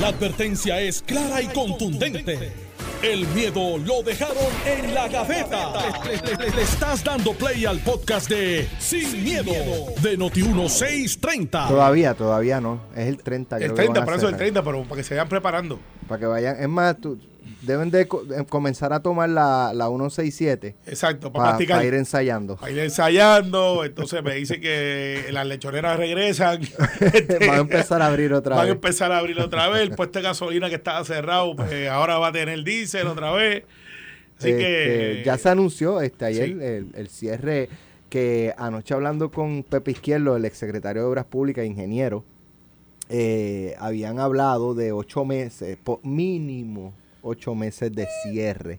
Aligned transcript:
La 0.00 0.08
advertencia 0.08 0.80
es 0.80 1.02
clara 1.02 1.40
y 1.40 1.46
contundente. 1.48 2.52
El 3.02 3.26
miedo 3.28 3.76
lo 3.78 4.02
dejaron 4.02 4.36
en 4.66 4.94
la 4.94 5.08
gaveta. 5.08 5.72
Le, 6.04 6.36
le- 6.36 6.50
le 6.56 6.62
estás 6.62 7.04
dando 7.04 7.32
play 7.34 7.64
al 7.66 7.78
podcast 7.80 8.28
de 8.30 8.66
Sin, 8.78 9.22
miedo, 9.22 9.52
de 10.02 10.18
Noti1630. 10.18 11.68
Todavía, 11.68 12.14
todavía 12.14 12.60
no. 12.60 12.80
Es 12.96 13.06
el 13.08 13.18
30. 13.18 13.56
creo 13.56 13.66
El 13.68 13.72
que 13.72 13.76
30, 13.76 13.92
van 13.92 14.02
a 14.02 14.04
por 14.06 14.14
eso 14.14 14.22
el 14.26 14.34
cerrar. 14.34 14.38
30, 14.38 14.64
pero 14.64 14.82
para 14.84 14.96
que 14.96 15.04
se 15.04 15.14
vayan 15.14 15.28
preparando. 15.28 15.78
Para 16.08 16.18
que 16.20 16.26
vayan. 16.26 16.56
Es 16.60 16.68
más, 16.68 16.96
tú- 16.98 17.18
deben 17.66 17.90
de 17.90 18.02
eh, 18.02 18.06
comenzar 18.48 18.92
a 18.92 19.00
tomar 19.00 19.28
la, 19.28 19.72
la 19.74 19.86
167 19.88 20.74
Exacto, 20.86 21.32
para 21.32 21.44
para 21.44 21.56
practicar. 21.56 21.84
ir 21.84 21.94
ensayando. 21.94 22.56
Para 22.56 22.72
ir 22.72 22.78
ensayando, 22.78 23.84
entonces 23.84 24.22
me 24.22 24.34
dice 24.34 24.60
que 24.60 25.26
las 25.32 25.46
lechoneras 25.46 25.96
regresan. 25.98 26.60
Este, 27.00 27.46
Van 27.46 27.56
a 27.58 27.60
empezar 27.60 28.02
a 28.02 28.06
abrir 28.06 28.32
otra 28.32 28.56
Van 28.56 28.62
a 28.62 28.66
vez. 28.66 28.74
empezar 28.74 29.12
a 29.12 29.18
abrir 29.18 29.38
otra 29.40 29.68
vez. 29.68 29.82
El 29.82 29.90
puesto 29.90 30.18
de 30.18 30.22
gasolina 30.24 30.68
que 30.68 30.76
estaba 30.76 31.04
cerrado, 31.04 31.54
pues 31.56 31.88
ahora 31.88 32.18
va 32.18 32.28
a 32.28 32.32
tener 32.32 32.62
diésel 32.64 33.06
otra 33.06 33.32
vez. 33.32 33.64
Así 34.38 34.48
que. 34.50 35.10
Este, 35.12 35.24
ya 35.24 35.38
se 35.38 35.48
anunció 35.48 36.00
este 36.00 36.24
ayer 36.24 36.46
Sí. 36.48 36.52
el, 36.60 36.86
el 36.94 37.08
cierre 37.08 37.68
que 38.10 38.54
anoche 38.56 38.94
hablando 38.94 39.30
con 39.30 39.62
Pepe 39.64 39.90
Izquierdo, 39.92 40.36
el 40.36 40.44
exsecretario 40.44 41.02
de 41.02 41.08
Obras 41.08 41.24
Públicas 41.24 41.64
ingeniero, 41.66 42.24
eh, 43.08 43.74
habían 43.78 44.18
hablado 44.18 44.74
de 44.74 44.92
ocho 44.92 45.24
meses, 45.24 45.76
po- 45.82 46.00
mínimo 46.04 46.94
ocho 47.24 47.54
meses 47.54 47.92
de 47.92 48.06
cierre. 48.22 48.78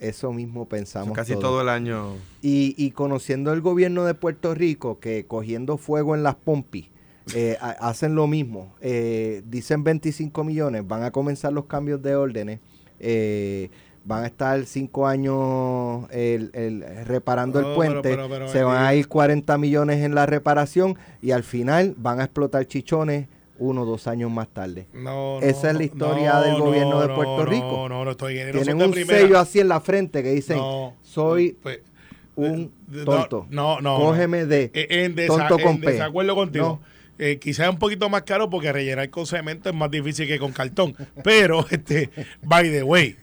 Eso 0.00 0.32
mismo 0.32 0.68
pensamos. 0.68 1.14
Casi 1.14 1.32
todos. 1.32 1.42
todo 1.44 1.60
el 1.62 1.68
año. 1.68 2.12
Y, 2.40 2.74
y 2.78 2.92
conociendo 2.92 3.52
el 3.52 3.60
gobierno 3.60 4.04
de 4.04 4.14
Puerto 4.14 4.54
Rico, 4.54 5.00
que 5.00 5.26
cogiendo 5.26 5.76
fuego 5.76 6.14
en 6.14 6.22
las 6.22 6.36
pompis, 6.36 6.86
eh, 7.34 7.56
ha- 7.60 7.88
hacen 7.88 8.14
lo 8.14 8.26
mismo. 8.28 8.74
Eh, 8.80 9.42
dicen 9.46 9.82
25 9.82 10.44
millones, 10.44 10.86
van 10.86 11.02
a 11.02 11.10
comenzar 11.10 11.52
los 11.52 11.64
cambios 11.66 12.00
de 12.02 12.14
órdenes. 12.16 12.60
eh, 13.00 13.70
van 14.04 14.24
a 14.24 14.26
estar 14.26 14.64
cinco 14.64 15.06
años 15.06 16.06
el- 16.10 16.50
el- 16.54 17.04
reparando 17.04 17.60
No, 17.60 17.68
el 17.70 17.74
puente, 17.76 18.00
pero- 18.08 18.28
pero, 18.28 18.48
se 18.48 18.62
van 18.62 18.82
a 18.84 18.94
ir 18.94 19.06
40 19.06 19.58
millones 19.58 20.02
en 20.02 20.14
la 20.14 20.24
reparación 20.24 20.96
y 21.20 21.32
al 21.32 21.42
final 21.44 21.94
van 21.98 22.18
a 22.20 22.24
explotar 22.24 22.66
chichones 22.66 23.28
uno 23.58 23.82
o 23.82 23.84
dos 23.84 24.06
años 24.06 24.30
más 24.30 24.48
tarde. 24.48 24.86
No, 24.92 25.40
Esa 25.40 25.70
es 25.70 25.76
la 25.76 25.84
historia 25.84 26.40
del 26.40 26.58
gobierno 26.58 27.00
de 27.00 27.08
Puerto 27.14 27.44
Rico. 27.44 27.66
No, 27.66 27.88
no, 27.88 28.04
no, 28.04 28.10
estoy 28.12 28.34
Tienen 28.34 28.80
un 28.82 28.90
primera. 28.90 29.18
sello 29.20 29.38
así 29.38 29.60
en 29.60 29.68
la 29.68 29.80
frente 29.80 30.22
que 30.22 30.30
dicen, 30.32 30.56
No, 30.58 30.94
soy 31.02 31.56
pues, 31.62 31.80
un 32.36 32.70
no, 32.88 33.04
tonto. 33.04 33.46
No, 33.50 33.80
no. 33.80 33.96
Cógeme 33.98 34.46
de 34.46 34.70
Eh, 34.74 34.86
en, 35.04 35.16
desa- 35.16 35.26
tonto 35.48 35.58
con 35.58 35.74
en 35.76 35.80
P. 35.80 35.90
desacuerdo 35.92 36.34
contigo. 36.34 36.80
Eh, 37.18 37.38
quizás 37.40 37.66
es 37.66 37.72
un 37.72 37.78
poquito 37.80 38.08
más 38.08 38.22
caro 38.22 38.48
porque 38.48 38.72
rellenar 38.72 39.10
con 39.10 39.26
cemento 39.26 39.68
es 39.68 39.74
más 39.74 39.90
difícil 39.90 40.28
que 40.28 40.38
con 40.38 40.52
cartón. 40.52 40.94
Pero, 41.24 41.66
este, 41.70 42.10
by 42.42 42.70
the 42.70 42.84
way, 42.84 43.16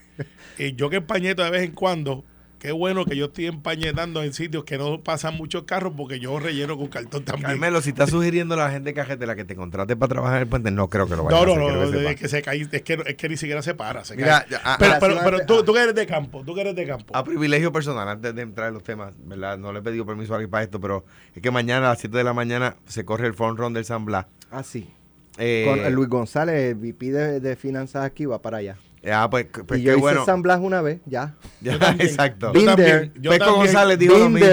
eh, 0.57 0.73
yo 0.75 0.89
que 0.89 0.97
empañeto 0.97 1.43
de 1.43 1.49
vez 1.49 1.63
en 1.63 1.71
cuando, 1.71 2.25
qué 2.65 2.71
bueno 2.71 3.05
que 3.05 3.15
yo 3.15 3.25
estoy 3.25 3.45
empañetando 3.45 4.23
en 4.23 4.33
sitios 4.33 4.63
que 4.63 4.79
no 4.79 4.99
pasan 5.03 5.35
muchos 5.35 5.63
carros 5.63 5.93
porque 5.95 6.19
yo 6.19 6.39
relleno 6.39 6.75
con 6.77 6.87
cartón 6.87 7.23
también. 7.23 7.51
Carmelo, 7.51 7.79
si 7.79 7.89
estás 7.89 8.09
sugiriendo 8.09 8.55
a 8.55 8.57
la 8.57 8.71
gente 8.71 8.91
cajetera 8.95 9.35
que 9.35 9.45
te 9.45 9.55
contrate 9.55 9.95
para 9.95 10.09
trabajar 10.09 10.37
en 10.37 10.41
el 10.43 10.47
puente, 10.47 10.71
no 10.71 10.89
creo 10.89 11.07
que 11.07 11.15
lo 11.15 11.25
vaya 11.25 11.37
no, 11.37 11.43
a 11.43 11.45
no, 11.45 11.51
hacer. 11.53 11.73
no, 11.75 11.85
no, 11.85 11.91
sepa. 11.91 12.11
es 12.11 12.19
que 12.19 12.27
se 12.27 12.41
cae, 12.41 12.61
es 12.61 12.81
que, 12.81 13.03
es 13.05 13.15
que 13.15 13.29
ni 13.29 13.37
siquiera 13.37 13.61
se 13.61 13.75
para. 13.75 14.03
Se 14.03 14.15
Mira, 14.15 14.45
cae. 14.49 14.59
ah, 14.63 14.77
pero 14.79 14.93
ah, 14.93 14.97
pero, 14.99 15.13
sí, 15.13 15.19
pero 15.23 15.37
ah, 15.37 15.45
tú, 15.45 15.59
ah. 15.59 15.63
tú 15.63 15.73
que 15.73 15.79
eres 15.79 15.93
de 15.93 16.07
campo, 16.07 16.43
tú 16.43 16.55
que 16.55 16.61
eres 16.61 16.75
de 16.75 16.87
campo. 16.87 17.15
A 17.15 17.23
privilegio 17.23 17.71
personal, 17.71 18.09
antes 18.09 18.33
de 18.33 18.41
entrar 18.41 18.69
en 18.69 18.73
los 18.73 18.83
temas, 18.83 19.13
¿verdad? 19.25 19.59
No 19.59 19.71
le 19.71 19.79
he 19.79 19.81
pedido 19.83 20.03
permiso 20.03 20.33
a 20.33 20.37
alguien 20.37 20.49
para 20.49 20.63
esto, 20.63 20.81
pero 20.81 21.05
es 21.35 21.41
que 21.43 21.51
mañana 21.51 21.85
a 21.85 21.89
las 21.89 21.99
7 21.99 22.17
de 22.17 22.23
la 22.23 22.33
mañana 22.33 22.77
se 22.87 23.05
corre 23.05 23.27
el 23.27 23.35
front 23.35 23.59
run 23.59 23.73
del 23.73 23.85
San 23.85 24.05
Blas. 24.05 24.25
así. 24.49 24.89
Eh, 25.37 25.65
Con 25.67 25.93
Luis 25.93 26.09
González, 26.09 26.71
el 26.71 26.75
VP 26.75 27.11
de, 27.11 27.39
de 27.41 27.55
finanzas 27.57 28.05
aquí, 28.05 28.25
va 28.25 28.41
para 28.41 28.57
allá. 28.57 28.77
Ah, 29.13 29.29
pues, 29.29 29.47
pues 29.67 29.79
y 29.79 29.83
qué 29.83 29.91
yo 29.91 29.99
bueno. 29.99 30.19
hice 30.21 30.25
San 30.25 30.41
Blas 30.41 30.59
una 30.61 30.81
vez, 30.81 30.99
ya. 31.05 31.35
Ya, 31.61 31.73
Yo 31.73 31.79
también. 31.79 32.09
exacto. 32.09 32.53
Yo 32.53 32.65
también, 32.65 33.11
también, 33.13 33.39
González 33.55 33.99
dijo 33.99 34.17
lo 34.17 34.29
mismo. 34.29 34.47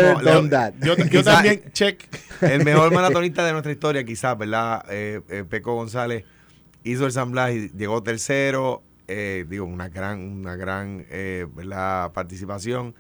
Yo, 0.81 0.97
yo 0.97 0.97
Quizá- 0.97 1.25
también, 1.35 1.63
check. 1.73 2.01
El 2.41 2.65
mejor 2.65 2.93
maratonista 2.93 3.45
de 3.47 3.53
nuestra 3.53 3.73
historia, 3.73 4.05
quizás, 4.05 4.37
¿verdad? 4.37 4.85
Eh, 4.91 5.21
eh, 5.29 5.45
Peco 5.49 5.75
González 5.75 6.25
hizo 6.85 7.07
el 7.07 7.13
San 7.13 7.31
Blas 7.31 7.53
y 7.53 7.71
llegó 7.71 8.03
tercero. 8.03 8.83
eh, 9.09 9.45
digo, 9.49 9.65
una 9.67 9.89
gran, 9.89 10.21
una 10.21 10.57
gran 10.57 11.05
eh, 11.11 11.47
¿verdad? 11.55 12.13
participación. 12.13 12.95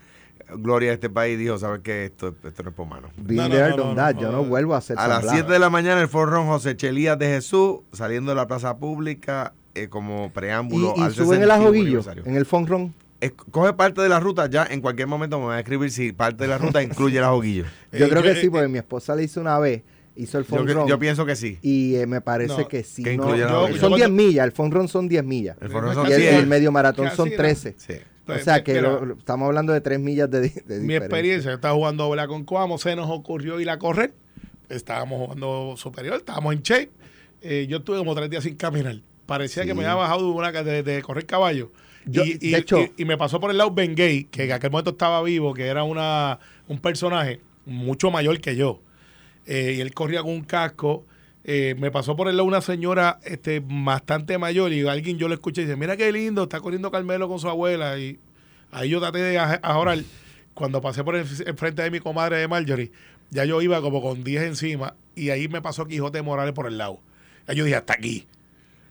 Gloria 0.56 0.88
de 0.88 0.94
este 0.94 1.09
país 1.09 1.38
dijo, 1.38 1.56
¿sabes 1.56 1.81
qué? 1.82 2.04
Esto, 2.06 2.34
esto 2.44 2.62
no 2.65 2.71
es 2.71 2.75
por 2.77 2.87
mano. 2.87 3.09
No, 3.16 3.48
no, 3.48 3.94
no, 3.94 4.10
Yo 4.21 4.31
no. 4.32 4.44
vuelvo 4.44 4.75
a 4.75 4.78
hacer 4.78 4.98
A 4.98 5.03
San 5.03 5.09
las 5.10 5.22
Blas. 5.22 5.34
7 5.37 5.53
de 5.53 5.59
la 5.59 5.71
mañana 5.71 6.00
el 6.03 6.09
forrón 6.09 6.47
José 6.47 6.77
Chelías 6.77 7.19
de 7.19 7.27
Jesús 7.28 7.81
saliendo 7.93 8.32
de 8.32 8.37
la 8.37 8.47
plaza 8.47 8.77
pública 8.77 9.54
eh, 9.75 9.88
como 9.88 10.33
preámbulo 10.33 10.94
Y, 10.97 11.00
y 11.00 11.03
al 11.05 11.12
suben 11.15 11.43
el 11.43 11.49
65 11.49 11.53
ajoguillo 11.55 12.00
en 12.25 12.37
el. 12.37 12.93
Es- 13.21 13.33
coge 13.50 13.72
parte 13.75 14.00
de 14.03 14.09
la 14.09 14.19
ruta 14.21 14.49
ya, 14.50 14.66
en 14.69 14.81
cualquier 14.81 15.06
momento 15.06 15.38
me 15.38 15.47
va 15.47 15.56
a 15.56 15.60
escribir 15.60 15.91
si 15.93 16.12
parte 16.12 16.44
de 16.44 16.49
la 16.49 16.59
ruta 16.59 16.83
incluye 16.83 17.19
el 17.19 17.25
ajoguillo. 17.25 17.65
Yo 17.93 18.06
Eh, 18.06 18.09
creo 18.09 18.22
yo- 18.22 18.34
que 18.34 18.41
sí, 18.41 18.47
eh, 18.47 18.50
porque 18.50 18.69
mi 18.69 18.78
esposa 18.78 19.15
le 19.15 19.22
hizo 19.22 19.41
una 19.41 19.59
vez, 19.60 19.83
hizo 20.16 20.38
el 20.38 20.44
Yo, 20.47 20.65
que- 20.66 20.72
run. 20.75 20.88
yo 20.88 20.99
pienso 20.99 21.25
que 21.25 21.37
sí. 21.37 21.59
y 21.62 21.94
eh, 21.94 22.06
me 22.06 22.21
parece 22.21 22.59
No, 22.62 22.69
que 22.69 22.83
sí. 22.83 23.03
que 23.05 23.16
no- 23.16 23.22
incluye 23.25 23.43
el 23.44 23.49
Yo- 23.49 23.56
ajoguillo. 23.59 23.81
son 23.81 23.91
yo 23.91 23.97
10 23.97 24.09
cuando- 24.09 24.22
millas, 24.25 24.44
el 24.47 24.53
phone 24.53 24.71
run 24.72 24.88
son 24.88 25.09
10 25.09 25.25
millas. 25.25 25.56
El 25.60 25.71
son 25.71 26.09
Y 26.09 26.12
el, 26.12 26.47
medio 26.49 26.72
maratón 26.72 27.10
son 27.15 27.27
nada. 27.28 27.37
13. 27.43 27.75
Sí. 27.78 27.94
O 28.27 28.39
sea 28.39 28.62
que 28.65 28.75
mira, 28.75 28.83
lo- 28.91 29.04
lo- 29.04 29.15
estamos 29.15 29.47
hablando 29.47 29.72
de 29.72 29.81
3 29.81 29.99
millas 30.00 30.31
de, 30.31 30.41
de 30.41 30.47
mi 30.47 30.50
diferencia. 30.54 30.97
experiencia, 30.97 31.50
yo 31.50 31.54
estaba 31.56 31.75
jugando 31.75 32.06
bola 32.09 32.27
con 32.28 32.44
Coamo, 32.44 32.78
se 32.78 32.94
nos 32.97 33.09
ocurrió 33.10 33.60
ir 33.60 33.69
a 33.71 33.78
correr. 33.78 34.15
Estábamos 34.69 35.19
jugando 35.21 35.75
superior, 35.77 36.16
estábamos 36.16 36.54
en 36.54 36.62
shape. 36.62 36.91
Eh, 37.41 37.66
yo 37.69 37.78
estuve 37.78 37.99
como 37.99 38.15
tres 38.15 38.31
días 38.31 38.43
sin 38.44 38.54
caminar. 38.56 39.00
Parecía 39.27 39.65
que 39.65 39.75
me 39.75 39.84
había 39.84 39.94
bajado 39.94 40.21
de, 40.27 40.31
una, 40.33 40.53
de, 40.53 40.83
de 40.83 41.03
correr 41.03 41.27
caballo. 41.27 41.71
Yo- 42.06 42.25
y, 42.25 42.38
y- 42.41 42.55
hecho- 42.55 42.77
y- 42.97 43.03
y 43.03 43.05
me 43.05 43.16
pasó 43.16 43.38
por 43.41 43.50
el 43.50 43.59
lado 43.59 43.71
Ben 43.71 43.94
Gay, 43.94 44.25
que 44.25 44.44
en 44.44 44.53
aquel 44.53 44.71
momento 44.71 44.91
estaba 44.91 45.22
vivo, 45.22 45.55
que 45.55 45.66
era 45.66 45.84
una, 45.84 46.38
un 46.69 46.78
personaje 46.81 47.41
mucho 47.65 48.10
mayor 48.10 48.41
que 48.41 48.56
yo. 48.56 48.81
Eh, 49.47 49.75
y 49.77 49.81
él 49.81 49.93
corría 49.94 50.22
con 50.22 50.33
un 50.33 50.43
casco. 50.44 51.06
Eh, 51.44 51.75
me 51.78 51.91
pasó 51.91 52.15
por 52.16 52.28
el 52.28 52.37
lado 52.37 52.47
una 52.47 52.60
señora 52.60 53.19
este, 53.25 53.60
bastante 53.65 54.38
mayor 54.38 54.72
y 54.72 54.87
alguien 54.87 55.19
yo 55.19 55.28
le 55.28 55.34
escuché 55.34 55.62
y 55.62 55.65
dice, 55.65 55.77
mira 55.77 55.97
qué 55.97 56.12
lindo, 56.12 56.44
está 56.44 56.60
corriendo 56.60 56.91
Carmelo 56.91 57.28
con 57.28 57.39
su 57.39 57.49
abuela. 57.49 57.99
Y 57.99 58.19
ahí 58.71 58.89
yo 58.91 59.00
traté 59.00 59.19
de 59.19 59.39
ajorar. 59.39 59.99
Cuando 60.54 60.81
pasé 60.83 61.03
por 61.03 61.16
el, 61.16 61.27
el 61.47 61.54
frente 61.56 61.83
de 61.83 61.91
mi 61.91 61.99
comadre 62.00 62.37
de 62.37 62.47
Marjorie, 62.47 62.93
ya 63.31 63.44
yo 63.47 63.62
iba 63.62 63.81
como 63.81 64.03
con 64.03 64.22
10 64.22 64.43
encima 64.43 64.94
y 65.15 65.31
ahí 65.31 65.49
me 65.49 65.62
pasó 65.62 65.87
Quijote 65.87 66.21
Morales 66.21 66.53
por 66.53 66.66
el 66.66 66.77
lado. 66.78 67.00
Ya 67.49 67.54
yo 67.54 67.65
dije, 67.65 67.77
hasta 67.77 67.94
aquí. 67.94 68.27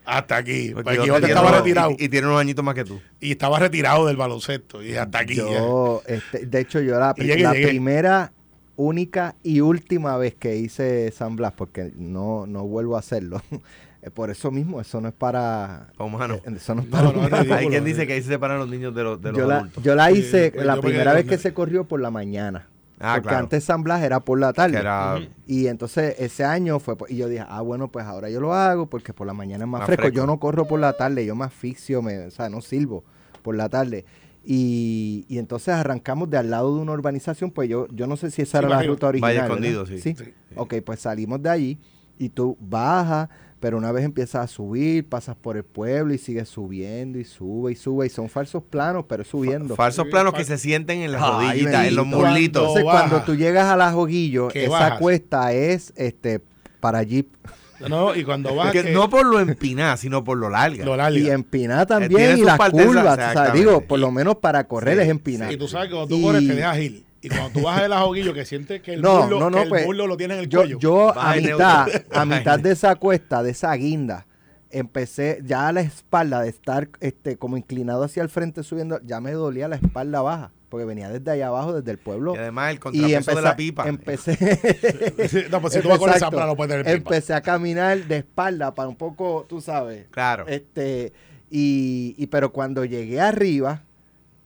Hasta 0.06 0.38
aquí. 0.38 0.70
Porque 0.74 0.84
Porque 0.84 0.96
yo- 0.98 1.04
Quijote 1.04 1.22
tiene 1.28 1.34
estaba 1.40 1.58
retirado. 1.58 1.92
Y, 1.98 2.06
y 2.06 2.10
tiene 2.10 2.28
unos 2.28 2.40
añitos 2.40 2.64
más 2.66 2.76
que 2.76 2.84
tú. 2.86 3.00
Y 3.20 3.32
estaba 3.32 3.60
retirado 3.60 4.08
del 4.08 4.18
baloncesto. 4.18 4.84
Y 4.84 4.96
hasta 4.96 5.20
aquí. 5.20 5.36
Yo, 5.36 6.02
este, 6.08 6.46
de 6.46 6.60
hecho, 6.60 6.80
yo 6.82 7.00
la, 7.00 7.14
Y 7.18 7.24
llegué, 7.24 7.44
la 7.44 7.54
llegué. 7.54 7.68
primera, 7.68 8.32
única 8.76 9.36
y 9.44 9.62
última 9.62 10.18
vez 10.18 10.34
que 10.36 10.56
hice 10.58 11.12
San 11.12 11.36
Blas, 11.36 11.54
porque 11.56 11.92
no, 11.96 12.46
no 12.48 12.66
vuelvo 12.66 12.96
a 12.96 13.00
hacerlo. 13.00 13.42
Eh, 14.04 14.10
Por 14.10 14.32
eso 14.32 14.50
mismo, 14.50 14.82
eso 14.82 15.00
no 15.00 15.10
es 15.10 15.14
para. 15.14 15.90
Pa' 15.96 16.06
humano. 16.06 16.42
eh, 16.44 16.54
Eso 16.56 16.74
no 16.74 16.82
es 16.82 16.88
para 16.88 17.04
no, 17.04 17.10
es 17.12 17.16
humano. 17.18 17.36
ridículo. 17.36 17.56
Hay 17.60 17.68
quien 17.68 17.86
dice 17.86 18.08
que 18.08 18.14
ahí 18.14 18.22
se 18.24 18.30
separan 18.30 18.58
los 18.58 18.68
niños 18.68 18.96
de 18.96 19.04
los, 19.04 19.22
de 19.22 19.30
los 19.32 19.38
yo, 19.38 19.46
la, 19.48 19.58
adultos. 19.60 19.84
yo 19.84 19.94
la 19.94 20.12
hice 20.12 20.52
la 20.56 20.82
primera 20.82 21.14
vez 21.14 21.26
que 21.28 21.38
se 21.38 21.54
corrió 21.54 21.84
por 21.84 22.02
la 22.02 22.10
mañana. 22.10 22.68
Ah, 23.02 23.14
porque 23.16 23.30
claro. 23.30 23.44
antes 23.44 23.64
San 23.64 23.84
Blas 23.84 24.02
era 24.04 24.20
por 24.20 24.40
la 24.40 24.54
tarde. 24.54 24.82
Y 25.48 25.68
entonces 25.68 26.16
ese 26.20 26.44
año 26.44 26.80
fue, 26.80 26.96
y 27.10 27.18
yo 27.18 27.28
dije, 27.28 27.44
ah, 27.48 27.62
bueno, 27.62 27.92
pues 27.92 28.06
ahora 28.06 28.30
yo 28.30 28.40
lo 28.40 28.54
hago 28.54 28.88
porque 28.88 29.14
por 29.14 29.28
la 29.28 29.34
mañana 29.34 29.64
es 29.66 29.70
más, 29.70 29.80
Más 29.80 29.86
fresco. 29.88 30.04
fresco. 30.04 30.16
Yo 30.18 30.26
no 30.28 30.40
corro 30.40 30.66
por 30.68 30.80
la 30.80 30.94
tarde, 30.94 31.26
yo 31.26 31.36
me 31.36 31.46
asfixio, 31.46 32.02
me, 32.02 32.20
o 32.26 32.32
sea, 32.32 32.50
no 32.50 32.62
sirvo 32.62 33.04
por 33.42 33.56
la 33.56 33.70
tarde. 33.70 34.06
Y, 34.44 35.26
y 35.30 35.38
entonces 35.38 35.70
arrancamos 35.74 36.30
de 36.30 36.38
al 36.38 36.50
lado 36.50 36.76
de 36.76 36.82
una 36.82 36.94
urbanización, 36.94 37.52
pues 37.52 37.70
yo, 37.70 37.88
yo 37.90 38.08
no 38.08 38.18
sé 38.18 38.32
si 38.32 38.42
esa 38.42 38.60
Sí, 38.60 38.66
era 38.66 38.76
la 38.78 38.84
ruta 38.84 39.08
original. 39.08 39.30
Valle. 39.36 39.44
Escondido, 39.46 39.86
sí. 39.86 40.00
sí. 40.00 40.16
Sí. 40.16 40.34
Ok, 40.56 40.76
pues 40.86 41.00
salimos 41.00 41.42
de 41.44 41.50
allí 41.50 41.80
y 42.18 42.30
tú 42.30 42.58
bajas, 42.60 43.30
pero 43.62 43.78
una 43.78 43.94
vez 43.94 44.04
empiezas 44.04 44.44
a 44.44 44.48
subir, 44.48 45.08
pasas 45.08 45.38
por 45.38 45.56
el 45.56 45.64
pueblo 45.64 46.14
y 46.14 46.18
sigues 46.18 46.50
subiendo 46.50 47.18
y 47.20 47.24
sube 47.24 47.72
y 47.72 47.76
sube. 47.76 48.08
Y 48.08 48.10
son 48.10 48.28
falsos 48.28 48.64
planos, 48.70 49.06
pero 49.08 49.22
es 49.22 49.30
subiendo. 49.30 49.76
Falsos 49.78 50.08
planos 50.08 50.34
que 50.34 50.44
se 50.44 50.58
sienten 50.58 51.00
en 51.00 51.14
las 51.14 51.22
Ay, 51.24 51.30
rodillitas, 51.62 51.86
en 51.88 51.96
los 51.96 52.06
muslitos. 52.08 52.62
Entonces, 52.64 52.84
baja. 52.84 52.98
cuando 53.08 53.22
tú 53.24 53.36
llegas 53.36 53.68
a 53.68 53.78
la 53.78 53.92
Joguillo, 53.94 54.50
Que 54.50 54.64
esa 54.66 54.72
bajas. 54.72 55.00
cuesta 55.00 55.54
es 55.54 55.94
este 55.96 56.42
para 56.82 57.04
Jeep. 57.04 57.28
No, 57.88 58.14
y 58.16 58.24
cuando 58.24 58.54
vas 58.56 58.72
Que 58.72 58.92
no 58.92 59.10
por 59.10 59.26
lo 59.26 59.40
empinada, 59.40 59.98
sino 59.98 60.24
por 60.24 60.38
lo 60.38 60.50
larga. 60.50 60.84
lo 60.86 60.96
larga. 60.96 61.18
Y 61.18 61.30
empinada 61.30 61.84
Eh, 61.84 61.86
también, 61.86 62.38
y 62.38 62.42
las 62.42 62.58
curvas. 62.70 63.18
o 63.18 63.34
sea, 63.34 63.52
digo, 63.52 63.82
por 63.82 64.00
lo 64.00 64.12
menos 64.12 64.36
para 64.38 64.68
correr 64.68 64.98
Sí, 64.98 65.04
es 65.04 65.10
empinada. 65.10 65.52
Y 65.54 65.58
tú 65.58 65.68
sabes 65.68 65.88
que 65.88 65.96
cuando 65.96 66.08
tú 66.16 66.20
Y- 66.20 66.24
corres 66.24 66.48
te 66.48 66.54
dejas 66.56 66.78
ir. 66.80 67.04
Y 67.22 67.30
cuando 67.30 67.50
tú 67.52 67.62
bajas 67.62 67.84
el 67.84 67.94
ajoguillo 67.94 68.34
que 68.34 68.46
sientes 68.46 68.82
que 68.82 68.94
el, 68.96 69.02
No, 69.02 69.22
muslo, 69.22 69.40
no, 69.40 69.50
no, 69.52 69.58
que 69.58 69.64
el 69.64 69.70
pues, 69.70 69.86
muslo 69.86 70.08
lo 70.08 70.18
tiene 70.18 70.34
en 70.36 70.40
el 70.42 70.50
Yo, 70.50 70.60
cuello. 70.62 70.80
yo 70.80 71.18
a 71.20 71.36
mitad, 71.36 71.88
a 72.12 72.26
mitad 72.26 72.60
de 72.60 72.72
esa 72.72 72.96
cuesta, 72.96 73.44
de 73.44 73.52
esa 73.52 73.74
guinda, 73.76 74.26
empecé 74.72 75.40
ya 75.44 75.68
a 75.68 75.72
la 75.74 75.82
espalda 75.82 76.42
de 76.42 76.50
estar 76.50 76.90
este 77.00 77.38
como 77.38 77.58
inclinado 77.58 78.04
hacia 78.06 78.24
el 78.24 78.30
frente 78.30 78.64
subiendo, 78.64 79.00
ya 79.04 79.20
me 79.22 79.32
dolía 79.34 79.68
la 79.68 79.76
espalda 79.76 80.22
baja. 80.22 80.52
porque 80.70 80.86
venía 80.86 81.10
desde 81.10 81.30
allá 81.30 81.48
abajo, 81.48 81.74
desde 81.74 81.92
el 81.92 81.98
pueblo. 81.98 82.34
Y 82.34 82.38
además 82.38 82.72
el 82.72 82.80
contrapeso 82.80 83.36
de 83.36 83.42
la 83.42 83.56
pipa. 83.58 83.88
Empecé, 83.88 84.38
no, 85.52 85.60
pues 85.62 85.74
si 85.74 85.82
tú 85.82 85.90
vas 85.90 86.00
con 86.00 86.10
el 86.10 86.16
Exacto. 86.16 86.38
Zambra, 86.38 86.46
no 86.46 86.56
puedes 86.56 86.72
tener 86.72 86.86
pipa. 86.86 86.98
empecé 86.98 87.34
a 87.34 87.42
caminar 87.42 87.98
de 88.06 88.18
espalda 88.18 88.74
para 88.74 88.88
un 88.90 88.96
poco, 88.96 89.46
tú 89.50 89.60
sabes. 89.62 90.08
Claro. 90.12 90.46
Este, 90.48 91.12
y, 91.50 92.16
y 92.18 92.28
pero 92.28 92.54
cuando 92.54 92.86
llegué 92.86 93.20
arriba, 93.20 93.84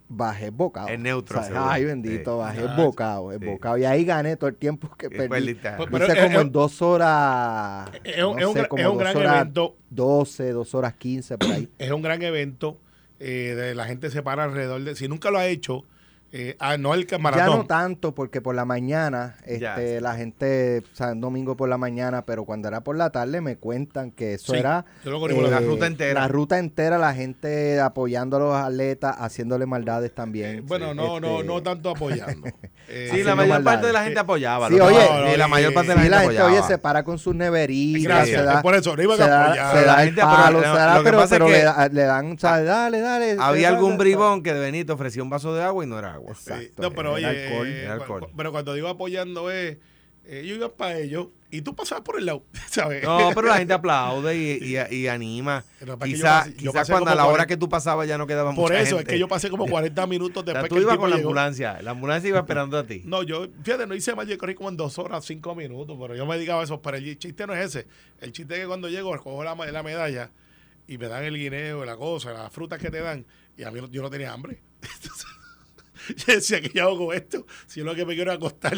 bajé 0.07 0.50
bocado. 0.52 0.88
En 0.90 1.04
neutro, 1.04 1.40
O 1.40 1.44
sea. 1.44 1.72
Ay, 1.72 1.86
bendito, 1.86 2.34
Sí. 2.34 2.38
bajé 2.40 2.62
Ah, 2.68 2.75
bocado, 2.78 3.31
sí. 3.31 3.46
bocado. 3.46 3.78
Y 3.78 3.86
ahí 3.86 4.06
gané 4.06 4.36
todo 4.38 4.50
el 4.50 4.56
tiempo 4.56 4.90
que 4.98 5.10
perdí. 5.10 5.28
pero 5.92 6.06
hice 6.06 6.13
es- 6.13 6.24
como 6.25 6.40
es- 6.40 6.42
en 6.46 6.52
dos 6.52 6.81
horas. 6.81 7.90
Es 8.04 8.24
un, 8.24 8.34
no 8.36 8.40
es 8.40 8.46
un 8.48 8.54
sé, 8.54 8.60
gran- 8.60 8.69
como 8.69 8.81
es 8.81 8.88
un 8.88 8.94
dos 8.94 9.00
gran 9.00 9.18
horas 9.18 9.36
evento. 9.42 9.75
12, 9.90 10.52
dos 10.52 10.75
horas 10.75 10.94
15 10.94 11.38
por 11.38 11.52
ahí. 11.52 11.69
Es 11.80 11.92
un 11.92 12.02
gran 12.02 12.22
evento. 12.22 12.80
eh, 13.18 13.56
de 13.56 13.75
la 13.75 13.86
gente 13.86 14.10
se 14.10 14.22
para 14.22 14.44
alrededor 14.44 14.84
de. 14.84 14.94
Si 14.96 15.07
nunca 15.07 15.31
lo 15.31 15.38
ha 15.38 15.48
hecho, 15.48 15.86
eh, 16.38 16.58
ah, 16.60 16.76
no 16.78 16.94
el 16.94 17.08
Ya 17.08 17.18
maratón. 17.18 17.60
no 17.60 17.66
tanto, 17.66 18.14
porque 18.14 18.42
por 18.42 18.56
la 18.56 18.66
mañana, 18.66 19.38
Ya, 19.48 19.76
este, 19.76 19.96
sí. 19.98 20.04
la 20.04 20.16
gente, 20.16 20.84
o 20.92 20.96
sea, 20.96 21.14
domingo 21.16 21.56
por 21.56 21.70
la 21.70 21.78
mañana, 21.78 22.26
pero 22.26 22.44
cuando 22.44 22.68
era 22.68 22.82
por 22.82 22.98
la 22.98 23.10
tarde 23.10 23.40
me 23.40 23.56
cuentan 23.56 24.12
que 24.12 24.34
eso 24.34 24.52
Sí, 24.52 24.60
era 24.60 24.84
eh, 25.06 25.10
la 25.50 25.60
ruta 25.62 25.88
entera. 25.88 26.22
La 26.22 26.28
ruta 26.28 26.60
entera, 26.60 26.98
la 26.98 27.14
gente 27.14 27.80
apoyando 27.80 28.36
a 28.36 28.40
los 28.42 28.54
atletas, 28.56 29.16
haciéndole 29.18 29.66
maldades 29.66 30.10
Eh, 30.12 30.14
también. 30.14 30.66
bueno, 30.66 30.94
no, 30.94 31.22
no, 31.22 31.36
Este, 31.38 31.48
no 31.48 31.64
tanto 31.64 31.90
apoyando. 31.92 32.48
Eh, 32.88 33.10
Sí, 33.12 33.24
la 33.24 33.34
mayor 33.34 33.50
maldades. 33.56 33.66
parte 33.78 33.88
de 33.88 33.94
la 33.94 34.04
gente 34.04 34.20
Eh, 34.20 34.22
apoyaba. 34.22 34.68
sí, 34.68 34.80
oye, 34.80 34.96
no, 35.10 35.26
no, 35.26 35.38
la 35.38 35.48
mayor 35.48 35.74
parte 35.74 35.90
de 35.90 35.96
la 35.96 36.02
Sí, 36.02 36.04
gente 36.04 36.16
la 36.18 36.22
gente, 36.22 36.38
apoyaba. 36.38 36.60
oye, 36.62 36.68
se 36.68 36.78
para 36.78 37.04
con 37.04 37.18
sus 37.18 37.34
neveritas, 37.34 38.04
Gracias, 38.04 38.40
se 38.42 38.46
da, 38.46 38.62
por 38.62 38.76
eso, 38.76 38.96
no 38.96 39.02
iban 39.02 39.22
a 39.22 39.46
apoyar. 39.46 39.72
se 39.80 39.86
La 39.88 39.94
da 39.96 40.02
el 40.04 40.06
gente, 40.10 40.22
pero 40.22 40.36
palo, 40.36 40.60
lo- 40.60 40.64
se 40.66 40.70
da, 40.78 41.02
pero, 41.04 41.26
pero 41.28 41.46
que- 41.48 41.52
le, 41.54 41.64
da- 41.64 41.88
le 41.92 42.04
dan, 42.04 42.32
o 42.34 42.38
sea, 42.38 42.62
dale, 42.62 43.00
dale. 43.00 43.38
Había 43.40 43.70
algún 43.70 43.98
bribón 43.98 44.44
que 44.44 44.54
de 44.54 44.60
Benito 44.60 44.94
ofrecía 44.94 45.24
un 45.24 45.32
vaso 45.32 45.56
de 45.56 45.64
agua 45.64 45.84
y 45.84 45.88
no 45.88 45.98
era 45.98 46.14
agua. 46.14 46.25
Exacto, 46.31 46.81
no, 46.81 46.92
pero 46.92 47.13
oye, 47.13 47.25
alcohol, 47.25 47.68
eh, 47.68 47.83
era 47.83 47.95
cu- 47.98 48.01
alcohol. 48.04 48.22
cu- 48.30 48.31
pero 48.38 48.51
cuando 48.51 48.74
digo 48.74 48.88
apoyando 48.88 49.50
es, 49.51 49.77
eh, 50.27 50.39
ellos 50.44 50.57
iban 50.57 50.72
para 50.75 50.98
ellos 50.98 51.27
y 51.51 51.62
tú 51.62 51.75
pasabas 51.75 52.04
por 52.04 52.18
el 52.19 52.25
lado, 52.25 52.44
¿sabes? 52.69 53.04
No, 53.04 53.30
pero 53.36 53.48
la 53.48 53.57
gente 53.60 53.74
aplaude 53.74 54.36
y, 54.36 54.75
y- 54.75 54.95
y 54.95 55.07
anima. 55.07 55.63
Quizás 56.04 56.50
quizá 56.50 56.83
cuando 56.86 57.12
a 57.12 57.16
la 57.16 57.25
hora 57.25 57.33
40 57.33 57.48
que 57.48 57.57
tú 57.57 57.69
pasabas 57.69 58.07
ya 58.07 58.18
no 58.18 58.25
quedaba 58.25 58.54
Por 58.56 58.72
mucha 58.72 58.80
eso, 58.81 59.00
es 59.00 59.06
que 59.06 59.19
yo 59.19 59.27
pasé 59.27 59.50
como 59.51 59.68
40 59.68 60.07
minutos 60.07 60.42
O 60.44 60.45
sea, 60.45 60.54
después 60.62 60.69
tú 60.69 60.75
que 60.75 60.81
ibas 60.81 60.98
con 60.98 61.10
la 61.12 61.18
llegó. 61.18 61.30
ambulancia. 61.30 61.81
La 61.83 61.92
ambulancia 61.92 62.27
iba 62.27 62.39
esperando 62.39 62.77
a 62.80 62.83
ti. 62.86 63.04
No, 63.06 63.22
yo, 63.24 63.48
fíjate, 63.63 63.86
no 63.88 63.94
hice 63.94 64.16
más, 64.16 64.27
yo 64.27 64.38
corrí 64.38 64.56
como 64.56 64.69
en 64.69 64.77
dos 64.77 64.98
horas, 64.98 65.24
cinco 65.25 65.54
minutos, 65.56 65.95
pero 66.01 66.16
yo 66.16 66.25
me 66.25 66.36
dedicaba 66.36 66.62
a 66.62 66.63
eso. 66.63 66.81
Pero 66.81 66.98
el 66.98 67.18
chiste 67.19 67.45
no 67.45 67.54
es 67.54 67.66
ese. 67.66 67.88
El 68.19 68.31
chiste 68.31 68.56
es 68.56 68.62
que 68.62 68.68
cuando 68.68 68.89
llego, 68.89 69.16
cojo 69.18 69.44
la, 69.44 69.54
la 69.54 69.83
medalla 69.83 70.31
y 70.88 70.98
me 70.98 71.07
dan 71.07 71.24
el 71.24 71.38
guineo, 71.38 71.86
la 71.86 71.95
cosa, 71.98 72.33
las 72.33 72.51
frutas 72.51 72.80
que 72.80 72.89
te 72.92 73.00
dan, 73.00 73.25
y 73.57 73.63
a 73.63 73.69
mí 73.72 73.80
yo 73.92 74.01
no 74.01 74.10
tenía 74.10 74.33
hambre. 74.33 74.60
Entonces, 74.81 75.25
yo 76.16 76.34
decía, 76.34 76.62
¿qué 76.62 76.72
yo 76.74 76.84
hago 76.84 77.07
con 77.07 77.16
esto? 77.16 77.46
Si 77.68 77.81
lo 77.81 77.96
que 77.96 78.06
me 78.06 78.16
quiero 78.16 78.31
acostar. 78.31 78.78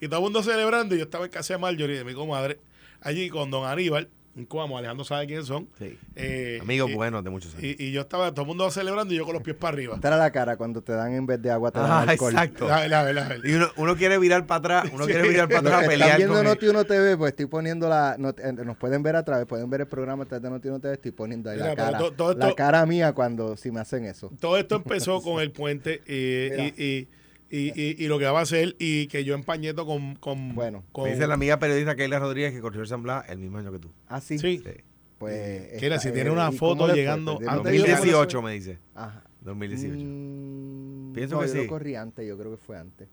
Y 0.00 0.08
todo 0.08 0.16
el 0.16 0.22
mundo 0.22 0.42
celebrando, 0.42 0.94
y 0.94 0.98
yo 0.98 1.04
estaba 1.04 1.24
en 1.24 1.30
casa 1.30 1.54
de 1.54 1.58
Marjorie, 1.58 1.98
de 1.98 2.04
mi 2.04 2.14
comadre, 2.14 2.60
allí 3.00 3.28
con 3.28 3.50
don 3.50 3.66
Aníbal, 3.66 4.08
como 4.46 4.78
Alejandro 4.78 5.04
sabe 5.04 5.26
quiénes 5.26 5.46
son. 5.46 5.68
Sí. 5.78 5.98
Eh, 6.16 6.58
Amigos 6.60 6.90
y- 6.90 6.94
buenos 6.94 7.24
de 7.24 7.30
muchos 7.30 7.54
años. 7.54 7.64
Y, 7.64 7.84
y 7.86 7.92
yo 7.92 8.02
estaba, 8.02 8.30
todo 8.32 8.42
el 8.42 8.48
mundo 8.48 8.70
celebrando 8.70 9.12
y 9.12 9.16
yo 9.16 9.24
con 9.24 9.34
los 9.34 9.42
pies 9.42 9.56
para 9.56 9.74
arriba. 9.74 9.94
Esta 9.96 10.08
era 10.08 10.16
la 10.16 10.30
cara 10.30 10.56
cuando 10.56 10.82
te 10.82 10.92
dan 10.92 11.12
en 11.14 11.26
vez 11.26 11.40
de 11.42 11.50
agua, 11.50 11.70
te 11.70 11.78
dan 11.80 11.90
Ah, 11.90 12.00
alcohol. 12.02 12.32
exacto. 12.32 12.68
La, 12.68 12.86
la, 12.88 13.12
la- 13.12 13.28
la- 13.28 13.36
Y 13.48 13.52
uno, 13.54 13.68
uno 13.76 13.96
quiere 13.96 14.18
virar 14.18 14.46
para 14.46 14.58
atrás, 14.58 14.92
uno 14.94 15.04
Sí. 15.06 15.12
quiere 15.12 15.28
virar 15.28 15.48
para 15.48 15.60
atrás 15.60 15.84
a 15.84 15.86
pelear 15.88 16.00
están 16.10 16.16
viendo 16.18 16.34
con 16.34 16.46
él. 16.46 16.52
Noti 16.52 16.66
1 16.68 16.84
TV, 16.84 17.16
pues 17.16 17.30
estoy 17.30 17.46
poniendo 17.46 17.88
la. 17.88 18.16
not- 18.18 18.38
eh, 18.40 18.52
nos 18.52 18.76
pueden 18.76 19.02
ver 19.02 19.16
a 19.16 19.24
través, 19.24 19.46
pueden 19.46 19.68
ver 19.70 19.82
el 19.82 19.86
programa 19.88 20.24
a 20.24 20.26
través 20.26 20.42
de 20.42 20.50
Noti 20.50 20.68
1 20.68 20.80
TV, 20.80 20.94
estoy 20.94 21.12
poniendo 21.12 21.50
ahí 21.50 21.56
Mira, 21.56 21.68
la 21.70 21.76
cara. 21.76 21.98
todo- 21.98 22.12
todo 22.12 22.34
la 22.34 22.54
cara 22.54 22.84
mía 22.86 23.12
cuando 23.12 23.56
si 23.56 23.70
me 23.70 23.80
hacen 23.80 24.04
eso. 24.04 24.30
todo 24.40 24.56
esto 24.58 24.76
empezó 24.84 25.20
con 25.22 25.40
el 25.42 25.50
puente 25.52 26.02
eh, 26.06 26.72
y, 26.76 26.82
y, 26.84 27.08
y, 27.50 27.68
y- 27.80 27.96
y 28.04 28.08
lo 28.08 28.18
que 28.18 28.26
va 28.26 28.40
a 28.40 28.42
hacer 28.42 28.76
y 28.78 29.06
que 29.08 29.24
yo 29.24 29.34
empañeto 29.34 29.86
con, 29.86 30.16
con 30.16 30.54
Bueno, 30.54 30.84
con, 30.92 31.04
Me 31.04 31.12
dice 31.14 31.26
la 31.26 31.34
amiga 31.34 31.58
periodista 31.58 31.96
Keila 31.96 32.18
Rodríguez 32.18 32.52
que 32.52 32.60
corrió 32.60 32.82
el 32.82 32.86
San 32.88 33.02
Blas 33.02 33.24
el 33.28 33.38
mismo 33.38 33.58
año 33.58 33.72
que 33.72 33.78
tú. 33.78 33.90
Ah, 34.08 34.20
sí. 34.20 34.38
sí. 34.38 34.62
Sí. 34.64 34.70
Pues. 35.18 35.72
Esta- 35.82 35.98
si 35.98 36.12
tiene 36.12 36.30
una 36.30 36.50
¿y 36.52 36.56
foto 36.56 36.92
llegando 36.94 37.32
antes 37.32 37.46
¿no 37.46 37.62
te 37.62 37.70
digo 37.72 37.84
cómo 37.84 37.94
le 37.94 38.12
2018 38.12 38.40
fue? 38.40 38.50
me 38.50 38.54
dice. 38.54 38.78
Ajá. 38.94 39.24
2018. 39.40 39.96
Mm, 40.04 41.12
Pienso 41.14 41.34
no, 41.36 41.40
que 41.42 41.46
yo 41.48 41.52
sí. 41.54 41.62
lo 41.62 41.66
corrí 41.68 41.94
antes, 41.94 42.26
yo 42.28 42.38
creo 42.38 42.50
que 42.52 42.56
fue 42.58 42.78
antes. 42.78 43.08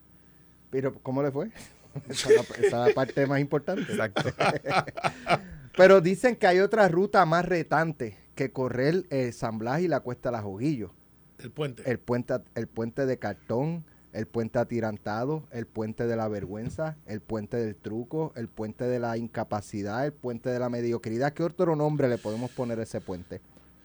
Pero, 0.70 0.94
¿cómo 1.02 1.24
le 1.24 1.32
fue? 1.32 1.50
esa, 2.10 2.30
es 2.30 2.36
la, 2.36 2.42
esa 2.42 2.82
es 2.82 2.88
la 2.90 2.94
parte 2.94 3.26
más 3.26 3.40
importante. 3.40 3.84
Exacto. 3.92 4.24
Pero 5.78 6.02
dicen 6.02 6.36
que 6.36 6.48
hay 6.48 6.60
otra 6.60 6.88
ruta 6.88 7.26
más 7.26 7.46
retante 7.46 8.18
que 8.36 8.52
correr 8.52 9.06
el 9.10 9.34
San 9.34 9.58
Blas 9.60 9.82
y 9.82 9.88
la 9.88 10.00
Cuesta 10.02 10.30
de 10.30 10.34
las 10.34 10.44
Joguillos. 10.44 10.92
el 11.40 11.52
puente. 11.52 11.90
El 11.90 12.00
puente, 12.00 12.34
el 12.56 12.68
puente 12.68 13.06
de 13.06 13.18
cartón, 13.20 13.86
el 14.16 14.28
puente 14.28 14.60
atirantado, 14.60 15.44
el 15.52 15.68
puente 15.68 16.08
de 16.08 16.16
la 16.16 16.30
vergüenza, 16.30 16.96
el 17.06 17.20
puente 17.20 17.58
del 17.58 17.76
truco, 17.76 18.32
el 18.38 18.48
puente 18.48 18.86
de 18.86 19.00
la 19.00 19.18
incapacidad, 19.18 20.06
el 20.06 20.14
puente 20.14 20.50
de 20.50 20.58
la 20.58 20.70
mediocridad. 20.70 21.34
¿Qué 21.34 21.44
otro 21.44 21.76
nombre 21.76 22.08
le 22.08 22.18
podemos 22.18 22.50
poner 22.52 22.80
a 22.80 22.84
ese 22.84 23.02
puente? 23.02 23.42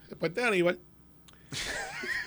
El 0.08 0.16
puente 0.16 0.40
de 0.40 0.46
Aníbal. 0.46 0.78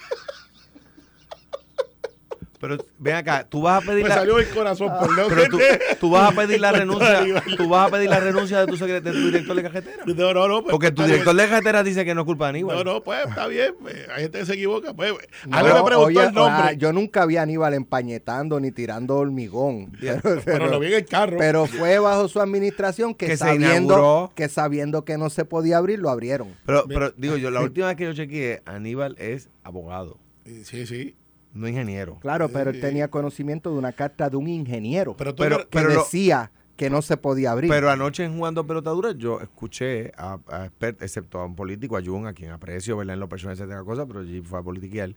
Pero 2.63 2.77
ven 2.98 3.15
acá, 3.15 3.45
tú 3.50 3.62
vas 3.62 3.83
a 3.83 3.86
pedir 3.86 4.04
Me 4.04 4.07
la, 4.10 4.15
salió 4.15 4.39
el 4.39 4.48
corazón, 4.48 4.89
perdón. 4.98 5.25
pero 5.27 5.44
tú, 5.50 5.60
tú 6.00 6.10
vas 6.12 6.31
a 6.31 6.33
pedir 6.33 6.62
la 6.62 6.71
renuncia, 6.80 7.21
tú 7.57 7.68
vas 7.68 7.89
a 7.89 7.92
pedir 7.92 8.10
la 8.10 8.21
renuncia 8.21 8.62
de 8.62 8.68
tu, 8.68 8.77
secre- 8.77 9.01
de 9.01 9.12
tu 9.12 9.19
director 9.25 9.54
de 9.54 9.63
carretera. 9.63 10.04
No, 10.06 10.33
no, 10.33 10.48
no. 10.48 10.62
pues, 10.63 10.71
Porque 10.71 10.92
tu 10.92 11.04
director 11.04 11.36
de 11.36 11.45
carretera 11.50 11.83
dice 11.83 12.06
que 12.06 12.15
no 12.15 12.21
es 12.21 12.25
culpa 12.25 12.45
de 12.45 12.50
Aníbal. 12.51 12.77
No, 12.77 12.83
no, 12.86 13.04
pues 13.04 13.19
está 13.27 13.48
bien. 13.48 13.75
pues, 13.81 13.95
hay 14.15 14.21
gente 14.24 14.39
que 14.39 14.45
se 14.45 14.54
equivoca. 14.54 14.94
Pues, 14.94 15.12
a 15.51 15.62
No, 15.62 15.68
mí 15.68 15.74
me 15.74 15.83
preguntó 15.83 16.00
oye, 16.00 16.19
el 16.24 16.33
nombre. 16.33 16.63
ah, 16.69 16.71
yo 16.71 16.94
nunca 16.94 17.25
vi 17.25 17.36
a 17.36 17.42
Aníbal 17.42 17.74
empañetando 17.74 18.60
ni 18.62 18.71
tirando 18.71 19.18
hormigón. 19.18 19.92
Pero, 20.00 20.21
pero, 20.24 20.42
pero- 20.45 20.68
lo 20.68 20.80
vi 20.80 20.88
en 20.88 20.94
el 20.94 21.06
carro. 21.06 21.36
pero 21.38 21.66
fue 21.66 22.00
bajo 22.00 22.30
su 22.30 22.39
administración 22.39 23.13
que, 23.13 23.25
Que 23.27 23.36
sabiendo 23.36 24.31
que 24.36 24.48
sabiendo 24.48 25.04
que 25.04 25.18
no 25.18 25.30
se 25.30 25.44
podía 25.44 25.80
abrir, 25.80 26.00
lo 26.00 26.09
abrieron. 26.09 26.56
Pero, 26.66 26.86
pero 26.88 27.12
digo 27.18 27.36
yo, 27.36 27.51
la 27.51 27.59
última 27.59 27.88
vez 27.88 27.98
que 27.98 28.06
yo 28.06 28.13
chequeé, 28.13 28.62
Aníbal 28.66 29.18
es 29.19 29.50
abogado, 29.63 30.18
sí, 30.63 30.86
sí. 30.86 31.16
No 31.53 31.67
ingeniero. 31.67 32.17
Claro, 32.19 32.50
pero 32.50 32.71
él 32.71 32.81
tenía 32.81 33.07
conocimiento 33.09 33.71
de 33.71 33.77
una 33.77 33.91
carta 33.94 34.29
de 34.29 34.35
un 34.38 34.47
ingeniero 34.47 35.15
Pero 35.15 35.35
tú 35.35 35.44
Pero- 35.44 35.69
que 35.69 35.81
lo- 35.81 35.89
decía 35.89 36.51
que 36.75 36.89
no 36.89 37.03
se 37.03 37.17
podía 37.17 37.51
abrir. 37.51 37.69
Pero 37.69 37.91
anoche 37.91 38.23
en 38.23 38.35
Jugando 38.35 38.65
Pelota 38.65 38.89
Dura 38.89 39.11
yo 39.11 39.39
escuché 39.41 40.11
a, 40.17 40.39
a 40.47 40.65
expert- 40.67 41.01
excepto 41.03 41.39
a 41.39 41.45
un 41.45 41.55
político, 41.55 41.95
a 41.97 42.01
Jun, 42.03 42.25
a 42.25 42.33
quien 42.33 42.50
aprecio, 42.51 42.97
¿verdad? 42.97 43.13
En 43.13 43.19
lo 43.19 43.29
personal, 43.29 43.55
etcétera, 43.55 43.83
cosa, 43.83 44.05
pero 44.07 44.21
allí 44.21 44.41
fue 44.41 44.59
a 44.59 44.63
politiquear. 44.63 45.13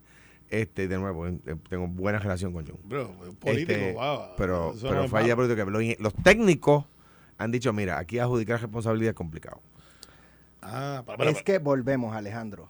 Este, 0.51 0.87
de 0.87 0.97
nuevo, 0.99 1.27
eh, 1.27 1.41
tengo 1.69 1.89
buena 1.89 2.19
relación 2.21 2.53
con 2.53 2.67
Jun. 2.67 2.79
Bro, 2.85 3.09
un 3.31 3.37
político, 3.37 3.73
Este, 3.73 3.93
wow, 3.95 4.19
pero 4.37 4.75
pero 4.81 5.09
político 5.09 5.57
que 5.57 5.65
los, 5.65 5.99
los 5.99 6.15
técnicos 6.23 6.85
han 7.39 7.51
dicho, 7.51 7.73
mira, 7.73 7.99
aquí 7.99 8.19
adjudicar 8.19 8.61
responsabilidad 8.61 9.11
es 9.11 9.17
complicado. 9.17 9.61
Ah, 10.63 11.03
para, 11.07 11.19
para, 11.19 11.31
es 11.31 11.43
que 11.43 11.59
volvemos, 11.59 12.15
Alejandro. 12.15 12.69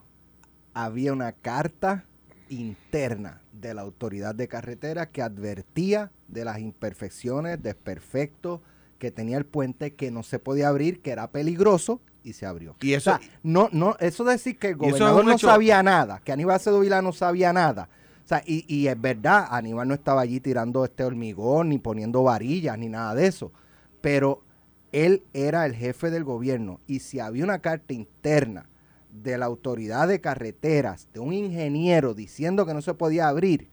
Había 0.75 1.13
una 1.13 1.33
carta 1.33 2.05
interna 2.49 3.41
de 3.53 3.75
la 3.75 3.83
autoridad 3.83 4.35
de 4.35 4.49
carretera 4.49 5.11
que 5.11 5.23
advertía 5.23 6.11
de 6.29 6.45
las 6.45 6.59
imperfecciones, 6.61 7.63
desperfectos 7.63 8.61
que 8.99 9.11
tenía 9.11 9.37
el 9.39 9.45
puente, 9.47 9.95
que 9.95 10.11
no 10.11 10.23
se 10.23 10.39
podía 10.39 10.69
abrir, 10.69 11.01
que 11.03 11.11
era 11.11 11.31
peligroso 11.31 12.01
y 12.23 12.33
se 12.33 12.47
abrió. 12.47 12.77
Y 12.81 12.95
eso- 12.95 13.13
O 13.15 13.19
sea, 13.19 13.29
no, 13.43 13.69
no, 13.73 13.97
eso 14.01 14.25
decir 14.25 14.59
que 14.59 14.69
el 14.69 14.73
es 14.75 14.79
gobernador 14.79 15.25
no 15.25 15.33
hecho- 15.33 15.47
sabía 15.49 15.83
nada, 15.83 16.21
que 16.25 16.33
Aníbal 16.33 16.57
Acevedo 16.57 16.81
Vilá 16.81 17.03
no 17.03 17.13
sabía 17.13 17.53
nada. 17.53 17.89
O 18.25 18.29
sea, 18.29 18.43
y, 18.45 18.65
y 18.75 18.89
es 18.89 19.01
verdad, 19.01 19.47
Aníbal 19.51 19.87
no 19.87 19.95
estaba 19.95 20.23
allí 20.23 20.41
tirando 20.41 20.85
este 20.85 21.05
hormigón, 21.05 21.69
ni 21.69 21.79
poniendo 21.79 22.23
varillas, 22.25 22.77
ni 22.77 22.89
nada 22.89 23.15
de 23.15 23.27
eso. 23.29 23.53
Pero 24.01 24.43
él 24.91 25.23
era 25.33 25.65
el 25.67 25.75
jefe 25.75 26.11
del 26.11 26.25
gobierno. 26.25 26.81
Y 26.89 27.01
si 27.01 27.21
había 27.21 27.45
una 27.45 27.61
carta 27.61 27.93
interna 27.93 28.67
de 29.23 29.39
la 29.39 29.47
autoridad 29.47 30.09
de 30.09 30.21
carreteras, 30.21 31.09
de 31.13 31.21
un 31.21 31.33
ingeniero 31.33 32.15
diciendo 32.15 32.67
que 32.67 32.75
no 32.75 32.83
se 32.83 32.95
podía 32.95 33.29
abrir, 33.29 33.69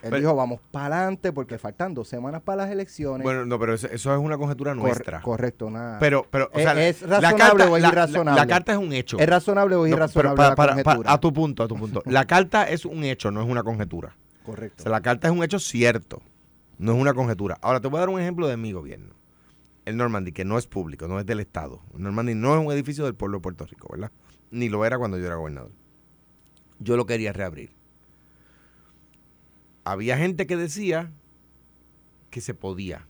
él 0.00 0.10
Pero- 0.10 0.16
dijo, 0.18 0.34
vamos 0.36 0.60
para 0.70 0.98
adelante 0.98 1.32
porque 1.32 1.58
faltan 1.58 1.92
dos 1.92 2.06
semanas 2.06 2.40
para 2.42 2.62
las 2.64 2.70
elecciones. 2.70 3.24
Bueno, 3.24 3.44
no, 3.44 3.58
pero 3.58 3.74
eso, 3.74 3.88
eso 3.88 4.12
es 4.14 4.20
una 4.20 4.38
conjetura 4.38 4.72
Cor- 4.74 4.82
nuestra. 4.82 5.20
correcto, 5.22 5.66
una, 5.66 5.96
Pero, 5.98 6.24
pero, 6.30 6.48
o 6.52 6.56
¿Es- 6.56 6.62
sea, 6.62 6.88
es 6.88 7.02
la 7.02 7.20
razonable 7.20 7.38
carta- 7.64 7.70
o 7.72 7.76
es 7.76 7.82
la- 7.82 7.88
irrazonable? 7.88 8.40
La, 8.40 8.46
carta 8.46 8.72
es 8.72 8.78
un 8.78 8.92
hecho. 8.92 9.18
¿Es 9.18 9.28
razonable 9.28 9.74
o 9.74 9.78
No, 9.78 9.84
pero 9.84 9.96
irrazonable 9.96 10.36
para- 10.36 10.48
la 10.50 10.54
para- 10.56 10.72
para- 10.74 10.84
conjetura? 10.84 11.12
a 11.12 11.18
tu 11.20 11.32
punto, 11.32 11.62
a 11.64 11.68
tu 11.68 11.76
punto. 11.76 12.02
La 12.06 12.26
carta 12.26 12.68
es 12.68 12.84
un 12.84 13.02
hecho, 13.02 13.30
no 13.32 13.42
es 13.42 13.48
una 13.48 13.64
conjetura. 13.64 14.14
O 14.42 14.46
Correcto. 14.46 14.84
sea, 14.84 14.92
la 14.92 15.00
carta 15.00 15.26
es 15.28 15.32
un 15.34 15.42
hecho 15.42 15.58
cierto, 15.58 16.22
no 16.78 16.92
es 16.94 17.00
una 17.00 17.12
conjetura. 17.12 17.58
Ahora, 17.60 17.80
te 17.80 17.88
voy 17.88 17.96
a 17.98 18.00
dar 18.00 18.08
un 18.10 18.20
ejemplo 18.20 18.46
de 18.46 18.56
mi 18.56 18.70
gobierno. 18.72 19.14
El 19.88 19.96
Normandy, 19.96 20.32
que 20.32 20.44
no 20.44 20.58
es 20.58 20.66
público, 20.66 21.08
no 21.08 21.18
es 21.18 21.26
del 21.26 21.40
Estado. 21.40 21.80
El 21.94 22.02
Normandy 22.02 22.34
no 22.34 22.54
es 22.58 22.64
un 22.66 22.70
edificio 22.72 23.04
del 23.04 23.14
pueblo 23.14 23.38
de 23.38 23.42
Puerto 23.42 23.64
Rico, 23.66 23.88
¿verdad? 23.90 24.12
Ni 24.50 24.68
lo 24.68 24.84
era 24.84 24.98
cuando 24.98 25.18
yo 25.18 25.26
era 25.26 25.36
gobernador. 25.36 25.72
Yo 26.78 26.96
lo 26.96 27.06
quería 27.06 27.32
reabrir. 27.32 27.70
Había 29.84 30.18
gente 30.18 30.46
que 30.46 30.56
decía 30.56 31.10
que 32.30 32.40
se 32.40 32.54
podía. 32.54 33.06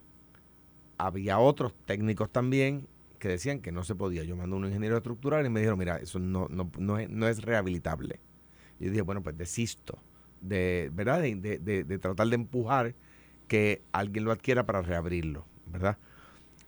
Había 0.97 1.39
otros 1.39 1.75
técnicos 1.87 2.31
también 2.31 2.87
que 3.19 3.29
decían 3.29 3.61
que 3.61 3.73
no 3.73 3.83
se 3.83 3.95
podía. 3.97 4.23
Yo 4.23 4.37
mandé 4.37 4.55
a 4.55 4.59
un 4.59 4.67
ingeniero 4.67 4.97
estructural 4.97 5.45
y 5.45 5.49
me 5.51 5.61
dijeron, 5.61 5.79
mira, 5.79 5.97
eso 5.97 6.19
no, 6.21 6.47
no, 6.49 6.71
no 6.79 7.29
es, 7.29 7.43
rehabilitable. 7.43 8.21
Y 8.79 8.85
yo 8.85 8.91
dije, 8.91 9.03
bueno, 9.03 9.23
pues 9.23 9.37
desisto 9.37 9.99
de 10.41 10.91
¿verdad? 10.95 11.21
De- 11.23 11.59
de- 11.59 11.83
de 11.83 11.99
tratar 11.99 12.29
de 12.29 12.37
empujar 12.37 12.95
que 13.49 13.83
alguien 13.91 14.25
lo 14.25 14.31
adquiera 14.31 14.65
para 14.67 14.83
reabrirlo, 14.83 15.45
¿verdad? 15.67 15.99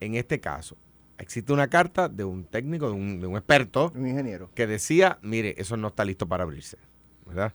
En 0.01 0.15
este 0.15 0.41
caso, 0.41 0.77
existe 1.19 1.53
una 1.53 1.69
carta 1.69 2.09
de 2.09 2.25
un 2.25 2.45
técnico, 2.45 2.89
de 2.89 2.95
un, 2.95 3.21
de 3.21 3.27
un 3.27 3.37
experto, 3.37 3.93
Un 3.95 4.09
ingeniero. 4.09 4.51
que 4.55 4.67
decía, 4.67 5.19
mire, 5.23 5.55
eso 5.59 5.77
no 5.77 5.89
está 5.89 6.05
listo 6.05 6.27
para 6.27 6.45
abrirse, 6.45 6.79
¿verdad? 7.27 7.53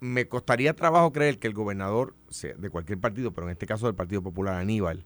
Me 0.00 0.28
costaría 0.28 0.74
trabajo 0.74 1.12
creer 1.12 1.38
que 1.38 1.48
el 1.48 1.54
gobernador 1.54 2.14
de 2.58 2.70
cualquier 2.70 2.98
partido, 2.98 3.32
pero 3.32 3.46
en 3.46 3.52
este 3.52 3.66
caso 3.66 3.86
del 3.86 3.94
Partido 3.96 4.22
Popular, 4.22 4.54
Aníbal, 4.54 5.04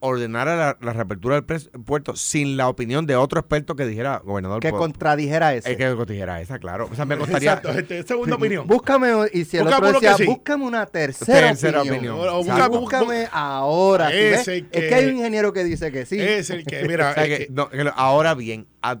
ordenara 0.00 0.56
la, 0.56 0.78
la 0.80 0.92
reapertura 0.92 1.34
del 1.36 1.46
pres- 1.46 1.70
puerto 1.84 2.16
sin 2.16 2.56
la 2.56 2.68
opinión 2.68 3.06
de 3.06 3.16
otro 3.16 3.40
experto 3.40 3.76
que 3.76 3.86
dijera, 3.86 4.20
gobernador, 4.24 4.60
Que 4.60 4.70
contradijera 4.72 5.54
ese. 5.54 5.72
es 5.72 5.76
que 5.76 5.94
dijera 6.06 6.40
esa, 6.40 6.58
claro. 6.58 6.88
O 6.90 6.94
sea, 6.94 7.04
me 7.04 7.16
costaría... 7.18 7.52
Exacto, 7.54 7.78
este, 7.78 8.02
segunda 8.04 8.36
opinión. 8.36 8.66
Búscame, 8.66 9.10
y 9.32 9.44
si 9.44 9.58
el 9.58 9.64
Búscame 9.64 9.86
otro 9.88 10.00
decía, 10.00 10.16
sí. 10.16 10.24
búscame 10.26 10.64
una 10.64 10.86
tercera, 10.86 11.48
Tercera 11.48 11.82
opinión. 11.82 12.14
opinión. 12.16 12.18
O- 12.18 12.38
o 12.38 12.40
O 12.40 12.44
sea, 12.44 12.68
busca- 12.68 13.00
búscame 13.00 13.28
ahora. 13.30 14.10
¿sí 14.10 14.16
Es 14.16 14.44
que- 14.70 14.94
hay 14.94 15.06
un 15.06 15.16
ingeniero 15.18 15.52
que 15.52 15.64
dice 15.64 15.92
que 15.92 16.06
sí. 16.06 16.18
Es 16.20 16.50
el 16.50 16.64
que, 16.64 16.82
mira, 16.88 17.10
O 17.12 17.14
sea, 17.14 17.26
eh, 17.26 17.28
que- 17.28 17.46
no, 17.50 17.68
que 17.68 17.84
lo- 17.84 17.92
ahora 17.94 18.34
bien, 18.34 18.66
ad- 18.82 19.00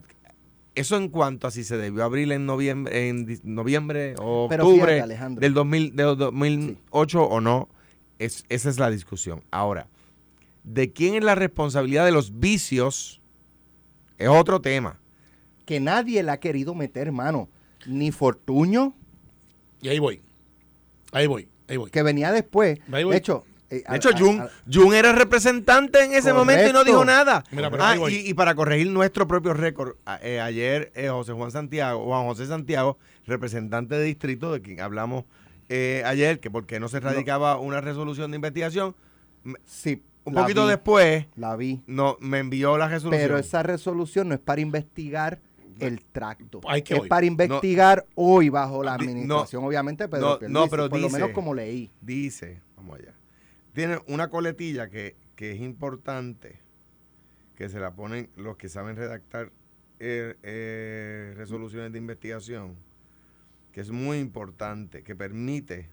eso 0.74 0.96
en 0.96 1.08
cuanto 1.08 1.46
a 1.46 1.50
si 1.50 1.64
se 1.64 1.76
debió 1.76 2.04
abrir 2.04 2.30
en 2.30 2.46
noviembre, 2.46 3.08
en 3.08 3.40
noviembre 3.42 4.14
o 4.18 4.44
octubre 4.44 5.02
fíjate, 5.02 5.40
del 5.40 5.52
2000, 5.54 5.96
del 5.96 6.16
2008 6.16 7.22
o 7.24 7.40
no, 7.40 7.68
es, 8.18 8.44
esa 8.50 8.68
es 8.68 8.78
la 8.78 8.90
discusión. 8.90 9.42
Ahora, 9.50 9.88
¿de 10.72 10.92
quién 10.92 11.14
es 11.14 11.24
la 11.24 11.34
responsabilidad 11.34 12.04
de 12.04 12.12
los 12.12 12.38
vicios? 12.38 13.20
Es 14.18 14.28
otro 14.28 14.60
tema. 14.60 14.98
Que 15.64 15.80
nadie 15.80 16.22
le 16.22 16.30
ha 16.32 16.40
querido 16.40 16.74
meter 16.74 17.12
mano. 17.12 17.48
Ni 17.86 18.12
Fortuño, 18.12 18.94
y 19.80 19.88
ahí 19.88 19.98
voy. 19.98 20.20
Ahí 21.12 21.26
voy, 21.26 21.48
ahí 21.68 21.76
voy. 21.78 21.90
que 21.90 22.02
venía 22.02 22.30
después. 22.30 22.78
Ahí 22.92 23.04
voy. 23.04 23.12
De 23.12 23.18
hecho, 23.18 23.44
eh, 23.70 23.82
De 23.88 23.96
hecho, 23.96 24.10
Jun, 24.16 24.42
Jun 24.70 24.94
era 24.94 25.12
representante 25.12 26.04
en 26.04 26.12
ese 26.12 26.32
momento 26.34 26.68
y 26.68 26.72
no 26.72 26.84
dijo 26.84 27.04
nada. 27.04 27.42
Mira, 27.50 27.70
Ah, 27.78 27.96
y, 28.10 28.28
y 28.28 28.34
para 28.34 28.54
corregir 28.54 28.90
nuestro 28.90 29.26
propio 29.26 29.54
récord, 29.54 29.94
a- 30.04 30.18
eh, 30.22 30.40
ayer 30.40 30.92
eh, 30.94 31.08
José 31.08 31.32
Juan 31.32 31.50
Santiago, 31.50 32.04
Juan 32.04 32.24
José 32.26 32.46
Santiago, 32.46 32.98
representante 33.26 33.94
de 33.94 34.04
distrito, 34.04 34.52
de 34.52 34.60
quien 34.60 34.80
hablamos 34.80 35.24
eh, 35.70 36.02
ayer, 36.04 36.40
que 36.40 36.50
porque 36.50 36.80
no 36.80 36.88
se 36.88 37.00
radicaba 37.00 37.58
una 37.58 37.80
resolución 37.80 38.30
de 38.32 38.36
investigación, 38.36 38.94
sí, 39.64 40.02
un 40.30 40.34
la 40.36 40.42
poquito 40.42 40.64
vi, 40.64 40.70
después 40.70 41.26
La 41.36 41.56
vi. 41.56 41.82
no, 41.86 42.16
me 42.20 42.38
envió 42.38 42.78
la 42.78 42.88
resolución. 42.88 43.22
Pero 43.22 43.38
esa 43.38 43.62
resolución 43.62 44.28
no 44.28 44.34
es 44.34 44.40
para 44.40 44.60
investigar 44.60 45.40
el 45.78 46.02
tracto. 46.04 46.60
Ahí 46.68 46.82
que 46.82 46.94
es 46.96 47.06
para 47.08 47.26
investigar 47.26 48.06
hoy 48.14 48.48
bajo 48.48 48.82
la 48.82 48.96
no, 48.96 49.02
administración, 49.02 49.64
obviamente, 49.64 50.08
Pedro 50.08 50.38
no, 50.48 50.68
pero 50.68 50.88
por 50.88 51.00
lo 51.00 51.10
menos 51.10 51.30
como 51.30 51.54
leí. 51.54 51.90
Dice, 52.00 52.60
vamos 52.76 52.98
allá, 52.98 53.14
tiene 53.72 53.98
una 54.06 54.28
coletilla 54.28 54.88
que, 54.88 55.16
que 55.36 55.52
es 55.52 55.60
importante, 55.60 56.60
que 57.54 57.68
se 57.68 57.80
la 57.80 57.94
ponen 57.94 58.30
los 58.36 58.56
que 58.56 58.68
saben 58.68 58.96
redactar 58.96 59.52
eh, 59.98 60.34
eh, 60.42 61.34
resoluciones 61.36 61.92
de 61.92 61.98
investigación, 61.98 62.76
que 63.72 63.80
es 63.80 63.90
muy 63.90 64.18
importante, 64.18 65.02
que 65.02 65.14
permite 65.14 65.88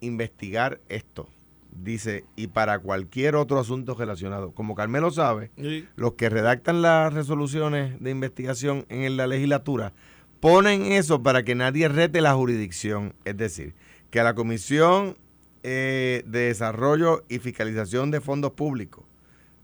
investigar 0.00 0.80
esto. 0.88 1.28
Dice, 1.74 2.24
y 2.36 2.46
para 2.46 2.78
cualquier 2.78 3.34
otro 3.34 3.58
asunto 3.58 3.94
relacionado. 3.94 4.52
Como 4.52 4.74
Carmelo 4.74 5.10
sabe, 5.10 5.50
Sí. 5.56 5.86
los 5.96 6.12
que 6.14 6.28
redactan 6.30 6.82
las 6.82 7.12
resoluciones 7.12 8.00
de 8.00 8.10
investigación 8.10 8.86
en 8.88 9.16
la 9.16 9.26
legislatura 9.26 9.92
ponen 10.40 10.82
eso 10.92 11.22
para 11.22 11.42
que 11.42 11.54
nadie 11.54 11.88
rete 11.88 12.20
la 12.20 12.34
jurisdicción. 12.34 13.14
Es 13.24 13.36
decir, 13.36 13.74
que 14.10 14.20
a 14.20 14.24
la 14.24 14.34
Comisión 14.34 15.16
eh, 15.64 16.22
de 16.26 16.40
Desarrollo 16.48 17.24
y 17.28 17.38
Fiscalización 17.38 18.10
de 18.10 18.20
Fondos 18.20 18.52
Públicos 18.52 19.04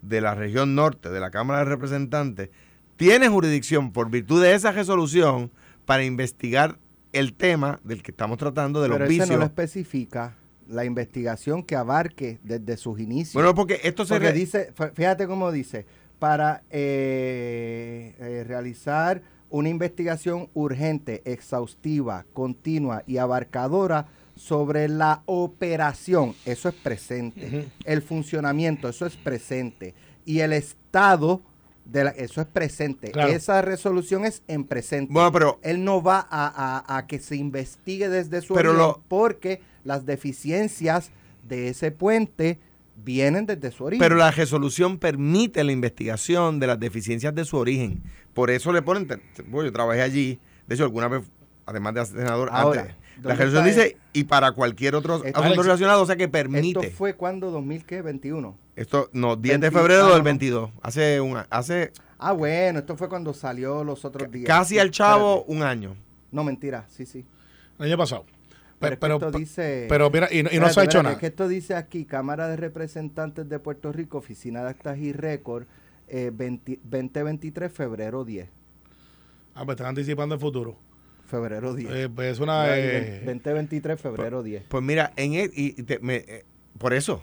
de 0.02 0.20
la 0.22 0.34
región 0.34 0.74
norte 0.74 1.10
de 1.10 1.20
la 1.20 1.30
Cámara 1.30 1.58
de 1.60 1.66
Representantes 1.66 2.48
tiene 2.96 3.28
jurisdicción 3.28 3.92
por 3.92 4.10
virtud 4.10 4.42
de 4.42 4.54
esa 4.54 4.72
resolución 4.72 5.50
para 5.84 6.04
investigar 6.04 6.78
el 7.12 7.34
tema 7.34 7.78
del 7.84 8.02
que 8.02 8.10
estamos 8.12 8.38
tratando 8.38 8.80
de 8.80 8.88
los 8.88 8.96
Pero 8.96 9.04
ese 9.04 9.12
vicios. 9.12 9.30
no 9.30 9.36
lo 9.38 9.44
especifica 9.44 10.36
la 10.70 10.84
investigación 10.84 11.62
que 11.62 11.76
abarque 11.76 12.38
desde 12.42 12.76
sus 12.76 12.98
inicios. 13.00 13.34
bueno, 13.34 13.54
porque 13.54 13.80
esto 13.82 14.04
se... 14.04 14.14
Porque 14.14 14.32
dice, 14.32 14.72
fí- 14.74 14.92
fíjate 14.94 15.26
cómo 15.26 15.50
dice, 15.52 15.84
para 16.18 16.62
eh, 16.70 18.14
eh, 18.18 18.44
realizar 18.46 19.22
una 19.50 19.68
investigación 19.68 20.48
urgente, 20.54 21.22
exhaustiva, 21.24 22.24
continua 22.32 23.02
y 23.06 23.16
abarcadora 23.18 24.06
sobre 24.36 24.88
la 24.88 25.22
operación, 25.26 26.34
eso 26.46 26.68
es 26.68 26.74
presente, 26.76 27.68
el 27.84 28.00
funcionamiento, 28.00 28.88
eso 28.88 29.04
es 29.06 29.16
presente, 29.16 29.94
y 30.24 30.40
el 30.40 30.52
estado, 30.52 31.42
de 31.84 32.04
la, 32.04 32.10
eso 32.10 32.40
es 32.40 32.46
presente. 32.46 33.10
Claro. 33.10 33.32
Esa 33.32 33.60
resolución 33.62 34.24
es 34.24 34.42
en 34.46 34.64
presente. 34.64 35.12
Bueno, 35.12 35.32
pero 35.32 35.58
Él 35.62 35.82
no 35.84 36.00
va 36.02 36.20
a, 36.30 36.84
a- 36.86 36.96
a 36.98 37.06
que 37.08 37.18
se 37.18 37.34
investigue 37.36 38.08
desde 38.08 38.40
su 38.40 38.54
Pero 38.54 38.70
origen 38.70 38.86
lo- 38.86 39.02
porque 39.08 39.60
las 39.84 40.06
deficiencias 40.06 41.10
de 41.48 41.68
ese 41.68 41.90
puente 41.90 42.58
vienen 43.02 43.46
desde 43.46 43.70
su 43.70 43.84
origen. 43.84 44.00
Pero 44.00 44.16
la 44.16 44.30
resolución 44.30 44.98
permite 44.98 45.64
la 45.64 45.72
investigación 45.72 46.60
de 46.60 46.66
las 46.66 46.78
deficiencias 46.78 47.34
de 47.34 47.44
su 47.44 47.56
origen. 47.56 48.02
Por 48.34 48.50
eso 48.50 48.72
le 48.72 48.82
ponen, 48.82 49.08
bueno, 49.48 49.68
yo 49.68 49.72
trabajé 49.72 50.02
allí, 50.02 50.38
de 50.66 50.74
hecho 50.74 50.84
alguna 50.84 51.08
vez, 51.08 51.22
además 51.66 51.94
de 51.94 52.04
senador, 52.06 52.50
Ahora, 52.52 52.80
antes, 52.82 52.94
la 53.22 53.34
¿dónde 53.34 53.44
resolución 53.44 53.64
dice, 53.64 53.96
y 54.12 54.24
para 54.24 54.52
cualquier 54.52 54.94
otro 54.94 55.24
Esto- 55.24 55.40
asunto 55.40 55.62
relacionado, 55.62 56.02
o 56.02 56.06
sea 56.06 56.16
que 56.16 56.24
Esto 56.24 56.32
permite. 56.32 56.90
fue 56.90 57.14
cuando 57.14 57.50
2021. 57.50 58.56
Esto, 58.76 59.08
no, 59.12 59.36
10 59.36 59.60
de 59.60 59.70
20, 59.70 59.78
febrero 59.78 60.04
ah, 60.06 60.08
del 60.10 60.18
no. 60.18 60.24
22, 60.24 60.70
hace 60.82 61.20
un 61.20 61.38
hace 61.50 61.92
Ah, 62.18 62.32
bueno, 62.32 62.80
esto 62.80 62.96
fue 62.96 63.08
cuando 63.08 63.32
salió 63.32 63.82
los 63.82 64.04
otros 64.04 64.30
días. 64.30 64.46
casi 64.46 64.78
al 64.78 64.90
chavo 64.90 65.38
Espérate. 65.38 65.52
un 65.56 65.62
año. 65.62 65.96
No, 66.32 66.44
mentira, 66.44 66.84
sí, 66.88 67.06
sí. 67.06 67.24
El 67.78 67.86
año 67.86 67.96
pasado. 67.96 68.26
Pero, 68.80 68.88
Pero, 68.88 68.92
es 68.94 68.98
que 68.98 69.00
pero, 69.00 69.14
esto 69.28 69.38
dice... 69.38 69.86
pero 69.88 70.10
mira, 70.10 70.28
y, 70.32 70.42
no- 70.42 70.48
y 70.50 70.58
no 70.58 70.66
se 70.66 70.70
Espérate, 70.70 70.80
ha 70.80 70.84
hecho 70.84 70.98
espérate, 70.98 71.02
nada. 71.02 71.12
Es 71.14 71.18
que 71.20 71.26
esto 71.26 71.48
dice 71.48 71.74
aquí, 71.74 72.04
Cámara 72.06 72.48
de 72.48 72.56
Representantes 72.56 73.48
de 73.48 73.58
Puerto 73.58 73.92
Rico, 73.92 74.18
Oficina 74.18 74.62
de 74.64 74.70
Actas 74.70 74.98
y 74.98 75.12
Récord, 75.12 75.64
eh, 76.08 76.30
20 76.34 76.80
2023, 76.82 77.70
febrero 77.70 78.24
10. 78.24 78.48
Ah, 79.54 79.64
pues 79.66 79.74
están 79.76 79.88
anticipando 79.88 80.34
el 80.34 80.40
futuro. 80.40 80.76
Febrero 81.26 81.74
10. 81.74 81.90
Eh, 81.92 82.08
pues 82.08 82.32
es 82.32 82.40
una... 82.40 82.62
Ahí, 82.62 82.80
eh, 82.82 83.22
2023, 83.26 84.00
febrero 84.00 84.42
10. 84.42 84.64
Pues 84.68 84.82
mira, 84.82 85.12
en 85.16 85.34
el, 85.34 85.50
y 85.54 85.74
y 85.78 85.82
te- 85.84 85.98
me- 86.00 86.24
eh, 86.26 86.44
por 86.78 86.94
eso. 86.94 87.22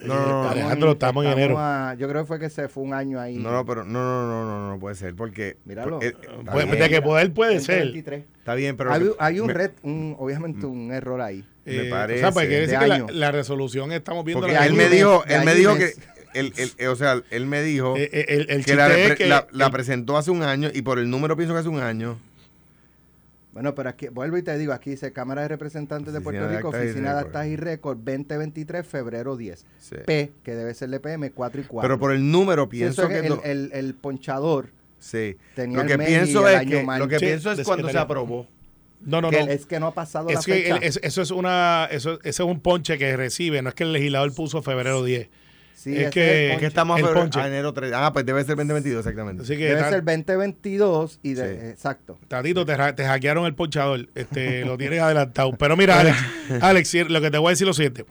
No, 0.00 0.14
Eh, 0.14 0.16
no, 0.16 0.26
no, 0.28 0.42
no, 0.44 0.48
Alejandro, 0.50 0.92
estamos 0.92 1.24
en 1.26 1.32
enero. 1.32 1.56
a- 1.58 1.94
yo 1.98 2.08
creo 2.08 2.22
que 2.22 2.26
fue 2.28 2.38
que 2.38 2.48
se 2.50 2.68
fue 2.68 2.84
un 2.84 2.94
año 2.94 3.18
ahí. 3.20 3.36
no, 3.36 3.50
no, 3.50 3.66
pero 3.66 3.84
no, 3.84 3.98
no, 4.00 4.26
no, 4.28 4.44
no, 4.44 4.70
no, 4.70 4.78
puede 4.78 4.94
ser, 4.94 5.14
porque 5.16 5.56
Míralo. 5.64 6.00
eh, 6.02 6.14
bien, 6.54 6.70
de 6.70 6.88
que 6.88 7.02
poder 7.02 7.32
puede 7.32 7.58
ser. 7.60 7.78
2023. 7.84 8.24
está 8.38 8.54
bien, 8.54 8.76
pero 8.76 8.92
Hay, 8.92 9.00
lo 9.00 9.10
que- 9.16 9.16
hay 9.24 9.40
un, 9.40 9.46
me- 9.48 9.54
red, 9.54 9.70
un- 9.82 10.14
obviamente 10.18 10.66
un 10.66 10.92
error 10.92 11.20
ahí. 11.20 11.44
me 11.64 11.86
eh, 11.88 11.90
parece, 11.90 12.20
O 12.20 12.22
sea, 12.22 12.32
pues 12.32 12.48
de 12.48 12.60
decir 12.60 12.78
que 12.78 13.12
la, 13.12 13.30
resolución 13.32 13.92
estamos 13.92 14.24
viendo... 14.24 14.40
Porque 14.40 14.54
la- 14.54 14.66
él 14.66 14.74
me 14.74 14.88
dijo, 14.88 15.24
él 15.26 15.44
me 15.44 15.54
dijo 15.54 15.76
que, 15.76 15.92
él- 16.34 16.52
eh, 16.78 16.86
o 16.88 16.94
sea, 16.96 17.20
él 17.30 17.46
me 17.46 17.62
dijo 17.62 17.96
eh, 17.96 18.08
eh, 18.12 18.24
el, 18.28 18.50
el 18.50 18.64
que, 18.64 18.76
la, 18.76 18.88
la- 18.88 19.46
la 19.50 19.66
el- 19.66 19.72
presentó 19.72 20.16
hace 20.16 20.30
un 20.30 20.42
año 20.44 20.70
y 20.72 20.82
por 20.82 20.98
el 21.00 21.10
número 21.10 21.36
pienso 21.36 21.54
que 21.54 21.60
hace 21.60 21.68
un 21.68 21.80
año. 21.80 22.18
Bueno, 23.52 23.74
pero 23.74 23.88
aquí, 23.88 24.08
vuelvo 24.08 24.36
y 24.36 24.42
te 24.42 24.56
digo, 24.58 24.72
aquí 24.72 24.90
dice 24.90 25.12
Cámara 25.12 25.42
de 25.42 25.48
Representantes 25.48 26.12
de 26.12 26.20
Puerto 26.20 26.46
de 26.48 26.56
Rico, 26.56 26.68
Oficina 26.68 27.14
de 27.14 27.22
Récord. 27.22 27.26
Actas 27.26 27.46
y 27.46 27.56
Récord, 27.56 27.96
2023, 27.98 28.86
febrero 28.86 29.36
10. 29.36 29.66
Sí. 29.78 29.96
P, 30.06 30.32
que 30.44 30.54
debe 30.54 30.74
ser 30.74 30.90
de 30.90 31.00
PM, 31.00 31.30
4 31.30 31.60
y 31.62 31.64
4. 31.64 31.88
Pero 31.88 31.98
por 31.98 32.12
el 32.12 32.30
número 32.30 32.68
pienso 32.68 33.08
que... 33.08 33.18
el, 33.20 33.28
no- 33.30 33.42
el- 33.42 33.70
el 33.72 33.94
ponchador 33.94 34.68
sí. 35.00 35.36
tenía 35.56 35.78
Lo 35.78 35.82
el 35.82 35.88
que 35.88 35.98
mes 35.98 36.08
pienso 36.08 36.42
y 36.42 36.44
el 36.44 36.50
es 36.54 36.56
año 36.60 36.78
que, 36.78 36.84
mal. 36.84 36.98
lo 37.00 37.08
que 37.08 37.18
Sí, 37.18 37.24
pienso 37.24 37.50
es 37.52 37.62
cuando 37.66 37.88
se 37.88 37.98
aprobó. 37.98 38.46
No, 39.00 39.20
no, 39.20 39.30
que 39.30 39.44
no. 39.44 39.50
es 39.50 39.64
que 39.64 39.78
no 39.80 39.86
ha 39.86 39.94
pasado 39.94 40.28
la 40.28 40.40
que 40.40 40.52
fecha. 40.52 40.76
el- 40.76 40.82
es- 40.82 41.00
eso 41.02 41.22
es 41.22 41.30
una 41.30 41.88
eso, 41.90 42.14
ese 42.20 42.28
es 42.28 42.40
un 42.40 42.60
ponche 42.60 42.98
que 42.98 43.16
recibe, 43.16 43.62
no 43.62 43.70
es 43.70 43.74
que 43.74 43.84
el 43.84 43.92
legislador 43.92 44.34
puso 44.34 44.60
febrero 44.62 45.02
10. 45.04 45.28
Sí, 45.96 46.02
es 46.04 46.10
que- 46.10 46.46
el 46.46 46.52
Es 46.52 46.58
que 46.58 46.66
estamos 46.66 46.96
a, 46.96 47.00
El 47.00 47.30
a 47.40 47.46
enero 47.46 47.72
3. 47.72 47.92
Ah, 47.94 48.12
pues 48.12 48.24
debe 48.26 48.44
ser 48.44 48.56
2022, 48.56 49.00
exactamente. 49.00 49.42
Así 49.42 49.56
que 49.56 49.64
Debe 49.66 49.80
ta- 49.80 49.90
ser 49.90 50.04
2022 50.04 51.20
y 51.22 51.34
de, 51.34 51.42
Sí. 51.60 51.66
exacto. 51.70 52.18
Tatito, 52.28 52.64
te, 52.66 52.74
te 52.94 53.04
hackearon 53.04 53.46
el 53.46 53.54
ponchador, 53.54 54.08
este, 54.14 54.64
lo 54.64 54.76
tienes 54.78 55.00
adelantado. 55.00 55.52
Pero 55.58 55.76
mira, 55.76 56.00
Alex, 56.00 56.16
Alex, 56.62 56.88
sí, 56.88 57.04
lo 57.04 57.20
que 57.20 57.30
te 57.30 57.38
voy 57.38 57.48
a 57.48 57.50
decir 57.50 57.64
es 57.64 57.68
lo 57.68 57.74
siguiente. 57.74 58.04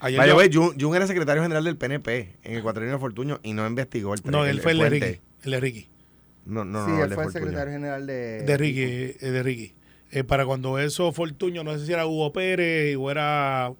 Ayer 0.00 0.20
the 0.20 0.50
yo- 0.50 0.62
Jun, 0.64 0.80
Jun 0.80 0.96
era 0.96 1.06
secretario 1.06 1.42
general 1.42 1.64
del 1.64 1.76
PNP 1.76 2.36
en 2.42 2.54
el 2.56 2.62
cuatrienio 2.62 2.94
de 2.96 3.00
Fortuño 3.00 3.40
y 3.42 3.54
no 3.54 3.66
investigó 3.66 4.12
el 4.14 4.20
no, 4.24 4.44
él 4.44 4.60
fue 4.60 4.72
el, 4.72 4.78
de 4.78 4.88
puente. 4.88 5.06
Ricky, 5.06 5.20
el 5.44 5.50
de 5.52 5.60
Ricky, 5.60 5.88
No, 6.44 6.64
no, 6.64 6.84
sí, 6.84 6.90
no, 6.90 6.96
él 6.98 7.02
el 7.04 7.08
de 7.10 7.14
fue 7.14 7.24
el 7.24 7.32
secretario 7.32 7.72
general 7.72 8.06
de... 8.06 8.42
de 8.42 8.56
Ricky, 8.58 8.82
eh, 8.82 9.16
de 9.30 9.42
Ricky. 9.42 9.74
Eh, 10.10 10.22
para 10.22 10.44
cuando 10.44 10.78
eso 10.78 11.10
Fortuño, 11.12 11.64
no 11.64 11.78
sé 11.78 11.86
si 11.86 11.92
era 11.92 12.06
Hugo 12.06 12.32
Pérez 12.34 12.96
o 12.98 13.10
era 13.10 13.72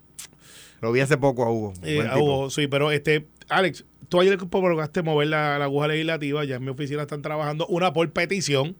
Lo 0.80 0.92
vi 0.92 1.00
hace 1.00 1.18
poco 1.18 1.44
a 1.44 1.50
Hugo. 1.52 1.74
Eh, 1.82 2.00
tipo. 2.02 2.24
hubo, 2.24 2.50
sí, 2.50 2.66
pero 2.68 2.90
este, 2.90 3.26
Alex, 3.48 3.84
tú 4.08 4.20
ayer 4.20 4.36
provocaste 4.38 5.02
mover 5.02 5.28
la, 5.28 5.58
la 5.58 5.64
aguja 5.66 5.88
legislativa, 5.88 6.44
ya 6.44 6.56
en 6.56 6.64
mi 6.64 6.70
oficina 6.70 7.02
están 7.02 7.22
trabajando 7.22 7.66
una 7.66 7.92
por 7.92 8.10
petición 8.12 8.76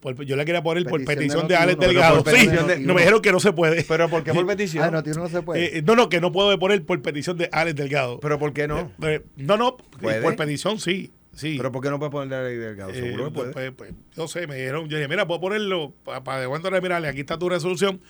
Por- 0.00 0.24
yo 0.24 0.36
le 0.36 0.44
quería 0.44 0.62
poner 0.62 0.84
por 0.84 1.04
Petición 1.04 1.16
petición 1.18 1.48
de 1.48 1.54
de 1.54 1.56
Alex 1.56 1.80
Delgado. 1.80 2.18
Sí, 2.18 2.22
petición 2.24 2.66
de- 2.68 2.78
no 2.78 2.94
me 2.94 3.00
dijeron 3.00 3.20
que 3.20 3.32
no 3.32 3.40
se 3.40 3.52
puede. 3.52 3.82
Pero 3.82 4.08
¿por 4.08 4.22
qué 4.22 4.32
por 4.32 4.46
petición? 4.46 4.84
Ah, 4.84 4.90
no, 4.92 5.02
tío, 5.02 5.12
no 5.14 5.28
se 5.28 5.42
puede. 5.42 5.78
Eh, 5.78 5.82
no, 5.82 5.96
no, 5.96 6.08
que 6.08 6.20
no 6.20 6.30
puedo 6.30 6.56
poner 6.56 6.84
por 6.86 7.02
petición 7.02 7.36
de 7.36 7.48
Alex 7.50 7.74
Delgado. 7.74 8.20
pero 8.20 8.38
¿por 8.38 8.52
qué 8.52 8.68
no? 8.68 8.92
Eh, 9.02 9.24
no, 9.36 9.56
no, 9.56 9.76
¿Puede? 9.76 10.22
por 10.22 10.36
petición 10.36 10.78
sí. 10.78 11.10
Sí. 11.34 11.54
Pero 11.56 11.72
¿por 11.72 11.82
qué 11.82 11.90
no 11.90 11.98
puede 11.98 12.12
ponerle 12.12 12.36
a 12.36 12.40
Alex 12.40 12.60
Delgado? 12.60 12.90
Eh, 12.90 12.94
Seguro 12.94 13.24
que 13.26 13.30
puede. 13.32 13.52
pues, 13.52 13.72
pues, 13.72 13.92
yo 14.16 14.28
sé, 14.28 14.46
me 14.46 14.54
dijeron, 14.54 14.88
yo 14.88 14.96
dije, 14.98 15.08
mira, 15.08 15.26
puedo 15.26 15.40
ponerlo 15.40 15.92
para 16.04 16.40
de 16.40 16.46
cuento 16.46 16.70
mirarle, 16.80 17.08
aquí 17.08 17.18
está 17.20 17.36
tu 17.36 17.48
resolución, 17.48 18.00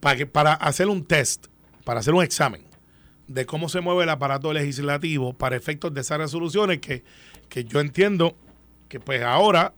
para, 0.00 0.16
que, 0.16 0.26
para 0.26 0.54
hacer 0.54 0.88
un 0.88 1.04
test, 1.04 1.46
para 1.84 2.00
hacer 2.00 2.14
un 2.14 2.24
examen 2.24 2.62
de 3.28 3.46
cómo 3.46 3.68
se 3.68 3.80
mueve 3.80 4.02
el 4.02 4.08
aparato 4.08 4.52
legislativo 4.52 5.32
para 5.34 5.56
efectos 5.56 5.94
de 5.94 6.00
esas 6.00 6.18
resoluciones 6.18 6.78
que, 6.78 7.04
que 7.48 7.64
yo 7.64 7.80
entiendo 7.80 8.36
que 8.88 8.98
pues 8.98 9.22
ahora 9.22 9.74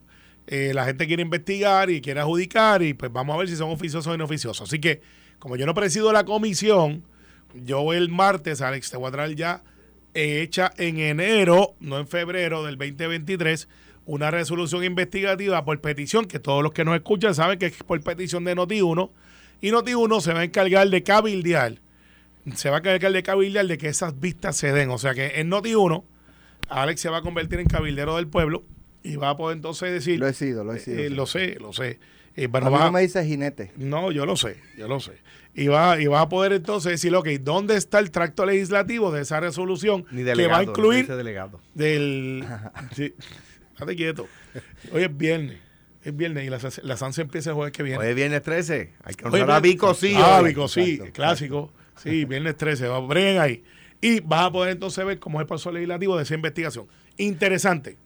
eh, 0.47 0.71
la 0.73 0.85
gente 0.85 1.05
quiere 1.05 1.21
investigar 1.21 1.89
y 1.89 2.01
quiere 2.01 2.21
adjudicar 2.21 2.81
y 2.81 2.93
pues 2.93 3.11
vamos 3.11 3.35
a 3.35 3.39
ver 3.39 3.47
si 3.47 3.55
son 3.55 3.69
oficiosos 3.69 4.07
o 4.07 4.15
inoficiosos. 4.15 4.67
Así 4.67 4.79
que 4.79 5.01
como 5.39 5.55
yo 5.55 5.65
no 5.65 5.73
presido 5.73 6.11
la 6.13 6.23
comisión, 6.23 7.03
yo 7.53 7.93
el 7.93 8.09
martes, 8.09 8.61
Alex, 8.61 8.89
te 8.89 8.97
voy 8.97 9.11
ya 9.35 9.63
eh, 10.13 10.41
hecha 10.41 10.71
en 10.77 10.99
enero, 10.99 11.75
no 11.79 11.99
en 11.99 12.07
febrero 12.07 12.63
del 12.63 12.77
2023, 12.77 13.67
una 14.05 14.31
resolución 14.31 14.83
investigativa 14.83 15.63
por 15.63 15.79
petición, 15.81 16.25
que 16.25 16.39
todos 16.39 16.63
los 16.63 16.73
que 16.73 16.85
nos 16.85 16.95
escuchan 16.95 17.35
saben 17.35 17.59
que 17.59 17.67
es 17.67 17.83
por 17.83 18.01
petición 18.01 18.43
de 18.43 18.55
Noti1, 18.55 19.09
y 19.61 19.69
Noti1 19.69 20.21
se 20.21 20.33
va 20.33 20.39
a 20.39 20.43
encargar 20.43 20.89
de 20.89 21.03
cabildear, 21.03 21.81
se 22.55 22.69
va 22.69 22.77
a 22.77 22.79
encargar 22.79 23.11
de 23.11 23.23
cabildear 23.23 23.65
de 23.67 23.77
que 23.77 23.87
esas 23.87 24.19
vistas 24.19 24.57
se 24.57 24.71
den. 24.71 24.89
O 24.89 24.97
sea 24.97 25.13
que 25.13 25.39
en 25.39 25.49
Noti1, 25.51 26.03
Alex 26.69 27.01
se 27.01 27.09
va 27.09 27.17
a 27.17 27.21
convertir 27.21 27.59
en 27.59 27.67
cabildero 27.67 28.15
del 28.15 28.27
pueblo 28.27 28.63
y 29.03 29.15
va 29.15 29.31
a 29.31 29.37
poder 29.37 29.57
entonces 29.57 29.91
decir... 29.91 30.19
Lo 30.19 30.27
he 30.27 30.33
sido, 30.33 30.63
lo 30.63 30.73
he 30.73 30.79
sido. 30.79 30.99
eh, 30.99 31.09
lo 31.09 31.25
sé, 31.25 31.57
lo 31.59 31.73
sé. 31.73 31.99
Eh, 32.35 32.45
a 32.45 32.47
bueno, 32.47 32.71
mí 32.71 32.77
no 32.77 32.91
me 32.91 33.01
dice 33.01 33.25
jinete. 33.25 33.71
no, 33.75 34.11
yo 34.11 34.25
lo 34.25 34.37
sé, 34.37 34.57
yo 34.77 34.87
lo 34.87 34.99
sé. 34.99 35.13
Y 35.53 35.67
va, 35.67 35.99
y 35.99 36.05
va 36.07 36.21
a 36.21 36.29
poder 36.29 36.53
entonces 36.53 36.93
decir, 36.93 37.13
ok, 37.13 37.27
¿dónde 37.41 37.75
está 37.75 37.99
el 37.99 38.09
tracto 38.09 38.45
legislativo 38.45 39.11
de 39.11 39.21
esa 39.23 39.41
resolución 39.41 40.05
Ni 40.11 40.23
que 40.23 40.47
va 40.47 40.59
a 40.59 40.63
incluir 40.63 41.07
delegado. 41.07 41.59
del... 41.73 42.45
sí, 42.95 43.13
estate 43.73 43.95
quieto. 43.97 44.27
Hoy 44.93 45.03
es 45.03 45.17
viernes, 45.17 45.57
es 46.05 46.15
viernes 46.15 46.45
y 46.45 46.49
la, 46.49 46.59
la 46.83 46.95
Sanse 46.95 47.23
empieza 47.23 47.49
el 47.49 47.55
jueves 47.57 47.73
que 47.73 47.83
viene. 47.83 47.99
Hoy 47.99 48.07
es 48.07 48.15
viernes 48.15 48.41
13. 48.43 48.93
Hay 49.03 49.15
que 49.15 49.25
Hoy 49.27 49.41
honrar 49.41 49.57
a 49.57 49.59
Vico, 49.59 49.93
sí. 49.93 50.13
Ah. 50.15 50.41
Vico, 50.41 50.69
sí, 50.69 50.91
Exacto, 50.93 51.11
clásico. 51.13 51.73
Sí, 51.97 52.25
viernes 52.25 52.57
13, 52.57 52.87
va, 52.87 52.99
breguen 52.99 53.39
ahí. 53.39 53.63
Y 54.01 54.19
vas 54.21 54.47
a 54.47 54.51
poder 54.51 54.71
entonces 54.71 55.05
ver 55.05 55.19
cómo 55.19 55.39
es 55.39 55.43
el 55.43 55.47
proceso 55.47 55.71
legislativo 55.71 56.17
de 56.17 56.23
esa 56.23 56.33
investigación. 56.33 56.87
Interesante. 57.17 57.97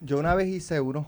Yo 0.00 0.18
una 0.18 0.34
vez 0.34 0.48
hice 0.48 0.80
uno 0.80 1.06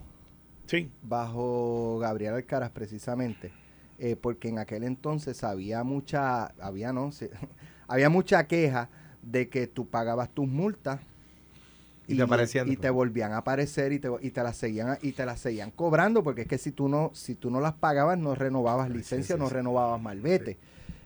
Sí, 0.66 0.90
bajo 1.02 1.99
Gabriel 2.00 2.35
Alcaraz 2.35 2.71
precisamente, 2.71 3.52
eh, 3.99 4.16
porque 4.16 4.49
en 4.49 4.59
aquel 4.59 4.83
entonces 4.85 5.45
había 5.45 5.85
mucha, 5.85 6.47
había 6.61 6.93
no, 6.93 7.12
Sí, 7.12 7.28
había 7.87 8.09
mucha 8.09 8.47
queja 8.47 8.88
de 9.23 9.49
que 9.49 9.66
tú 9.66 9.87
pagabas 9.88 10.31
tus 10.31 10.47
multas 10.49 11.00
Y 12.07 12.16
te 12.16 12.23
aparecían 12.23 12.71
y 12.71 12.76
te 12.76 12.90
volvían 12.90 13.33
a 13.33 13.38
aparecer 13.38 13.93
y 13.93 13.99
te, 13.99 14.09
y 14.21 14.31
te 14.31 14.43
las 14.43 14.57
seguían 14.57 14.99
y 15.02 15.12
te 15.12 15.25
las 15.26 15.40
seguían 15.40 15.71
cobrando 15.71 16.23
porque 16.23 16.43
es 16.43 16.49
que 16.49 16.59
si 16.59 16.73
tú 16.73 16.88
no 16.88 17.11
si 17.14 17.35
tú 17.35 17.50
no 17.50 17.61
las 17.61 17.75
pagabas 17.75 18.19
no 18.19 18.35
renovabas 18.35 18.90
licencia 18.90 19.37
sí, 19.37 19.40
no 19.40 19.49
sí. 19.49 19.54
renovabas 19.54 20.00
malvete 20.00 20.59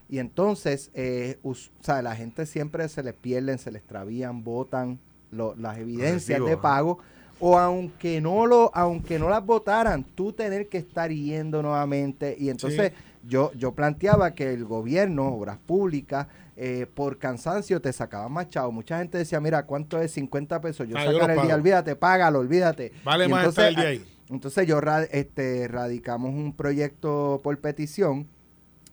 y 0.08 0.18
entonces 0.18 0.90
eh, 0.94 1.38
o 1.42 1.54
sea, 1.80 2.02
la 2.02 2.14
gente 2.16 2.46
siempre 2.46 2.88
se 2.88 3.02
les 3.02 3.14
pierden 3.14 3.58
se 3.58 3.70
les 3.70 3.80
extravían 3.82 4.42
botan 4.44 4.98
lo- 5.30 5.54
las 5.56 5.78
evidencias 5.78 6.40
de 6.44 6.52
ajá. 6.52 6.62
pago. 6.62 6.98
O 7.40 7.56
aunque 7.56 8.20
no 8.20 8.46
lo 8.46 8.70
aunque 8.74 9.16
no 9.18 9.28
las 9.28 9.44
votaran 9.46 10.02
tú 10.02 10.32
tener 10.32 10.68
que 10.68 10.78
estar 10.78 11.10
yendo 11.12 11.62
nuevamente. 11.62 12.34
Y 12.36 12.48
entonces 12.50 12.92
yo 13.22 13.52
yo 13.54 13.72
planteaba 13.74 14.34
que 14.34 14.52
el 14.52 14.64
gobierno 14.64 15.28
obras 15.28 15.58
públicas 15.58 16.26
eh, 16.56 16.86
por 16.92 17.18
cansancio 17.18 17.80
te 17.80 17.92
sacaban 17.92 18.32
más 18.32 18.48
chavo. 18.48 18.72
Mucha 18.72 18.98
gente 18.98 19.18
decía 19.18 19.38
mira 19.40 19.66
cuánto 19.66 20.00
es 20.00 20.10
50 20.12 20.60
pesos 20.60 20.88
yo 20.88 20.96
Ah, 20.98 21.04
sacar 21.04 21.30
el 21.30 21.42
día 21.42 21.54
olvídate 21.54 21.94
págalo 21.94 22.40
olvídate 22.40 22.90
Vale 23.04 23.26
Y 23.26 23.28
más 23.28 23.40
entonces, 23.44 23.64
el 23.68 23.76
día 23.76 23.84
ahí. 23.88 24.04
entonces 24.30 24.66
yo 24.66 24.80
este 25.12 25.68
radicamos 25.68 26.30
un 26.34 26.52
proyecto 26.56 27.40
por 27.44 27.56
petición 27.60 28.26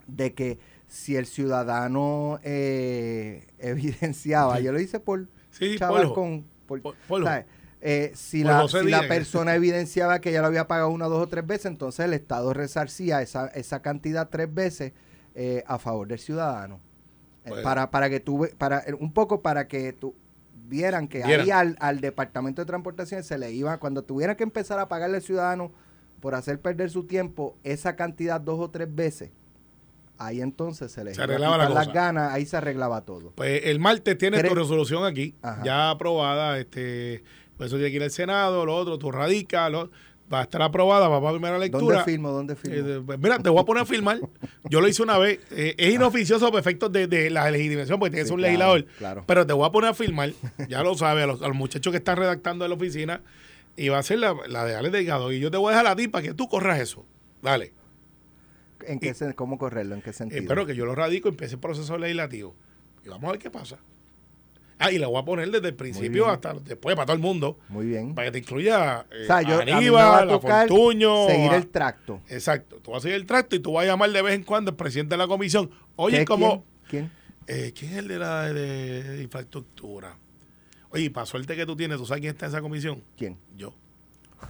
de 0.08 0.36
que 0.36 0.60
si 0.88 1.16
el 1.16 1.26
ciudadano 1.26 2.40
eh, 2.44 3.48
evidenciaba 3.60 4.60
yo 4.60 4.72
lo 4.72 4.80
hice 4.80 5.00
por 5.00 5.28
Sí, 5.52 5.78
con. 6.14 6.46
Eh, 7.82 8.12
si 8.16 8.44
la, 8.44 8.68
si 8.68 8.84
la 8.90 9.08
persona 9.08 9.54
evidenciaba 9.56 10.20
que 10.20 10.32
ya 10.32 10.42
lo 10.42 10.48
había 10.48 10.68
pagado 10.68 10.90
una, 10.90 11.06
dos 11.06 11.22
o 11.22 11.28
tres 11.28 11.46
veces, 11.46 11.68
entonces 11.68 12.04
el 12.06 12.14
Estado 12.14 12.52
resarcía 12.54 13.22
esa, 13.22 13.48
esa 13.50 13.82
cantidad 13.82 14.28
tres 14.30 14.52
veces 14.52 14.94
eh, 15.36 15.64
a 15.68 15.78
favor 15.78 16.08
del 16.08 16.18
ciudadano. 16.20 16.80
Eh, 17.46 17.50
Bueno. 17.50 17.64
para, 17.64 17.92
para 17.92 18.10
que 18.10 18.20
tú, 18.20 18.48
para, 18.58 18.80
eh, 18.80 18.94
un 19.00 19.14
poco 19.14 19.42
para 19.42 19.68
que 19.68 19.94
tú 19.94 20.16
vieran 20.68 21.08
que 21.08 21.24
Vieran. 21.24 21.42
ahí 21.42 21.52
al, 21.52 21.78
al 21.80 22.02
Departamento 22.02 22.62
de 22.64 22.66
Transportación 22.66 23.24
se 23.24 23.38
le 23.38 23.52
iba, 23.52 23.78
cuando 23.78 24.04
tuviera 24.04 24.36
que 24.36 24.44
empezar 24.44 24.80
a 24.80 24.88
pagarle 24.88 25.18
al 25.18 25.24
ciudadano 25.24 25.72
por 26.22 26.34
hacer 26.34 26.60
perder 26.60 26.90
su 26.90 27.04
tiempo 27.06 27.56
esa 27.64 27.96
cantidad 27.96 28.42
dos 28.42 28.60
o 28.60 28.72
tres 28.72 28.94
veces, 28.94 29.30
ahí 30.18 30.42
entonces 30.42 30.92
se 30.92 31.04
le 31.04 31.14
Se 31.14 31.22
a 31.22 31.24
arreglaba 31.26 31.58
la 31.58 31.70
las 31.70 31.92
ganas, 31.94 32.34
ahí 32.34 32.46
se 32.46 32.58
arreglaba 32.58 33.02
todo. 33.02 33.32
Pues 33.36 33.62
el 33.66 33.80
martes 33.80 34.18
tienes 34.18 34.48
tu 34.48 34.56
resolución 34.56 35.06
aquí, 35.06 35.36
Ajá. 35.42 35.62
ya 35.64 35.90
aprobada, 35.92 36.58
este, 36.60 37.24
pues 37.58 37.68
eso 37.68 37.78
tiene 37.78 37.90
que 37.92 37.98
ir 37.98 38.04
al 38.04 38.12
Senado, 38.12 38.66
lo 38.66 38.76
otro, 38.76 38.98
tú 38.98 39.12
radicas, 39.12 39.72
lo- 39.72 39.90
va 40.34 40.40
a 40.40 40.44
estar 40.44 40.60
aprobada, 40.64 41.08
va 41.08 41.20
para 41.22 41.34
primera 41.34 41.60
lectura. 41.60 41.98
¿Dónde 41.98 42.12
firmo? 42.12 42.32
¿Dónde 42.32 42.56
firmo? 42.56 43.14
Eh, 43.14 43.18
mira, 43.20 43.38
te 43.38 43.50
voy 43.50 43.62
a 43.62 43.64
poner 43.64 43.84
a 43.84 43.86
filmar. 43.86 44.20
Yo 44.68 44.82
lo 44.82 44.88
hice 44.88 45.04
una 45.04 45.20
vez. 45.20 45.40
Eh, 45.52 45.76
es 45.78 45.94
inoficioso 45.94 46.50
por 46.50 46.60
efectos 46.60 46.92
de, 46.92 47.06
de 47.06 47.30
la 47.30 47.52
legitimación, 47.52 48.00
porque 48.00 48.10
tienes 48.14 48.30
Sí, 48.30 48.34
un 48.34 48.40
claro, 48.40 48.50
legislador. 48.52 48.86
claro. 48.98 49.24
Pero 49.28 49.46
te 49.46 49.54
voy 49.54 49.68
a 49.68 49.72
poner 49.72 49.92
a 49.92 49.94
filmar. 49.94 50.32
Ya 50.68 50.82
lo 50.82 50.96
sabes, 50.96 51.26
a 51.26 51.28
los, 51.28 51.44
a 51.44 51.48
los 51.48 51.56
muchachos 51.56 51.92
que 51.92 51.98
están 51.98 52.18
redactando 52.18 52.66
en 52.66 52.72
la 52.72 52.76
oficina. 52.76 53.22
Y 53.78 53.90
va 53.90 54.00
a 54.00 54.04
ser 54.04 54.18
la, 54.18 54.36
la 54.48 54.66
de 54.66 54.76
Alex 54.76 54.94
Delgado. 54.94 55.32
Y 55.32 55.40
yo 55.40 55.52
te 55.52 55.58
voy 55.58 55.68
a 55.74 55.78
dejar 55.78 55.92
a 55.92 55.96
ti 55.96 56.08
para 56.08 56.24
que 56.24 56.34
tú 56.34 56.48
corras 56.50 56.80
eso. 56.80 57.06
Dale. 57.44 57.74
¿En 58.88 59.00
qué 59.00 59.12
sen- 59.14 59.34
¿Cómo 59.36 59.58
correrlo? 59.58 59.96
¿En 59.96 60.02
qué 60.02 60.14
sentido? 60.14 60.42
Espero 60.42 60.66
que 60.66 60.76
yo 60.76 60.86
lo 60.86 60.96
radico 60.96 61.28
y 61.28 61.32
empiece 61.32 61.56
el 61.56 61.60
proceso 61.62 61.98
legislativo. 61.98 62.56
Y 63.04 63.10
vamos 63.10 63.28
a 63.30 63.32
ver 63.34 63.40
qué 63.42 63.50
pasa. 63.52 63.78
Ah, 64.78 64.92
y 64.92 64.98
la 64.98 65.08
voy 65.08 65.22
a 65.22 65.24
poner 65.24 65.50
desde 65.52 65.70
el 65.70 65.74
principio 65.76 66.28
hasta 66.28 66.54
después 66.54 66.96
para 66.98 67.06
todo 67.06 67.16
el 67.16 67.22
mundo. 67.22 67.58
Muy 67.70 67.86
bien. 67.86 68.14
Para 68.14 68.28
que 68.28 68.32
te 68.34 68.38
incluya 68.40 69.06
eh, 69.10 69.24
O 69.24 69.26
sea, 69.26 69.42
yo, 69.42 69.60
a 69.60 69.62
a 69.62 69.66
mí 69.66 69.72
me 69.72 69.90
va 69.90 70.04
a 70.04 70.18
Aníbal, 70.22 70.28
tocar 70.28 70.68
Fortuño. 70.68 71.28
seguir 71.28 71.54
el 71.54 71.68
tracto. 71.68 72.22
Exacto. 72.28 72.78
Tú 72.84 72.92
vas 72.92 73.00
a 73.00 73.04
seguir 73.04 73.16
el 73.16 73.26
tracto 73.26 73.56
y 73.56 73.60
tú 73.60 73.72
vas 73.74 73.84
a 73.86 73.88
llamar 73.88 74.12
de 74.12 74.22
vez 74.22 74.34
en 74.36 74.44
cuando 74.44 74.72
al 74.72 74.76
presidente 74.78 75.14
de 75.14 75.18
la 75.18 75.28
comisión. 75.28 75.70
Oye, 75.96 76.20
¿Qué- 76.20 76.26
como... 76.26 76.66
¿Quién? 76.90 77.10
Eh, 77.48 77.72
¿Quién 77.78 77.92
es 77.92 77.98
el 78.00 78.08
de 78.10 78.20
la 78.20 78.52
de, 78.52 79.04
de 79.04 79.24
infraestructura? 79.24 80.18
Oye, 80.90 81.06
y 81.06 81.10
para 81.10 81.26
suerte 81.26 81.56
que 81.56 81.66
tú 81.66 81.76
tienes, 81.78 81.98
¿tú 81.98 82.06
sabes 82.06 82.22
quién 82.22 82.34
está 82.34 82.48
en 82.48 82.52
esa 82.52 82.62
comisión? 82.62 83.02
¿Quién? 83.18 83.38
Yo. 83.56 83.74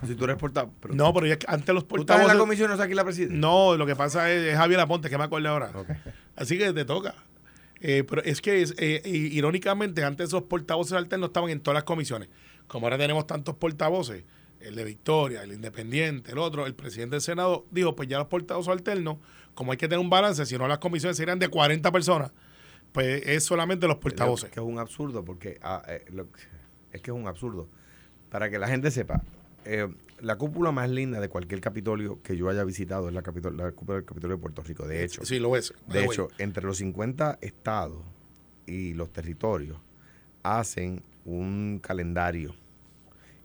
Si 0.08 0.16
tú 0.16 0.24
eres 0.26 0.38
portavoz. 0.38 0.74
pero- 0.80 0.94
No, 0.94 1.14
pero 1.14 1.26
ya 1.28 1.38
antes 1.48 1.74
los 1.74 1.88
¿Tú 1.88 1.98
estás 2.02 2.16
en 2.18 2.22
la 2.22 2.34
portavoces... 2.34 2.40
comisión 2.40 2.70
no 2.70 2.76
sabes 2.78 2.88
quién 2.88 2.98
la 2.98 3.04
preside? 3.04 3.34
No, 3.34 3.76
lo 3.78 3.86
que 3.86 3.96
pasa 3.96 4.32
es, 4.32 4.44
es 4.54 4.58
Javier 4.58 4.80
Aponte, 4.80 5.10
que 5.10 5.18
me 5.18 5.24
acuerdo 5.26 5.50
ahora. 5.50 5.72
Así 6.36 6.58
que 6.58 6.72
te 6.74 6.86
toca. 6.86 7.16
Eh, 7.82 8.04
pero 8.08 8.24
es 8.24 8.42
que, 8.42 8.62
es, 8.62 8.74
eh, 8.78 9.02
irónicamente, 9.06 10.04
antes 10.04 10.30
esos 10.30 10.44
portavoces 10.44 10.94
alternos 10.94 11.30
estaban 11.30 11.50
en 11.50 11.60
todas 11.60 11.76
las 11.76 11.84
comisiones. 11.84 12.30
Como 12.68 12.86
ahora 12.88 12.98
tenemos 12.98 13.28
tantos 13.28 13.56
portavoces, 13.56 14.24
el 14.60 14.76
de 14.76 14.84
Victoria, 14.84 15.44
el 15.44 15.54
Independiente, 15.54 16.32
el 16.32 16.38
otro, 16.40 16.66
el 16.66 16.74
presidente 16.74 17.16
del 17.18 17.22
Senado 17.22 17.66
dijo, 17.72 17.96
pues 17.96 18.10
ya 18.10 18.18
los 18.18 18.28
portavoces 18.28 18.72
alternos, 18.72 19.18
como 19.54 19.72
hay 19.72 19.78
que 19.78 19.88
tener 19.88 20.00
un 20.00 20.10
balance, 20.10 20.46
si 20.46 20.58
no 20.58 20.68
las 20.68 20.80
comisiones 20.80 21.18
serían 21.18 21.38
de 21.38 21.48
40 21.50 21.92
personas, 21.92 22.32
pues 22.92 23.22
es 23.28 23.44
solamente 23.44 23.88
los 23.88 23.98
portavoces. 23.98 24.50
Que 24.50 24.60
es 24.62 24.66
un 24.66 24.80
absurdo, 24.80 25.24
porque 25.24 25.60
ah, 25.62 25.84
eh, 25.88 26.06
lo- 26.10 26.28
es 26.92 27.02
que 27.02 27.12
es 27.12 27.16
un 27.16 27.28
absurdo. 27.28 27.68
Para 28.30 28.50
que 28.50 28.58
la 28.58 28.68
gente 28.68 28.90
sepa, 28.90 29.22
eh, 29.66 29.88
la 30.22 30.38
cúpula 30.38 30.72
más 30.72 30.90
linda 30.90 31.20
de 31.20 31.28
cualquier 31.30 31.60
Capitolio 31.62 32.22
que 32.24 32.38
yo 32.38 32.50
haya 32.50 32.64
visitado 32.64 33.08
es 33.10 33.14
la, 33.14 33.22
capitol- 33.22 33.58
la 33.58 33.72
cúpula 33.72 33.98
del 33.98 34.06
Capitolio 34.06 34.38
de 34.38 34.42
Puerto 34.42 34.62
Rico. 34.64 34.88
De 34.88 35.04
hecho, 35.04 35.26
Sí, 35.26 35.40
lo 35.40 35.56
es. 35.58 35.74
de 35.88 36.06
hecho, 36.06 36.30
entre 36.38 36.64
los 36.64 36.78
50 36.78 37.40
estados 37.42 38.04
y 38.66 38.94
los 38.94 39.12
territorios 39.12 39.78
hacen 40.44 41.02
un 41.26 41.80
calendario. 41.82 42.56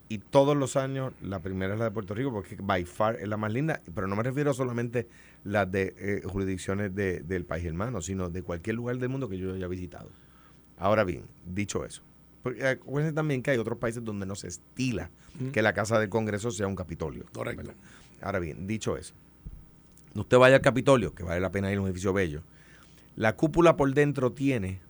Y 0.09 0.18
todos 0.18 0.56
los 0.56 0.76
años, 0.76 1.12
la 1.22 1.38
primera 1.40 1.74
es 1.74 1.78
la 1.78 1.85
de 1.87 1.90
Puerto 1.92 2.14
Rico, 2.14 2.33
porque 2.33 2.56
by 2.61 2.85
far 2.85 3.16
es 3.20 3.28
la 3.28 3.37
más 3.37 3.52
linda, 3.52 3.80
pero 3.94 4.06
no 4.09 4.16
me 4.16 4.22
refiero 4.24 4.52
solamente 4.52 5.06
las 5.44 5.70
de 5.70 5.94
eh, 5.98 6.22
jurisdicciones 6.24 6.94
de- 6.94 7.20
del 7.20 7.44
país 7.44 7.64
hermano, 7.64 8.00
sino 8.00 8.28
de 8.28 8.42
cualquier 8.42 8.76
lugar 8.76 8.98
del 8.98 9.09
mundo 9.09 9.28
que 9.28 9.38
yo 9.38 9.54
haya 9.54 9.68
visitado. 9.68 10.11
Ahora 10.76 11.04
bien, 11.04 11.24
dicho 11.46 11.85
eso, 11.85 12.02
porque 12.42 12.66
acuérdense 12.66 13.14
también 13.14 13.42
que 13.42 13.50
hay 13.53 13.59
otros 13.59 13.79
países 13.79 14.05
donde 14.05 14.26
no 14.26 14.35
se 14.35 14.48
estila 14.48 15.11
que 15.53 15.62
la 15.62 15.72
Casa 15.72 15.98
del 15.98 16.09
Congreso 16.09 16.50
sea 16.50 16.66
un 16.66 16.76
Capitolio. 16.76 17.24
Correcto. 17.33 17.62
¿verdad? 17.62 17.74
Ahora 18.22 18.38
bien, 18.38 18.66
dicho 18.66 18.96
eso, 18.96 19.14
usted 20.14 20.37
vaya 20.38 20.57
al 20.57 20.62
Capitolio, 20.62 21.14
que 21.14 21.22
vale 21.22 21.40
la 21.40 21.50
pena 21.50 21.70
ir 21.72 21.79
a 21.79 21.81
un 21.81 21.87
edificio 21.87 22.12
bello, 22.12 22.42
la 23.16 23.37
cúpula 23.37 23.76
por 23.76 23.92
dentro 23.94 24.33
tiene 24.33 24.81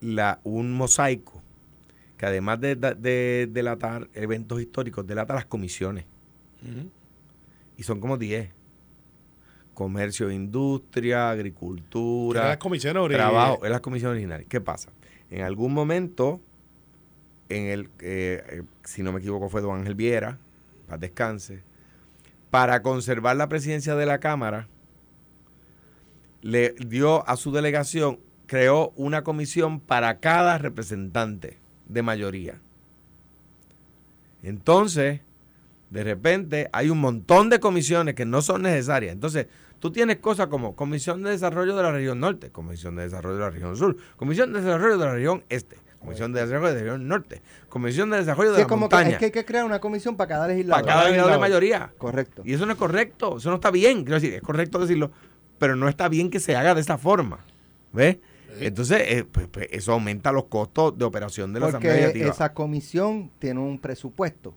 la, 0.00 0.40
un 0.44 0.72
mosaico 0.72 1.42
que 2.16 2.24
además 2.26 2.60
de, 2.60 2.76
de- 2.76 2.94
de 2.94 3.48
delatar 3.50 4.08
eventos 4.14 4.60
históricos, 4.60 5.06
delata 5.06 5.34
las 5.34 5.44
comisiones. 5.46 6.04
Y 7.76 7.82
son 7.82 8.00
como 8.00 8.16
10. 8.16 8.50
Comercio, 9.74 10.30
industria, 10.30 11.28
agricultura. 11.30 12.40
Eran 12.40 12.48
las 12.52 12.58
comisiones 12.58 13.02
originales. 13.02 13.30
Trabajo, 13.32 13.64
es 13.64 13.70
las 13.70 13.80
comisiones 13.82 14.12
originales. 14.14 14.46
¿Qué 14.48 14.60
pasa? 14.62 14.90
En 15.30 15.42
algún 15.42 15.74
momento, 15.74 16.40
en 17.48 17.66
el, 17.66 17.84
eh, 18.00 18.42
eh, 18.48 18.62
si 18.84 19.02
no 19.02 19.12
me 19.12 19.18
equivoco, 19.18 19.48
fue 19.48 19.60
Don 19.60 19.78
Ángel 19.78 19.94
Viera, 19.94 20.38
para 20.86 20.98
descanse, 20.98 21.62
para 22.50 22.82
conservar 22.82 23.36
la 23.36 23.48
presidencia 23.48 23.96
de 23.96 24.06
la 24.06 24.18
Cámara, 24.18 24.68
le 26.42 26.74
dio 26.78 27.28
a 27.28 27.36
su 27.36 27.50
delegación, 27.50 28.20
creó 28.46 28.92
una 28.96 29.24
comisión 29.24 29.80
para 29.80 30.20
cada 30.20 30.58
representante 30.58 31.58
de 31.88 32.02
mayoría. 32.02 32.60
Entonces, 34.42 35.20
de 35.90 36.04
repente, 36.04 36.68
hay 36.72 36.90
un 36.90 37.00
montón 37.00 37.50
de 37.50 37.58
comisiones 37.60 38.14
que 38.14 38.24
no 38.24 38.42
son 38.42 38.62
necesarias. 38.62 39.12
Entonces, 39.12 39.46
tú 39.80 39.90
tienes 39.92 40.16
cosas 40.18 40.46
como 40.48 40.74
Comisión 40.76 41.22
de 41.22 41.30
Desarrollo 41.30 41.76
de 41.76 41.82
la 41.82 41.92
Región 41.92 42.20
Norte, 42.20 42.50
Comisión 42.50 42.96
de 42.96 43.02
Desarrollo 43.04 43.36
de 43.36 43.42
la 43.42 43.50
Región 43.50 43.76
Sur, 43.76 43.96
Comisión 44.16 44.52
de 44.52 44.60
Desarrollo 44.62 44.98
de 44.98 45.04
la 45.06 45.12
Región 45.12 45.44
Este, 45.48 45.76
Comisión 46.00 46.32
de 46.32 46.40
Desarrollo 46.40 46.68
de 46.68 46.74
la 46.74 46.80
Región 46.82 47.08
Norte, 47.08 47.42
Comisión 47.68 48.10
de 48.10 48.18
Desarrollo 48.18 48.50
de 48.50 48.56
Sí, 48.56 48.60
la 48.60 48.62
es 48.62 48.68
como 48.68 48.88
que, 48.88 48.96
Montaña. 48.96 49.12
es 49.14 49.18
que 49.18 49.24
hay 49.26 49.30
que 49.32 49.44
crear 49.44 49.64
una 49.64 49.80
comisión 49.80 50.16
para 50.16 50.28
cada 50.28 50.48
legislador. 50.48 50.82
para 50.84 50.94
cada 50.94 51.04
legislador 51.08 51.32
de 51.32 51.38
mayoría. 51.38 51.92
Correcto. 51.98 52.42
Y 52.44 52.52
eso 52.54 52.64
no 52.66 52.72
es 52.72 52.78
correcto, 52.78 53.38
eso 53.38 53.48
no 53.50 53.56
está 53.56 53.70
bien. 53.70 54.04
Quiero 54.04 54.14
decir, 54.20 54.34
es 54.34 54.42
correcto 54.42 54.78
decirlo, 54.78 55.10
pero 55.58 55.74
no 55.76 55.88
está 55.88 56.08
bien 56.08 56.30
que 56.30 56.40
se 56.40 56.54
haga 56.56 56.74
de 56.74 56.80
esa 56.80 56.96
forma. 56.98 57.40
¿Ves? 57.92 58.18
Entonces, 58.60 59.02
eh, 59.06 59.24
pues, 59.30 59.48
pues, 59.48 59.68
eso 59.70 59.92
aumenta 59.92 60.32
los 60.32 60.44
costos 60.44 60.96
de 60.96 61.04
operación 61.04 61.52
de 61.52 61.60
la 61.60 61.66
Asamblea 61.66 61.92
Porque 61.92 62.06
Legislativa. 62.06 62.32
esa 62.32 62.54
comisión 62.54 63.30
tiene 63.38 63.60
un 63.60 63.78
presupuesto 63.78 64.54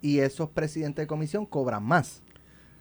y 0.00 0.18
esos 0.18 0.50
presidentes 0.50 1.04
de 1.04 1.06
comisión 1.06 1.46
cobran 1.46 1.84
más. 1.84 2.22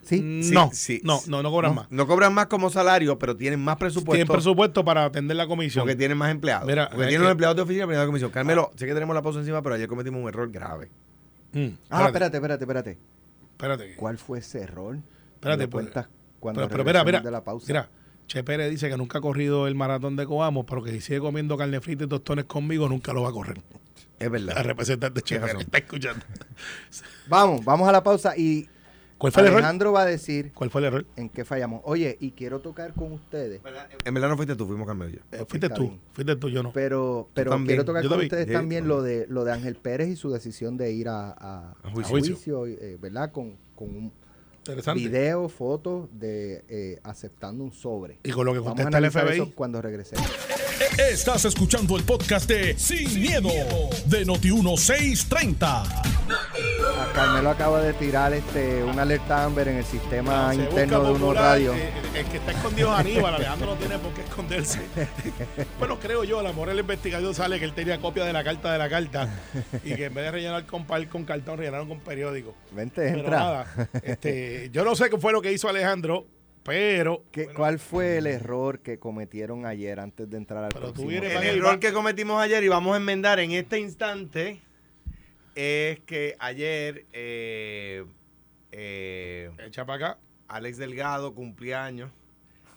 ¿Sí? 0.04 0.22
no, 0.54 0.70
sí, 0.74 1.02
no, 1.04 1.20
sí. 1.20 1.30
no, 1.30 1.42
no 1.42 1.50
cobran 1.52 1.72
No, 1.76 1.82
más. 1.82 1.92
no 1.92 2.06
cobran 2.08 2.34
más 2.34 2.48
como 2.48 2.70
salario, 2.70 3.18
pero 3.18 3.36
tienen 3.38 3.60
más 3.60 3.78
presupuesto. 3.78 4.12
Tienen 4.14 4.28
presupuesto 4.28 4.84
para 4.86 5.06
atender 5.06 5.38
la 5.38 5.48
comisión. 5.48 5.84
Porque 5.84 5.96
tienen 5.96 6.18
más 6.18 6.30
empleados. 6.32 6.68
Mira, 6.68 6.90
porque 6.90 7.08
tienen 7.08 7.20
que- 7.22 7.24
los 7.24 7.32
empleados 7.32 7.56
de 7.56 7.62
oficina 7.64 7.84
empleados 7.84 8.06
de 8.06 8.10
comisión. 8.10 8.32
Carmelo, 8.32 8.72
sé 8.76 8.86
que 8.86 8.94
tenemos 8.94 9.16
la 9.16 9.22
pausa 9.22 9.40
encima, 9.40 9.62
pero 9.62 9.76
ayer 9.76 9.88
cometimos 9.88 10.22
un 10.22 10.28
error 10.28 10.52
grave. 10.52 10.92
Mm, 11.54 11.68
Ah, 11.90 12.06
espérate, 12.08 12.38
espérate, 12.38 12.64
espérate, 12.64 12.98
espérate. 13.52 13.96
¿Cuál 13.96 14.18
fue 14.18 14.40
ese 14.40 14.60
error? 14.62 14.98
Espérate, 15.36 15.68
pues, 15.68 15.84
cuentas 15.86 16.08
cuando 16.40 16.60
Pero, 16.62 16.70
pero 16.70 16.84
mira, 16.84 17.00
regresemos 17.04 17.22
mira, 17.22 17.22
de 17.22 17.32
la 17.32 17.44
pausa. 17.44 17.66
mira, 17.68 17.90
Che 18.28 18.44
Pérez 18.44 18.70
dice 18.72 18.90
que 18.90 18.98
nunca 18.98 19.18
ha 19.18 19.22
corrido 19.22 19.68
el 19.68 19.76
maratón 19.76 20.16
de 20.16 20.26
Coamo, 20.26 20.66
pero 20.66 20.82
que 20.84 20.92
si 20.92 21.02
sigue 21.02 21.20
comiendo 21.20 21.58
carne 21.58 21.80
frita 21.82 22.06
y 22.06 22.08
tostones 22.08 22.46
conmigo, 22.46 22.88
nunca 22.90 23.12
lo 23.14 23.22
va 23.24 23.30
a 23.30 23.32
correr. 23.34 23.62
Es 24.18 24.26
La 24.26 24.30
verdad. 24.30 24.64
representante 24.64 25.22
Che 25.22 25.40
Pérez 25.40 25.60
está 25.60 25.78
escuchando. 25.80 26.26
Vamos, 27.28 27.64
vamos 27.66 27.88
a 27.88 27.92
la 27.92 28.02
pausa 28.04 28.36
y 28.38 28.68
¿Cuál 29.24 29.32
fue 29.32 29.42
el 29.44 29.48
error? 29.48 29.60
Alejandro 29.60 29.92
va 29.94 30.02
a 30.02 30.06
decir 30.06 30.52
¿Cuál 30.54 30.70
fue 30.70 30.82
el 30.82 30.86
error? 30.88 31.06
en 31.16 31.30
qué 31.30 31.46
fallamos. 31.46 31.80
Oye, 31.86 32.18
y 32.20 32.32
quiero 32.32 32.60
tocar 32.60 32.94
con 32.94 33.14
ustedes, 33.14 33.62
En 34.04 34.14
verdad 34.14 34.28
no 34.28 34.36
fuiste 34.36 34.54
tú, 34.58 34.68
fuimos 34.68 34.86
Carmelo. 34.86 35.20
Eh, 35.32 35.46
fuiste 35.48 35.68
está 35.68 35.76
tú, 35.76 35.84
bien. 35.84 36.00
fuiste 36.12 36.36
tú, 36.36 36.50
yo 36.50 36.62
no. 36.62 36.74
pero, 36.74 37.30
pero 37.34 37.52
quiero 37.66 37.86
tocar 37.86 38.04
Yo 38.04 38.10
con 38.10 38.18
también. 38.20 38.28
ustedes 38.28 38.48
Sí, 38.48 38.52
también 38.52 38.88
lo 38.90 39.02
de 39.02 39.26
lo 39.30 39.46
de 39.46 39.54
Ángel 39.54 39.76
Pérez 39.76 40.10
y 40.10 40.18
su 40.18 40.30
decisión 40.30 40.76
de 40.76 40.92
ir 40.92 41.08
a, 41.08 41.30
a- 41.32 41.74
A 41.84 41.88
a 41.88 41.92
juicio. 41.92 42.10
juicio, 42.36 42.66
eh, 42.68 42.98
¿verdad? 43.02 43.32
Con, 43.32 43.56
con 43.76 43.88
un 43.96 44.12
Interesante. 44.58 45.00
video, 45.08 45.48
fotos 45.48 46.10
de 46.12 46.66
eh, 46.68 47.00
aceptando 47.04 47.64
un 47.64 47.72
sobre. 47.72 48.20
Y 48.24 48.32
con 48.32 48.46
lo 48.46 48.52
que 48.52 48.60
Vamos 48.60 48.72
a 48.72 48.84
contesta 48.84 48.90
el 48.98 49.06
analizar 49.06 49.26
FBI. 49.28 49.36
eso 49.42 49.52
cuando 49.56 49.82
regresemos. 49.82 50.26
Estás 50.98 51.46
escuchando 51.46 51.96
el 51.98 52.04
podcast 52.04 52.48
de 52.50 52.78
Sin, 52.78 53.22
miedo, 53.22 53.50
de 54.06 54.26
Noti1630. 54.26 55.64
A 55.64 56.04
Carmelo 57.14 57.50
acaba 57.50 57.82
de 57.82 57.94
tirar 57.94 58.34
este 58.34 58.84
una 58.84 59.04
alerta 59.04 59.44
Amber 59.44 59.68
en 59.68 59.78
el 59.78 59.84
sistema 59.84 60.50
Ah, 60.50 60.56
interno 60.56 61.00
de 61.04 61.10
unos 61.12 61.20
popular, 61.22 61.44
radios. 61.44 61.76
eh, 61.76 61.92
el 62.16 62.26
que 62.26 62.38
está 62.38 62.52
escondido 62.52 62.92
es 62.94 63.00
Aníbal, 63.00 63.36
Alejandro 63.36 63.68
no 63.68 63.76
tiene 63.76 63.98
por 64.00 64.14
qué 64.14 64.22
esconderse. 64.22 64.82
bueno, 65.80 66.00
creo 66.00 66.24
yo, 66.24 66.40
a 66.40 66.44
lo 66.44 66.50
mejor 66.50 66.70
el 66.70 66.80
investigador 66.80 67.34
sale 67.36 67.60
que 67.60 67.66
él 67.66 67.74
tenía 67.74 68.00
copia 68.00 68.26
de 68.26 68.34
la 68.34 68.44
carta 68.44 68.72
de 68.72 68.78
la 68.80 68.90
carta 68.90 69.30
y 69.84 69.96
que 69.96 70.06
en 70.06 70.14
vez 70.14 70.26
de 70.26 70.32
rellenar 70.32 70.66
con 70.66 70.86
pal 70.86 71.08
con 71.08 71.24
cartón, 71.26 71.58
rellenaron 71.60 71.88
con 71.88 72.00
periódico. 72.00 72.56
Vente, 72.72 73.02
Pero 73.02 73.20
entra. 73.20 73.38
nada, 73.40 73.90
este, 74.04 74.70
yo 74.72 74.84
no 74.84 74.96
sé 74.96 75.10
qué 75.10 75.18
fue 75.18 75.32
lo 75.32 75.42
que 75.42 75.52
hizo 75.52 75.70
Alejandro, 75.70 76.26
pero 76.64 77.24
¿Qué- 77.32 77.48
¿Cuál 77.48 77.78
fue 77.80 78.18
el 78.18 78.28
error 78.28 78.80
que 78.80 78.98
cometieron 78.98 79.66
ayer 79.66 80.00
antes 80.00 80.30
de 80.30 80.38
entrar 80.38 80.64
al 80.64 80.70
Pero 80.74 80.88
tú 80.88 80.94
próximo? 81.04 81.10
vienes 81.10 81.32
El 81.36 81.58
error 81.58 81.80
que 81.80 81.92
cometimos 81.94 82.42
ayer 82.42 82.64
y 82.64 82.68
vamos 82.70 82.94
a 82.94 82.98
enmendar 82.98 83.40
en 83.40 83.52
este 83.52 83.80
instante 83.80 84.62
es 85.56 86.00
que 86.02 86.36
ayer 86.40 87.06
eh, 87.14 88.06
eh, 88.72 89.52
echa 89.66 89.86
para 89.86 90.08
acá. 90.12 90.20
Alex 90.48 90.78
Delgado 90.78 91.34
cumplía 91.34 91.84
años 91.84 92.12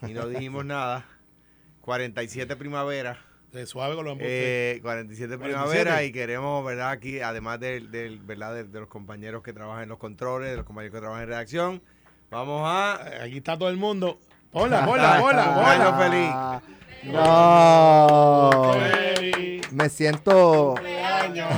y 0.07 0.13
no 0.13 0.27
dijimos 0.29 0.65
nada. 0.65 1.07
47 1.83 2.57
primavera. 2.57 3.19
De 3.53 3.65
suave 3.65 3.95
con 3.95 4.05
los. 4.05 4.19
Eh, 4.21 4.81
47 4.83 5.39
primavera 5.39 5.93
47. 5.93 6.07
y 6.07 6.13
queremos, 6.13 6.65
¿verdad? 6.67 6.91
Aquí, 6.91 7.21
además 7.21 7.61
del, 7.61 7.91
del, 7.91 8.19
¿verdad? 8.19 8.55
De, 8.55 8.65
de 8.65 8.81
los 8.81 8.89
compañeros 8.89 9.43
que 9.43 9.53
trabajan 9.53 9.85
en 9.85 9.89
los 9.89 9.99
controles, 9.99 10.51
de 10.51 10.57
los 10.57 10.67
compañeros 10.67 10.95
que 10.95 11.01
trabajan 11.01 11.23
en 11.23 11.29
redacción, 11.29 11.83
vamos 12.31 12.63
a... 12.67 13.01
Eh, 13.07 13.19
Aquí 13.23 13.37
está 13.39 13.57
todo 13.57 13.71
el 13.71 13.77
mundo. 13.77 14.21
Hola, 14.53 14.87
hola, 14.89 15.23
hola, 15.23 15.45
Cumpleaños 15.45 15.93
hola. 15.95 16.61
feliz. 16.63 16.86
Ah, 17.15 18.51
No. 18.53 18.73
Feliz 18.75 19.73
Me 19.73 19.89
siento. 19.89 20.75
cumpleaños, 20.75 21.49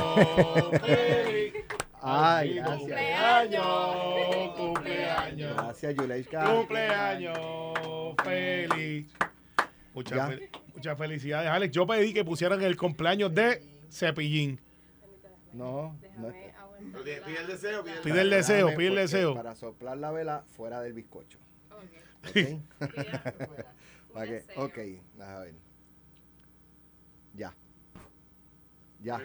feliz. 0.83 1.55
Ay, 2.01 2.55
gracias. 2.55 2.79
Cumpleaños, 2.79 4.57
cumpleaños. 4.57 5.55
Gracias, 5.57 5.94
Yuleika. 5.94 6.44
Cumpleaños 6.44 8.14
feliz. 8.24 9.07
Muchas, 9.94 10.31
fel- 10.31 10.48
muchas 10.74 10.98
felicidades, 10.98 11.51
Alex. 11.51 11.72
Yo 11.74 11.87
pedí 11.87 12.12
que 12.14 12.24
pusieran 12.24 12.62
el 12.62 12.77
cumpleaños 12.77 13.35
de 13.35 13.62
Cepillín. 13.90 14.61
No, 15.53 15.96
no 16.18 16.29
Déjame 16.29 16.53
aguantar 16.59 17.01
la- 17.01 17.24
Pide 17.24 17.40
el 17.40 17.46
deseo, 17.46 17.83
pide 17.85 17.94
el 17.96 18.01
Pide 18.03 18.20
el 18.20 18.31
deseo, 18.31 18.68
pide 18.77 18.88
el 18.88 18.94
deseo. 18.96 19.35
Para 19.35 19.55
soplar 19.55 19.96
la 19.98 20.11
vela 20.12 20.44
fuera 20.57 20.81
del 20.81 20.92
bizcocho. 20.92 21.38
Ok. 21.70 22.46
¿Ok? 22.83 22.90
Para 24.12 24.26
que, 24.26 24.44
ok, 24.56 24.74
déjame 25.14 25.40
ver. 25.44 25.54
Ya. 27.34 27.54
Ya. 29.00 29.20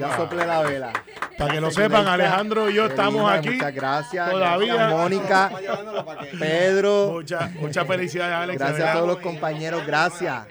Ya 0.00 0.16
soplé 0.16 0.46
la 0.46 0.62
vela. 0.62 0.92
Para 1.36 1.52
que 1.54 1.60
lo 1.60 1.70
sepan. 1.70 2.06
Alejandro 2.06 2.70
y 2.70 2.74
yo 2.74 2.84
Qué 2.84 2.88
estamos 2.90 3.20
linda, 3.20 3.34
aquí. 3.34 3.50
Muchas 3.50 3.74
gracias. 3.74 4.30
Todavía. 4.30 4.74
Gracias, 4.74 4.98
Mónica, 4.98 5.52
Pedro. 6.38 7.10
Muchas 7.12 7.52
muchas 7.54 7.86
felicidades, 7.86 8.34
Alex. 8.34 8.58
Gracias 8.58 8.88
a 8.88 8.92
todos 8.94 9.08
los 9.08 9.18
compañeros. 9.18 9.86
Gracias. 9.86 10.46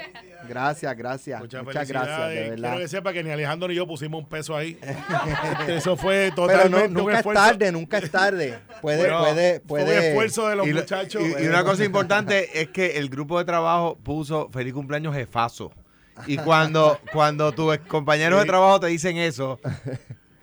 Gracias, 0.48 0.98
gracias. 0.98 1.40
Muchas, 1.42 1.64
gracias, 1.66 2.30
de 2.30 2.34
Quiero 2.36 2.50
verdad. 2.52 2.78
que 2.78 2.88
sepa 2.88 3.14
que 3.14 3.24
ni 3.24 3.30
Alejandro 3.32 3.68
ni 3.68 3.76
yo 3.76 3.86
pusimos 3.88 4.22
un 4.24 4.30
peso 4.30 4.56
ahí. 4.56 4.78
Eso 5.68 5.96
fue 5.98 6.32
Pero 6.36 6.48
totalmente 6.48 6.70
no, 6.78 6.86
un 6.86 6.94
nunca 6.94 7.20
es 7.20 7.26
tarde, 7.26 7.72
nunca 7.72 7.98
es 7.98 8.12
tarde. 8.12 8.60
Puede, 8.82 8.98
Bueno, 9.00 9.20
puede, 9.20 9.60
Fue 9.68 9.80
un 9.82 9.86
puede. 9.86 10.08
esfuerzo 10.10 10.48
de 10.50 10.56
los 10.56 10.68
Y, 10.68 10.74
muchachos. 10.74 11.22
y- 11.24 11.44
y 11.44 11.48
una 11.48 11.64
cosa 11.64 11.84
importante 11.84 12.62
es 12.62 12.70
que 12.70 12.98
el 12.98 13.10
grupo 13.10 13.38
de 13.40 13.46
trabajo 13.46 13.98
puso 14.04 14.50
feliz 14.52 14.74
cumpleaños 14.74 15.14
jefazo. 15.16 15.72
Y 16.28 16.38
cuando, 16.38 16.98
cuando 17.12 17.52
tus 17.52 17.78
compañeros 17.80 18.40
de 18.40 18.46
trabajo 18.46 18.80
te 18.80 18.88
dicen 18.88 19.18
eso, 19.18 19.60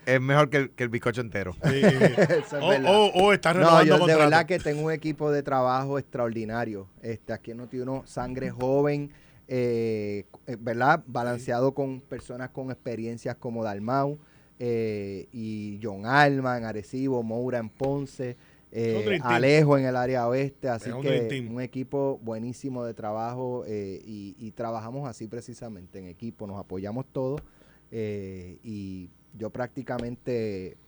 es 0.04 0.20
mejor 0.20 0.50
que 0.50 0.56
el, 0.58 0.70
que 0.70 0.82
el 0.82 0.90
bizcocho 0.90 1.22
entero. 1.22 1.56
Sí. 1.64 1.80
Es 1.82 2.52
o, 2.60 2.68
verdad. 2.68 2.90
o, 2.94 3.06
o 3.14 3.32
estás 3.32 3.54
No, 3.54 3.60
renovando 3.60 3.98
yo 3.98 4.06
de 4.06 4.14
verdad 4.16 4.44
que 4.44 4.58
tengo 4.58 4.82
un 4.82 4.92
equipo 4.92 5.30
de 5.30 5.42
trabajo 5.42 5.98
extraordinario. 5.98 6.88
Este, 7.02 7.32
aquí 7.32 7.52
en 7.52 7.60
Noti1, 7.60 8.04
sangre 8.04 8.50
joven, 8.50 9.12
eh, 9.54 10.24
eh, 10.46 10.56
¿verdad? 10.58 11.04
Balanceado 11.06 11.74
con 11.74 12.00
personas 12.00 12.48
con 12.48 12.70
experiencias 12.70 13.36
como 13.36 13.62
Dalmau 13.62 14.18
eh, 14.58 15.28
y 15.30 15.78
John 15.82 16.06
Alma 16.06 16.56
en 16.56 16.64
Arecibo, 16.64 17.22
Moura 17.22 17.58
en 17.58 17.68
Ponce, 17.68 18.38
eh. 18.70 19.20
Alejo 19.22 19.76
en 19.76 19.84
el 19.84 19.94
área 19.94 20.26
oeste. 20.26 20.70
Así 20.70 20.88
Es 20.88 20.96
que 20.96 21.46
un 21.50 21.60
equipo 21.60 22.18
buenísimo 22.22 22.82
de 22.82 22.94
trabajo 22.94 23.66
y, 23.68 24.34
y 24.38 24.50
trabajamos 24.52 25.06
así 25.06 25.28
precisamente 25.28 25.98
en 25.98 26.06
equipo, 26.06 26.46
nos 26.46 26.58
apoyamos 26.58 27.04
todos 27.12 27.42
y 27.90 29.10
yo 29.36 29.50
prácticamente 29.50 30.78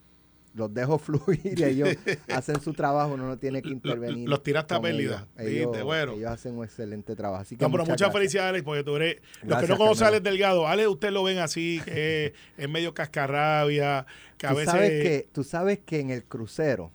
los 0.54 0.72
dejo 0.72 0.98
fluir 1.00 1.58
y 1.58 1.62
ellos 1.64 1.88
hacen 2.32 2.60
su 2.60 2.72
trabajo, 2.72 3.14
uno 3.14 3.26
no 3.26 3.36
tiene 3.38 3.60
que 3.60 3.68
intervenir. 3.70 4.28
los 4.28 4.42
tiraste 4.42 4.74
a 4.74 4.80
pérdida, 4.80 5.28
ellos. 5.36 5.82
bueno. 5.84 6.12
ellos 6.12 6.30
hacen 6.30 6.56
un 6.56 6.64
excelente 6.64 7.14
trabajo. 7.16 7.42
Así 7.42 7.56
que 7.56 7.64
No, 7.64 7.70
pero 7.70 7.84
muchas 7.84 8.12
felicidades, 8.12 8.50
Alex, 8.50 8.64
porque 8.64 8.84
tú 8.84 8.96
eres. 8.96 9.16
los 9.42 9.60
que 9.60 9.66
no 9.68 9.76
conocen 9.76 10.04
a. 10.04 10.08
Alex 10.08 10.22
Delgado, 10.22 10.66
Alex, 10.68 10.88
usted 10.88 11.10
lo 11.10 11.22
ven 11.24 11.38
así, 11.38 11.80
que 11.84 12.26
es, 12.26 12.32
es 12.56 12.68
medio 12.68 12.94
cascarrabia, 12.94 14.06
que 14.38 14.46
a 14.46 14.50
Tú 14.50 14.56
veces. 14.56 14.72
sabes 14.72 14.90
que, 14.90 15.28
tú 15.32 15.44
sabes 15.44 15.78
que 15.84 16.00
en 16.00 16.10
el 16.10 16.24
crucero, 16.24 16.90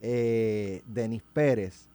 eh, 0.00 0.82
Denis 0.86 1.22
Pérez 1.32 1.88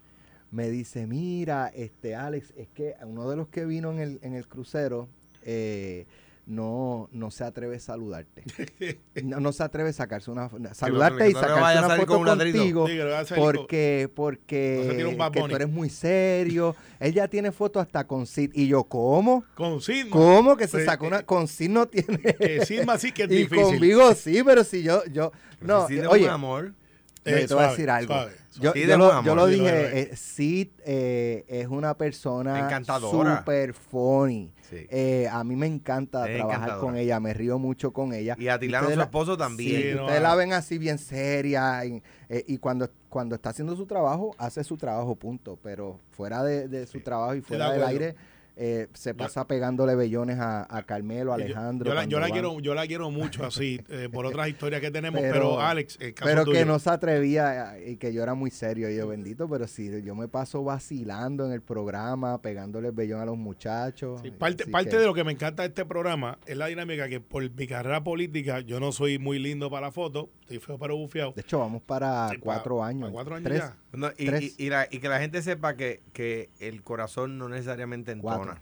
me 0.51 0.69
dice, 0.69 1.07
mira, 1.07 1.67
este 1.73 2.15
Alex, 2.15 2.53
es 2.57 2.67
que 2.69 2.95
uno 3.03 3.29
de 3.29 3.37
los 3.37 3.47
que 3.47 3.65
vino 3.65 3.91
en 3.91 3.99
el, 3.99 4.19
en 4.21 4.33
el 4.33 4.47
crucero, 4.47 5.07
eh, 5.43 6.05
no, 6.45 7.09
no 7.11 7.31
se 7.31 7.43
atreve 7.43 7.77
a 7.77 7.79
saludarte. 7.79 8.43
No, 9.23 9.39
no 9.39 9.51
se 9.51 9.63
atreve 9.63 9.89
a 9.89 9.93
sacarse 9.93 10.31
una 10.31 10.49
saludarte 10.73 11.29
y 11.29 11.33
sacarse 11.33 11.85
una 11.85 11.95
foto 11.97 12.23
contigo 12.23 12.87
porque 13.35 14.09
porque 14.15 15.07
que 15.33 15.39
tú 15.41 15.55
eres 15.55 15.69
muy 15.69 15.89
serio. 15.89 16.75
Él 16.99 17.13
ya 17.13 17.27
tiene 17.27 17.51
fotos 17.51 17.81
hasta 17.83 18.05
con 18.07 18.25
Sid 18.25 18.51
y 18.53 18.67
yo 18.67 18.83
¿cómo? 18.85 19.43
Con 19.55 19.81
Sigma. 19.81 20.11
¿Cómo 20.11 20.55
que 20.57 20.65
se 20.65 20.77
Pues, 20.77 20.85
sacó 20.85 21.07
una 21.07 21.19
eh, 21.19 21.25
con 21.25 21.47
Sid 21.47 21.69
no 21.69 21.87
tiene? 21.87 22.17
Que 22.19 22.65
Sigma 22.65 22.97
sí 22.97 23.11
que 23.11 23.23
es 23.23 23.31
y 23.31 23.35
difícil. 23.35 23.63
conmigo 23.63 24.13
sí, 24.15 24.41
pero 24.43 24.63
si 24.63 24.83
yo 24.83 25.03
yo 25.05 25.31
no, 25.61 25.85
oye, 26.09 26.33
un 26.33 26.75
yo 27.23 27.31
Eh, 27.37 27.47
te 27.47 27.53
voy 27.53 27.63
a 27.63 27.69
decir 27.69 27.89
algo. 27.89 28.13
suave, 28.13 28.31
Yo, 28.59 28.73
Sí, 28.73 28.81
yo 28.81 28.87
de 28.87 28.97
lo, 28.97 29.23
yo 29.23 29.47
dije, 29.47 30.01
eh, 30.01 30.15
Sid 30.15 30.67
eh, 30.85 31.45
es 31.47 31.67
una 31.67 31.95
persona 31.97 32.59
Encantadora. 32.59 33.37
super 33.37 33.73
funny. 33.73 34.51
Sí. 34.69 34.87
Eh, 34.89 35.27
a 35.31 35.43
mí 35.43 35.55
me 35.55 35.67
encanta 35.67 36.27
Es 36.29 36.37
trabajar 36.37 36.79
con 36.79 36.95
ella, 36.97 37.19
me 37.19 37.33
río 37.33 37.59
mucho 37.59 37.91
con 37.91 38.13
ella. 38.13 38.35
Y 38.37 38.47
a 38.47 38.57
Tilano, 38.59 38.89
su 38.89 38.99
esposo, 39.01 39.37
también. 39.37 39.81
Sí, 39.81 39.89
Sí, 39.89 39.95
no, 39.95 40.03
ustedes 40.03 40.21
la 40.21 40.35
ven 40.35 40.53
así 40.53 40.77
bien 40.77 40.97
seria 40.97 41.85
y, 41.85 42.01
eh, 42.29 42.43
y 42.47 42.57
cuando, 42.57 42.89
cuando 43.09 43.35
está 43.35 43.49
haciendo 43.51 43.75
su 43.75 43.85
trabajo, 43.85 44.35
hace 44.37 44.63
su 44.63 44.77
trabajo, 44.77 45.15
punto. 45.15 45.57
Pero 45.61 45.99
fuera 46.11 46.43
de, 46.43 46.67
de 46.67 46.87
su 46.87 47.01
trabajo 47.01 47.35
y 47.35 47.41
fuera 47.41 47.67
de 47.71 47.79
del 47.79 47.87
aire, 47.87 48.15
eh, 48.55 48.87
se 48.93 49.13
pasa 49.13 49.47
pegándole 49.47 49.95
bellones 49.95 50.37
a, 50.39 50.67
a 50.69 50.83
Carmelo, 50.83 51.33
a 51.33 51.37
yo- 51.37 51.45
Alejandro. 51.45 51.89
Yo, 51.89 51.95
la, 51.95 52.05
yo 52.05 52.19
quiero, 52.31 52.59
yo 52.59 52.73
la 52.75 52.85
quiero 52.85 53.09
mucho 53.11 53.45
así, 53.45 53.81
eh, 53.89 54.09
por 54.11 54.25
otras 54.25 54.47
historias 54.49 54.81
que 54.81 54.91
tenemos, 54.91 55.21
pero, 55.21 55.33
Pero- 55.33 55.61
Alex, 55.61 55.97
el 55.99 56.13
caso 56.13 56.29
Pero 56.29 56.43
tuyo, 56.45 56.59
que 56.59 56.65
no 56.65 56.77
se 56.79 56.89
atrevía 56.89 57.77
eh, 57.77 57.91
y 57.91 57.95
que 57.97 58.13
yo 58.13 58.21
era 58.23 58.33
muy 58.33 58.51
serio. 58.51 58.89
Y 58.89 58.95
yo, 58.97 59.07
bendito, 59.07 59.49
pero 59.49 59.67
si 59.67 60.01
yo 60.03 60.15
me 60.15 60.27
paso 60.27 60.63
vacilando 60.63 61.45
en 61.45 61.53
el 61.53 61.61
programa, 61.61 62.41
pegándole 62.41 62.91
bellón 62.91 63.21
a 63.21 63.25
los 63.25 63.37
muchachos. 63.37 64.21
Sí, 64.23 64.31
parte 64.31 64.63
así 64.63 64.71
parte 64.71 64.89
que- 64.91 64.97
de 64.97 65.05
lo 65.05 65.13
que 65.13 65.23
me 65.23 65.31
encanta 65.31 65.63
de 65.63 65.69
este 65.69 65.85
programa 65.85 66.37
es 66.45 66.57
la 66.57 66.67
dinámica 66.67 67.07
que 67.09 67.19
por 67.19 67.49
mi 67.49 67.67
carrera 67.67 68.03
política 68.03 68.59
yo 68.59 68.79
no 68.79 68.91
soy 68.91 69.17
muy 69.19 69.39
lindo 69.39 69.69
para 69.69 69.87
la 69.87 69.91
foto, 69.91 70.29
estoy 70.55 70.65
feo 70.65 70.77
pero 70.79 70.95
bufiado. 70.97 71.33
De 71.33 71.41
hecho, 71.41 71.59
vamos 71.59 71.81
para 71.81 72.29
Sí, 72.29 72.37
cuatro 72.37 72.83
años. 72.83 73.09
cuatro 73.11 73.35
años 73.35 73.43
tres, 73.47 73.59
ya. 73.59 73.75
No, 73.93 74.09
y, 74.17 74.25
Tres. 74.25 74.55
y- 74.57 74.65
y 74.65 74.69
la- 74.69 74.87
y 74.89 74.99
que 74.99 75.09
la 75.09 75.19
gente 75.19 75.41
sepa 75.41 75.75
que, 75.75 76.01
que 76.13 76.49
el 76.59 76.81
corazón 76.83 77.37
no 77.37 77.49
necesariamente 77.49 78.11
entona. 78.11 78.37
Cuatro. 78.37 78.61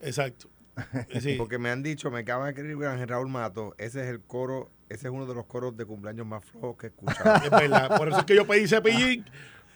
Exacto. 0.00 0.48
Eh, 0.76 0.76
Sí. 1.20 1.34
Porque 1.38 1.58
me 1.58 1.70
han 1.70 1.82
dicho, 1.82 2.10
me 2.10 2.20
acaba 2.20 2.44
de 2.46 2.50
escribir 2.52 2.86
Ángel 2.86 3.08
Raúl 3.08 3.28
Mato, 3.28 3.74
ese 3.78 4.02
es 4.02 4.08
el 4.08 4.20
coro, 4.20 4.70
ese 4.88 5.08
es 5.08 5.12
uno 5.12 5.26
de 5.26 5.34
los 5.34 5.46
coros 5.46 5.76
de 5.76 5.84
cumpleaños 5.86 6.26
más 6.26 6.44
flojos 6.44 6.76
que 6.76 6.86
he 6.86 6.90
escuchado. 6.90 7.34
Es 7.44 7.50
verdad. 7.50 7.96
Por 7.96 8.08
eso 8.08 8.18
es 8.18 8.24
que 8.24 8.34
yo 8.36 8.46
pedí 8.46 8.68
cepillín. 8.68 9.24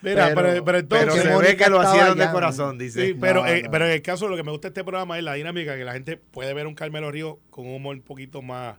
Mira, 0.03 0.29
Pero- 0.35 0.49
pero, 0.49 0.65
pero 0.65 0.79
entonces. 0.79 1.09
Pero 1.23 1.41
se 1.41 1.47
ve 1.47 1.57
que 1.59 1.69
lo 1.69 1.83
hicieron 1.83 2.17
de 2.19 2.31
corazón, 2.31 2.79
dice. 2.79 3.07
Sí, 3.09 3.15
pero, 3.21 3.43
No, 3.43 3.49
eh, 3.49 3.63
no. 3.65 3.71
pero 3.71 3.85
en 3.87 3.93
el 3.93 4.01
caso 4.03 4.25
de 4.27 4.31
lo 4.31 4.37
que 4.39 4.43
me 4.43 4.51
gusta 4.51 4.69
de 4.69 4.71
este 4.71 4.83
programa 4.85 5.19
es 5.19 5.25
la 5.25 5.35
dinámica, 5.35 5.77
que 5.77 5.85
la 5.85 5.93
gente 5.93 6.17
puede 6.17 6.55
ver 6.55 6.67
un 6.67 6.75
Carmelo 6.75 7.11
Río 7.11 7.39
con 7.51 7.67
un 7.67 7.75
humor 7.75 7.97
un 7.97 8.03
poquito 8.03 8.41
más. 8.41 8.77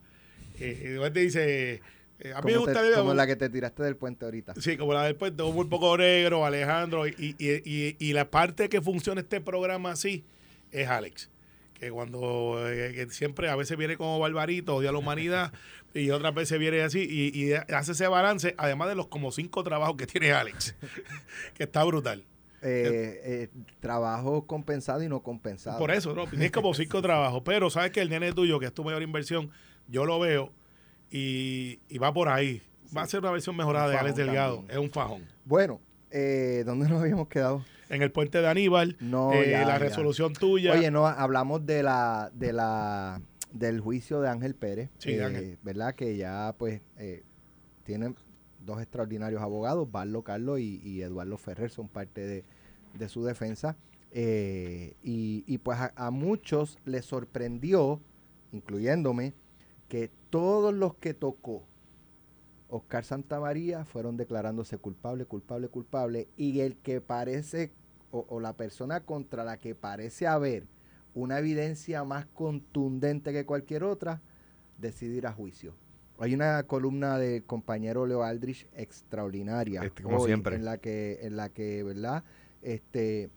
Eh, 0.59 0.79
eh, 0.83 0.91
igual 0.95 1.13
te 1.13 1.19
dice. 1.21 1.81
Eh, 2.21 2.33
a 2.33 2.41
mí 2.41 2.45
me 2.47 2.51
te- 2.53 2.57
gusta. 2.59 2.81
como 2.95 3.13
la 3.13 3.27
que 3.27 3.35
te 3.35 3.49
tiraste 3.49 3.83
del 3.83 3.95
puente 3.95 4.25
ahorita. 4.25 4.53
Sí, 4.59 4.77
como 4.77 4.93
la 4.93 5.03
del 5.03 5.15
puente, 5.15 5.43
un 5.43 5.69
poco 5.69 5.97
negro, 5.97 6.45
Alejandro. 6.45 7.07
Y, 7.07 7.13
y, 7.17 7.35
y, 7.39 7.95
y 7.99 8.13
la 8.13 8.29
parte 8.29 8.69
que 8.69 8.81
funciona 8.81 9.21
este 9.21 9.41
programa 9.41 9.91
así 9.91 10.23
es 10.71 10.87
Alex. 10.87 11.29
Que 11.73 11.89
cuando 11.89 12.69
eh, 12.69 12.93
que 12.93 13.09
siempre 13.09 13.49
a 13.49 13.55
veces 13.55 13.75
viene 13.75 13.97
como 13.97 14.19
barbarito, 14.19 14.75
odia 14.75 14.89
a 14.89 14.91
la 14.93 14.99
humanidad, 14.99 15.51
y 15.95 16.11
otras 16.11 16.33
veces 16.33 16.59
viene 16.59 16.81
así, 16.81 17.01
y, 17.33 17.53
hace 17.53 17.93
ese 17.93 18.07
balance, 18.07 18.53
además 18.57 18.87
de 18.89 18.95
los 18.95 19.07
como 19.07 19.31
cinco 19.31 19.63
trabajos 19.63 19.97
que 19.97 20.05
tiene 20.05 20.31
Alex, 20.31 20.75
que 21.55 21.63
está 21.63 21.83
brutal. 21.83 22.23
Eh, 22.63 23.21
eh, 23.23 23.49
trabajo 23.79 24.45
compensado 24.45 25.01
y 25.01 25.09
no 25.09 25.23
compensado. 25.23 25.79
Por 25.79 25.89
eso, 25.89 26.13
¿no? 26.13 26.27
Tienes 26.27 26.51
como 26.51 26.75
cinco 26.75 27.01
trabajos. 27.01 27.41
Pero 27.43 27.71
sabes 27.71 27.89
que 27.89 28.01
el 28.01 28.09
nene 28.09 28.31
tuyo, 28.33 28.59
que 28.59 28.67
es 28.67 28.73
tu 28.73 28.83
mayor 28.83 29.01
inversión, 29.01 29.49
yo 29.87 30.05
lo 30.05 30.19
veo 30.19 30.51
y, 31.11 31.79
y 31.89 31.97
va 31.97 32.13
por 32.13 32.29
ahí. 32.29 32.61
Va 32.95 33.03
a 33.03 33.07
ser 33.07 33.19
una 33.21 33.31
versión 33.31 33.55
mejorada 33.55 33.85
Un 33.87 33.91
de 33.93 33.97
Alex 33.97 34.15
Delgado. 34.15 34.55
también. 34.57 34.77
Es 34.79 34.83
un 34.85 34.91
fajón. 34.91 35.23
Bueno, 35.45 35.79
eh, 36.09 36.63
¿dónde 36.65 36.89
nos 36.89 37.01
habíamos 37.01 37.27
quedado? 37.27 37.63
En 37.89 38.01
el 38.01 38.11
puente 38.11 38.39
de 38.41 38.47
Aníbal, 38.47 38.95
No, 39.01 39.33
eh, 39.33 39.51
ya, 39.51 39.59
la 39.65 39.73
ya. 39.73 39.79
resolución 39.79 40.33
tuya. 40.33 40.73
Oye, 40.73 40.89
no, 40.91 41.05
hablamos 41.07 41.65
de 41.65 41.83
la, 41.83 42.31
de 42.33 42.53
la, 42.53 43.21
del 43.51 43.81
juicio 43.81 44.21
de 44.21 44.29
Ángel 44.29 44.55
Pérez, 44.55 44.89
Sí, 44.97 45.11
eh, 45.11 45.23
Ángel. 45.23 45.57
¿verdad? 45.61 45.93
Que 45.95 46.15
ya, 46.17 46.55
pues, 46.57 46.81
eh, 46.97 47.23
tienen 47.83 48.15
dos 48.59 48.79
extraordinarios 48.81 49.41
abogados, 49.41 49.91
Barlo 49.91 50.21
Carlos 50.23 50.59
y, 50.59 50.79
y 50.83 51.01
Eduardo 51.01 51.37
Ferrer, 51.37 51.69
son 51.69 51.87
parte 51.89 52.21
de, 52.25 52.45
de 52.93 53.09
su 53.09 53.23
defensa. 53.25 53.75
Eh, 54.13 54.95
y, 55.03 55.43
y, 55.47 55.57
pues 55.57 55.77
a, 55.79 55.91
a 55.95 56.11
muchos 56.11 56.77
les 56.85 57.05
sorprendió, 57.05 57.99
incluyéndome, 58.51 59.33
que 59.91 60.09
todos 60.29 60.73
los 60.73 60.95
que 60.95 61.13
tocó 61.13 61.63
Oscar 62.69 63.03
Santamaría 63.03 63.83
fueron 63.83 64.15
declarándose 64.15 64.77
culpable, 64.77 65.25
culpable, 65.25 65.67
culpable, 65.67 66.29
y 66.37 66.61
el 66.61 66.77
que 66.77 67.01
parece, 67.01 67.73
o, 68.09 68.25
o 68.29 68.39
la 68.39 68.55
persona 68.55 69.01
contra 69.01 69.43
la 69.43 69.57
que 69.57 69.75
parece 69.75 70.27
haber 70.27 70.65
una 71.13 71.39
evidencia 71.39 72.05
más 72.05 72.25
contundente 72.27 73.33
que 73.33 73.45
cualquier 73.45 73.83
otra, 73.83 74.21
decide 74.77 75.17
ir 75.17 75.27
a 75.27 75.33
juicio. 75.33 75.73
Hay 76.19 76.33
una 76.35 76.63
columna 76.63 77.17
del 77.17 77.43
compañero 77.43 78.05
Leo 78.05 78.23
Aldrich 78.23 78.69
extraordinaria, 78.73 79.83
Este, 79.83 80.03
como 80.03 80.19
hoy, 80.19 80.27
siempre. 80.27 80.55
en 80.55 80.63
la 80.63 80.77
que, 80.77 81.19
en 81.23 81.35
la 81.35 81.49
que, 81.49 81.83
¿verdad? 81.83 82.23
Este 82.61 83.29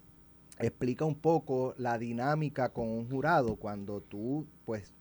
explica 0.61 1.05
un 1.05 1.17
poco 1.17 1.75
la 1.79 1.99
dinámica 1.99 2.69
con 2.69 2.89
un 2.89 3.11
jurado 3.11 3.57
cuando 3.57 4.01
tú, 4.01 4.47
pues, 4.65 4.95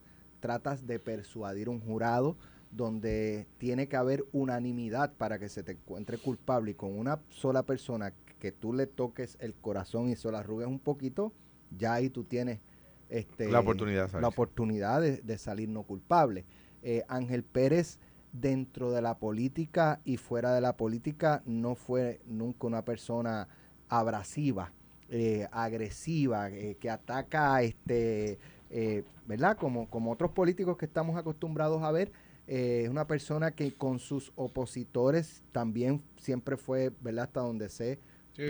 tratas 0.43 0.85
de 0.85 0.99
persuadir 0.99 1.69
un 1.69 1.79
jurado 1.79 2.35
donde 2.69 3.47
tiene 3.59 3.87
que 3.87 3.95
haber 3.95 4.25
unanimidad 4.33 5.13
para 5.13 5.39
que 5.39 5.47
se 5.47 5.63
te 5.63 5.71
encuentre 5.71 6.17
culpable 6.17 6.71
y 6.71 6.73
con 6.73 6.99
una 6.99 7.21
sola 7.29 7.63
persona 7.63 8.13
que 8.39 8.51
tú 8.51 8.73
le 8.73 8.85
toques 8.85 9.37
el 9.39 9.53
corazón 9.53 10.09
y 10.09 10.17
se 10.17 10.29
lo 10.29 10.37
arrugues 10.37 10.67
un 10.67 10.79
poquito, 10.79 11.31
ya 11.71 11.93
ahí 11.93 12.09
tú 12.09 12.25
tienes 12.25 12.59
este, 13.07 13.49
La 13.49 13.61
oportunidad, 13.61 14.09
¿sabes? 14.09 14.21
la 14.21 14.27
oportunidad 14.27 14.99
de, 14.99 15.21
de 15.21 15.37
salir 15.37 15.69
no 15.69 15.83
culpable. 15.83 16.43
Eh, 16.81 17.03
Ángel 17.07 17.45
Pérez 17.45 17.99
dentro 18.33 18.91
de 18.91 19.01
la 19.01 19.17
política 19.17 20.01
y 20.03 20.17
fuera 20.17 20.53
de 20.53 20.59
la 20.59 20.75
política 20.75 21.41
no 21.45 21.75
fue 21.75 22.19
nunca 22.25 22.67
una 22.67 22.83
persona 22.83 23.47
abrasiva, 23.87 24.73
eh, 25.09 25.47
agresiva, 25.51 26.49
eh, 26.49 26.75
que 26.81 26.89
ataca, 26.89 27.61
este, 27.61 28.39
eh, 28.73 29.03
¿verdad? 29.27 29.55
Como, 29.55 29.87
como 29.87 30.11
otros 30.11 30.31
políticos 30.31 30.77
que 30.77 30.85
estamos 30.85 31.15
acostumbrados 31.15 31.83
a 31.83 31.91
ver, 31.91 32.11
eh, 32.47 32.81
es 32.83 32.89
una 32.89 33.05
persona 33.05 33.51
que 33.51 33.71
con 33.73 33.99
sus 33.99 34.33
opositores 34.35 35.43
también 35.51 36.01
siempre 36.17 36.57
fue, 36.57 36.91
¿verdad? 36.99 37.25
Hasta 37.25 37.41
donde 37.41 37.69
sé, 37.69 37.99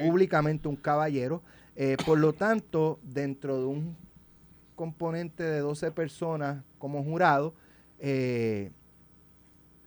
públicamente 0.01 0.67
un 0.69 0.77
caballero. 0.77 1.41
Eh, 1.75 1.97
por 2.05 2.19
lo 2.19 2.33
tanto, 2.33 2.99
dentro 3.03 3.59
de 3.59 3.65
un 3.65 3.97
componente 4.75 5.43
de 5.43 5.59
12 5.59 5.91
personas 5.91 6.63
como 6.79 7.03
jurado, 7.03 7.53
eh, 7.99 8.71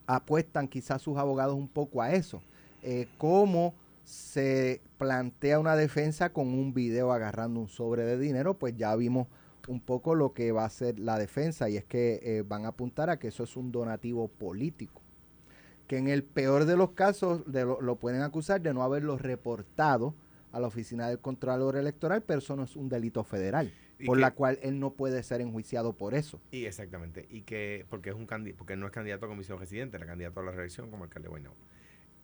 apuestan 0.07 0.68
quizás 0.68 1.03
sus 1.03 1.16
abogados 1.16 1.55
un 1.55 1.68
poco 1.68 2.03
a 2.03 2.12
eso. 2.12 2.42
Eh, 2.83 3.09
¿Cómo 3.18 3.75
se 4.05 4.81
plantea 4.99 5.59
una 5.59 5.75
defensa 5.75 6.31
con 6.31 6.49
un 6.49 6.72
video 6.72 7.12
agarrando 7.12 7.61
un 7.61 7.68
sobre 7.68 8.05
de 8.05 8.18
dinero? 8.18 8.55
Pues 8.55 8.77
ya 8.77 8.94
vimos 8.94 9.27
un 9.68 9.81
poco 9.81 10.14
lo 10.14 10.33
que 10.33 10.52
va 10.52 10.64
a 10.64 10.70
ser 10.70 10.98
la 10.98 11.18
defensa 11.18 11.68
y 11.68 11.76
es 11.76 11.85
que 11.85 12.20
eh, 12.22 12.42
van 12.46 12.64
a 12.64 12.68
apuntar 12.68 13.11
a 13.11 13.18
que 13.18 13.29
eso 13.29 13.44
es 13.44 13.57
un 13.57 13.72
donativo 13.72 14.29
político. 14.29 15.02
Que 15.87 15.98
en 15.98 16.09
el 16.09 16.24
peor 16.24 16.64
de 16.64 16.76
los 16.76 16.90
casos 16.92 17.50
de 17.50 17.64
lo, 17.64 17.81
lo 17.81 17.96
pueden 17.96 18.22
acusar 18.22 18.61
de 18.61 18.74
no 18.74 18.83
haberlo 18.83 19.18
reportado 19.18 20.14
a 20.52 20.61
la 20.61 20.66
oficina 20.68 21.09
del 21.09 21.20
Contralor 21.20 21.76
Electoral, 21.76 22.22
pero 22.22 22.38
eso 22.38 22.57
no 22.57 22.64
es 22.64 22.76
un 22.76 22.88
delito 22.88 23.22
federal, 23.24 23.72
por 24.05 24.16
que- 24.16 24.20
la 24.22 24.31
cual 24.33 24.59
él 24.62 24.81
no 24.81 24.94
puede 24.94 25.22
ser 25.22 25.40
enjuiciado 25.40 25.92
por 25.92 26.14
eso. 26.14 26.40
Y 26.50 26.64
exactamente. 26.64 27.26
Y 27.31 27.42
que, 27.42 27.85
porque 27.90 28.11
es 28.11 28.16
un 28.16 28.26
porque 28.57 28.76
no 28.76 28.87
es 28.87 28.92
candidato 28.92 29.26
a 29.26 29.29
comisión 29.29 29.59
residente, 29.59 29.96
era 29.96 30.07
candidato 30.07 30.40
a 30.40 30.44
la 30.44 30.50
reelección 30.52 30.90
como 30.90 31.05
alcalde 31.05 31.26
de 31.26 31.31
Guaynabo. 31.31 31.57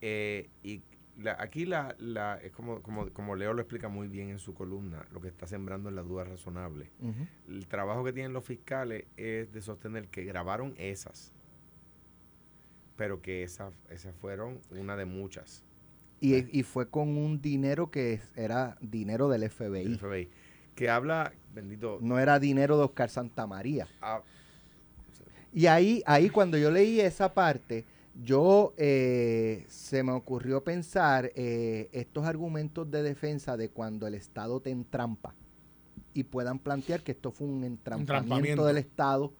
Eh, 0.01 0.49
y 0.63 0.81
la- 1.17 1.37
aquí 1.39 1.65
la, 1.65 1.95
la, 1.99 2.37
es 2.41 2.51
como, 2.51 2.81
como, 2.81 3.09
como 3.11 3.35
Leo 3.35 3.53
lo 3.53 3.61
explica 3.61 3.87
muy 3.89 4.07
bien 4.07 4.29
en 4.29 4.39
su 4.39 4.53
columna, 4.53 5.05
lo 5.11 5.21
que 5.21 5.27
está 5.27 5.45
sembrando 5.47 5.89
es 5.89 5.95
la 5.95 6.01
duda 6.03 6.23
razonable. 6.23 6.89
El 7.47 7.67
trabajo 7.67 8.03
que 8.03 8.13
tienen 8.13 8.33
los 8.33 8.43
fiscales 8.45 9.05
es 9.17 9.51
de 9.53 9.61
sostener 9.61 10.07
que 10.09 10.23
grabaron 10.23 10.73
esas, 10.77 11.31
pero 12.95 13.21
que 13.21 13.43
esas, 13.43 13.73
esas 13.89 14.15
fueron 14.15 14.59
una 14.71 14.95
de 14.95 15.05
muchas. 15.05 15.63
Y, 16.19 16.57
y 16.57 16.63
fue 16.63 16.89
con 16.89 17.17
un 17.17 17.41
dinero 17.41 17.91
que 17.91 18.21
era 18.35 18.77
dinero 18.79 19.27
del 19.27 19.49
FBI. 19.49 19.95
FBI. 19.97 20.29
Que 20.73 20.89
habla, 20.89 21.33
bendito, 21.53 21.99
No 22.01 22.17
era 22.17 22.39
dinero 22.39 22.77
de 22.77 22.83
Oscar 22.85 23.09
Santamaría. 23.09 23.87
ah, 24.01 24.21
Y 25.51 25.67
ahí, 25.67 26.01
ahí 26.05 26.29
cuando 26.29 26.57
yo 26.57 26.71
leí 26.71 26.99
esa 27.01 27.33
parte, 27.33 27.85
yo 28.21 28.73
eh, 28.77 29.65
se 29.69 30.03
me 30.03 30.11
ocurrió 30.11 30.63
pensar 30.63 31.31
eh, 31.35 31.89
estos 31.91 32.25
argumentos 32.25 32.89
de 32.91 33.01
defensa 33.03 33.57
de 33.57 33.69
cuando 33.69 34.05
el 34.07 34.13
Estado 34.13 34.59
te 34.59 34.69
entrampa 34.69 35.33
y 36.13 36.23
puedan 36.23 36.59
plantear 36.59 37.01
que 37.01 37.11
esto 37.13 37.31
fue 37.31 37.47
un 37.47 37.63
entrampamiento, 37.63 38.13
Entrampamiento. 38.13 38.65
del 38.65 38.77
Estado 38.77 39.33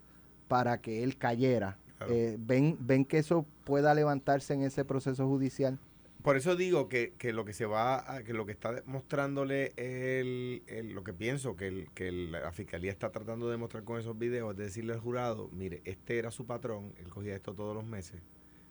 para 0.47 0.81
que 0.81 1.03
él 1.03 1.17
cayera. 1.17 1.77
Claro. 1.97 2.13
Eh, 2.13 2.37
¿ven, 2.39 2.77
¿Ven 2.79 3.05
que 3.05 3.19
eso 3.19 3.45
pueda 3.63 3.93
levantarse 3.93 4.53
en 4.55 4.63
ese 4.63 4.83
proceso 4.83 5.27
judicial? 5.27 5.77
Por 6.23 6.37
eso 6.37 6.55
digo 6.55 6.87
que, 6.89 7.13
que 7.17 7.33
lo 7.33 7.43
que 7.45 7.51
se 7.53 7.65
va, 7.65 8.11
a- 8.15 8.23
que 8.23 8.33
lo 8.33 8.45
que 8.45 8.53
está 8.53 8.81
mostrándole 8.85 9.73
el, 9.75 10.63
el- 10.67 10.93
lo 10.93 11.03
que 11.03 11.13
pienso 11.13 11.55
que, 11.55 11.67
el, 11.67 11.89
que 11.93 12.07
el- 12.07 12.31
la 12.31 12.51
fiscalía 12.53 12.91
está 12.91 13.11
tratando 13.11 13.45
de 13.47 13.51
demostrar 13.51 13.83
con 13.83 13.99
esos 13.99 14.17
videos 14.17 14.51
es 14.53 14.57
decirle 14.57 14.93
al 14.93 14.99
jurado, 14.99 15.49
mire, 15.51 15.81
este 15.85 16.17
era 16.17 16.31
su 16.31 16.45
patrón, 16.45 16.93
él 16.97 17.09
cogía 17.09 17.35
esto 17.35 17.53
todos 17.53 17.75
los 17.75 17.85
meses, 17.85 18.21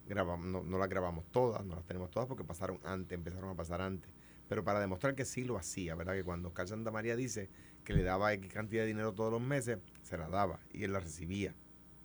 grabamos, 0.06 0.46
no, 0.46 0.62
no 0.62 0.78
las 0.78 0.88
grabamos 0.88 1.24
todas, 1.30 1.64
no 1.64 1.74
las 1.76 1.84
tenemos 1.84 2.10
todas 2.10 2.28
porque 2.28 2.44
pasaron 2.44 2.78
antes, 2.84 3.16
empezaron 3.16 3.50
a 3.50 3.54
pasar 3.54 3.80
antes, 3.80 4.10
pero 4.48 4.64
para 4.64 4.80
demostrar 4.80 5.14
que 5.14 5.24
sí 5.24 5.44
lo 5.44 5.56
hacía, 5.56 5.94
¿verdad? 5.94 6.14
Que 6.14 6.24
cuando 6.24 6.48
Oscar 6.48 6.68
Santa 6.68 6.90
María 6.90 7.16
dice 7.16 7.48
que 7.84 7.94
le 7.94 8.02
daba 8.02 8.32
X 8.34 8.52
cantidad 8.52 8.82
de 8.82 8.88
dinero 8.88 9.12
todos 9.12 9.32
los 9.32 9.40
meses, 9.40 9.78
se 10.02 10.18
la 10.18 10.28
daba 10.28 10.60
y 10.72 10.84
él 10.84 10.92
la 10.92 11.00
recibía, 11.00 11.54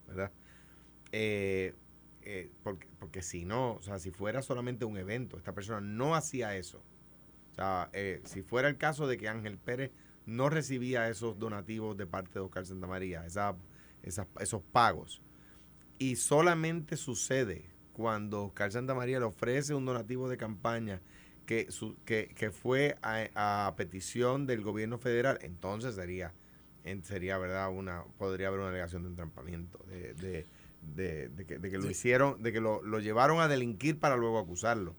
¿verdad? 0.08 0.32
Eh, 1.12 1.76
eh, 2.22 2.52
porque, 2.64 2.88
porque 3.00 3.22
si 3.22 3.46
no, 3.46 3.74
o 3.74 3.82
sea, 3.82 4.00
si 4.00 4.12
fuera 4.12 4.42
solamente 4.42 4.86
un 4.86 4.98
evento, 4.98 5.38
esta 5.38 5.54
persona 5.54 5.82
no 5.82 6.16
hacía 6.16 6.56
eso. 6.58 6.82
O 7.52 7.56
sea, 7.56 7.90
eh, 7.94 8.22
si 8.26 8.42
fuera 8.42 8.68
el 8.68 8.78
caso 8.78 9.08
de 9.08 9.18
que 9.18 9.30
Ángel 9.30 9.58
Pérez 9.58 9.92
no 10.26 10.50
recibía 10.50 11.08
esos 11.10 11.40
donativos 11.40 11.96
de 11.98 12.06
parte 12.06 12.34
de 12.34 12.40
Oscar 12.42 12.66
Santamaría, 12.66 13.26
esa, 13.26 13.56
esas, 14.04 14.28
esos 14.40 14.62
pagos, 14.62 15.22
y 16.00 16.18
solamente 16.18 16.98
sucede 16.98 17.66
cuando 17.98 18.44
Oscar 18.46 18.72
Santamaría 18.72 19.18
le 19.20 19.26
ofrece 19.26 19.74
un 19.74 19.84
donativo 19.86 20.30
de 20.30 20.38
campaña 20.38 21.02
que, 21.48 21.72
su- 21.72 21.98
que, 22.06 22.28
que 22.36 22.52
fue 22.52 22.96
a, 23.02 23.26
a 23.68 23.76
petición 23.76 24.46
del 24.46 24.62
gobierno 24.62 25.00
federal, 25.00 25.40
entonces 25.42 25.96
sería, 25.96 26.32
sería 27.02 27.40
verdad, 27.40 27.72
una 27.72 28.04
podría 28.20 28.50
haber 28.50 28.60
una 28.60 28.70
alegación 28.70 29.02
de 29.02 29.10
entrampamiento, 29.10 29.80
de, 29.90 30.14
de, 30.14 30.46
de, 30.96 31.30
de 31.30 31.46
que, 31.46 31.58
de 31.58 31.72
que 31.72 31.78
lo 31.80 31.90
hicieron, 31.90 32.44
de 32.44 32.54
que 32.54 32.62
lo, 32.62 32.84
lo 32.84 33.00
llevaron 33.00 33.40
a 33.40 33.48
delinquir 33.48 33.98
para 34.00 34.16
luego 34.16 34.38
acusarlo. 34.38 34.94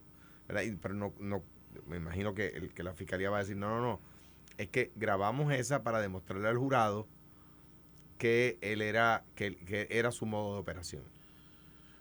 pero 0.83 0.95
no, 0.95 1.13
no, 1.21 1.43
me 1.87 1.99
imagino 1.99 2.35
que, 2.35 2.49
el, 2.49 2.71
que 2.75 2.83
la 2.83 2.95
fiscalía 2.95 3.31
va 3.31 3.37
a 3.37 3.41
decir, 3.41 3.57
no, 3.57 3.69
no, 3.69 3.81
no, 3.81 4.01
es 4.57 4.69
que 4.69 4.91
grabamos 4.97 5.53
esa 5.53 5.85
para 5.85 6.01
demostrarle 6.01 6.49
al 6.49 6.59
jurado 6.59 7.07
que 8.19 8.59
él 8.61 8.83
era, 8.83 9.23
que, 9.37 9.55
que 9.57 9.87
era 9.91 10.11
su 10.11 10.27
modo 10.27 10.55
de 10.55 10.61
operación. 10.61 11.03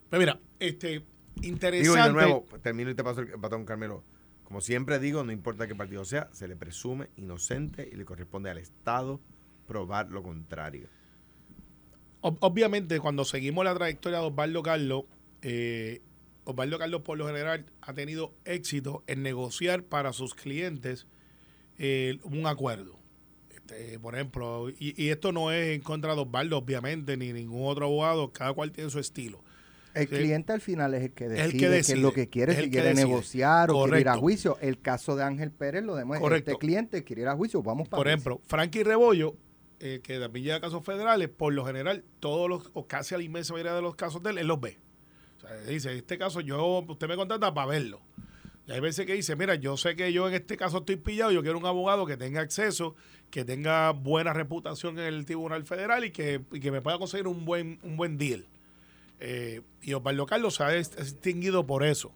Pues 0.10 0.20
mira, 0.20 0.40
este, 0.60 1.04
interesante. 1.42 1.82
Digo, 1.82 1.96
y 1.98 2.02
de 2.02 2.14
nuevo, 2.14 2.48
termino 2.62 2.90
y 2.90 2.96
te 2.96 3.04
paso 3.04 3.22
el 3.22 3.36
batón, 3.38 3.66
Carmelo. 3.66 4.04
Como 4.44 4.62
siempre 4.62 4.98
digo, 5.00 5.24
no 5.24 5.32
importa 5.34 5.68
qué 5.68 5.76
partido 5.76 6.06
sea, 6.06 6.30
se 6.32 6.48
le 6.48 6.56
presume 6.56 7.10
inocente 7.18 7.90
y 7.92 7.96
le 7.98 8.06
corresponde 8.06 8.50
al 8.50 8.58
Estado 8.58 9.20
probar 9.68 10.10
lo 10.10 10.24
contrario. 10.24 10.88
Ob- 12.22 12.38
obviamente, 12.40 13.00
cuando 13.02 13.26
seguimos 13.26 13.66
la 13.66 13.76
trayectoria 13.76 14.20
de 14.20 14.26
Osvaldo 14.28 14.64
Carlos, 14.64 15.04
eh, 15.42 16.02
Osvaldo 16.46 16.80
Carlos 16.80 17.02
por 17.02 17.18
lo 17.18 17.28
general 17.28 17.66
ha 17.82 17.94
tenido 17.94 18.34
éxito 18.46 19.04
en 19.08 19.22
negociar 19.22 19.84
para 19.84 20.14
sus 20.14 20.34
clientes 20.34 21.08
eh, 21.78 22.18
un 22.24 22.48
acuerdo. 22.48 22.98
Este, 23.50 24.00
por 24.00 24.16
ejemplo, 24.16 24.70
y, 24.70 24.96
y 25.02 25.10
esto 25.10 25.34
no 25.34 25.52
es 25.52 25.76
en 25.76 25.82
contra 25.82 26.16
de 26.16 26.22
Osvaldo, 26.22 26.58
obviamente, 26.58 27.18
ni 27.18 27.34
ningún 27.34 27.68
otro 27.68 27.86
abogado, 27.88 28.32
cada 28.32 28.54
cual 28.54 28.72
tiene 28.72 28.90
su 28.90 29.00
estilo. 29.00 29.44
El 30.02 30.08
Sí. 30.08 30.16
cliente 30.16 30.54
al 30.54 30.62
final 30.62 30.94
es 30.94 31.04
el 31.04 31.12
que 31.14 31.26
El 31.26 31.30
decide, 31.32 31.52
que 31.52 31.58
qué 31.58 31.70
decide, 31.70 31.98
es 31.98 32.02
lo 32.04 32.14
que 32.14 32.30
quiere, 32.30 32.52
es 32.54 32.58
el 32.60 32.64
si 32.66 32.70
que 32.72 32.76
quiere 32.78 32.90
decide. 32.90 33.06
negociar 33.08 33.72
o 33.72 33.84
quiere 33.84 34.02
ir 34.02 34.10
a 34.10 34.16
juicio. 34.18 34.58
El 34.62 34.80
caso 34.80 35.16
de 35.16 35.24
Ángel 35.24 35.52
Pérez 35.52 35.84
lo 35.84 35.96
demuestra. 35.96 36.22
Correcto. 36.24 36.52
Este 36.52 36.60
cliente 36.60 37.04
quiere 37.04 37.24
ir 37.24 37.28
a 37.28 37.36
juicio, 37.36 37.62
vamos 37.64 37.88
para 37.90 37.98
Por 38.00 38.08
ejemplo, 38.08 38.42
Frankie 38.46 38.84
Rebollo, 38.84 39.36
eh, 39.80 40.00
que 40.04 40.20
también 40.20 40.46
lleva 40.46 40.62
casos 40.62 40.84
federales, 40.84 41.30
por 41.30 41.54
lo 41.54 41.66
general, 41.66 42.04
todos 42.20 42.50
los, 42.50 42.70
o 42.74 42.88
casi 42.88 43.14
a 43.16 43.18
la 43.18 43.24
inmensa 43.24 43.54
mayoría 43.54 43.74
de 43.74 43.82
los 43.82 43.96
casos 43.96 44.24
de 44.24 44.32
él, 44.32 44.38
él 44.40 44.48
los 44.48 44.60
ve. 44.60 44.78
O 45.38 45.40
sea, 45.40 45.56
dice, 45.62 45.96
este 45.96 46.18
caso 46.18 46.42
yo, 46.42 46.84
usted 46.88 47.08
me 47.08 47.16
contrata 47.16 47.54
para 47.54 47.68
verlo. 47.68 48.02
Y 48.68 48.72
hay 48.74 48.80
veces 48.82 49.06
que 49.06 49.14
dice, 49.14 49.36
mira, 49.38 49.56
yo 49.56 49.78
sé 49.78 49.96
que 49.96 50.12
yo 50.12 50.28
en 50.28 50.34
este 50.34 50.58
caso 50.58 50.80
estoy 50.80 50.98
pillado, 50.98 51.32
yo 51.32 51.42
quiero 51.42 51.58
un 51.58 51.66
abogado 51.66 52.06
que 52.06 52.18
tenga 52.18 52.42
acceso, 52.42 52.96
que 53.30 53.46
tenga 53.46 53.92
buena 53.92 54.34
reputación 54.34 55.00
en 55.00 55.06
el 55.06 55.26
Tribunal 55.26 55.64
Federal 55.64 56.04
y 56.04 56.12
que, 56.12 56.42
y 56.52 56.60
que 56.60 56.70
me 56.72 56.82
pueda 56.82 56.98
conseguir 56.98 57.28
un 57.28 57.46
buen, 57.46 57.80
un 57.84 57.96
buen 57.96 58.18
deal. 58.18 58.46
Eh, 59.20 59.62
y 59.82 59.94
Osvaldo 59.94 60.26
Carlos 60.26 60.56
se 60.56 60.64
ha 60.64 60.72
dis- 60.78 60.96
distinguido 60.96 61.66
por 61.66 61.84
eso. 61.84 62.14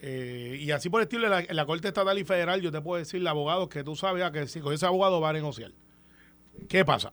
Eh, 0.00 0.58
y 0.60 0.70
así 0.72 0.90
por 0.90 1.00
el 1.00 1.04
estilo, 1.04 1.24
en 1.24 1.30
la, 1.30 1.40
en 1.40 1.56
la 1.56 1.64
Corte 1.64 1.88
Estatal 1.88 2.18
y 2.18 2.24
Federal, 2.24 2.60
yo 2.60 2.70
te 2.70 2.80
puedo 2.80 2.98
decir, 2.98 3.26
abogado, 3.26 3.68
que 3.68 3.84
tú 3.84 3.96
sabes 3.96 4.22
ah, 4.22 4.32
que 4.32 4.46
si 4.48 4.60
con 4.60 4.74
ese 4.74 4.84
abogado 4.86 5.20
va 5.20 5.30
a 5.30 5.32
negociar. 5.32 5.72
¿Qué 6.68 6.84
pasa? 6.84 7.12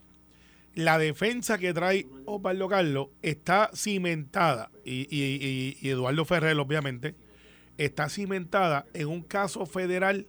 La 0.76 0.98
defensa 0.98 1.58
que 1.58 1.74
trae 1.74 2.08
Osvaldo 2.26 2.68
Carlos 2.68 3.08
está 3.22 3.70
cimentada, 3.76 4.72
y, 4.86 5.08
y- 5.10 5.36
y- 5.46 5.78
y 5.82 5.90
Eduardo 5.90 6.26
Ferrer, 6.26 6.58
obviamente, 6.58 7.16
está 7.78 8.10
cimentada 8.10 8.86
en 8.94 9.08
un 9.08 9.22
caso 9.22 9.66
federal 9.66 10.28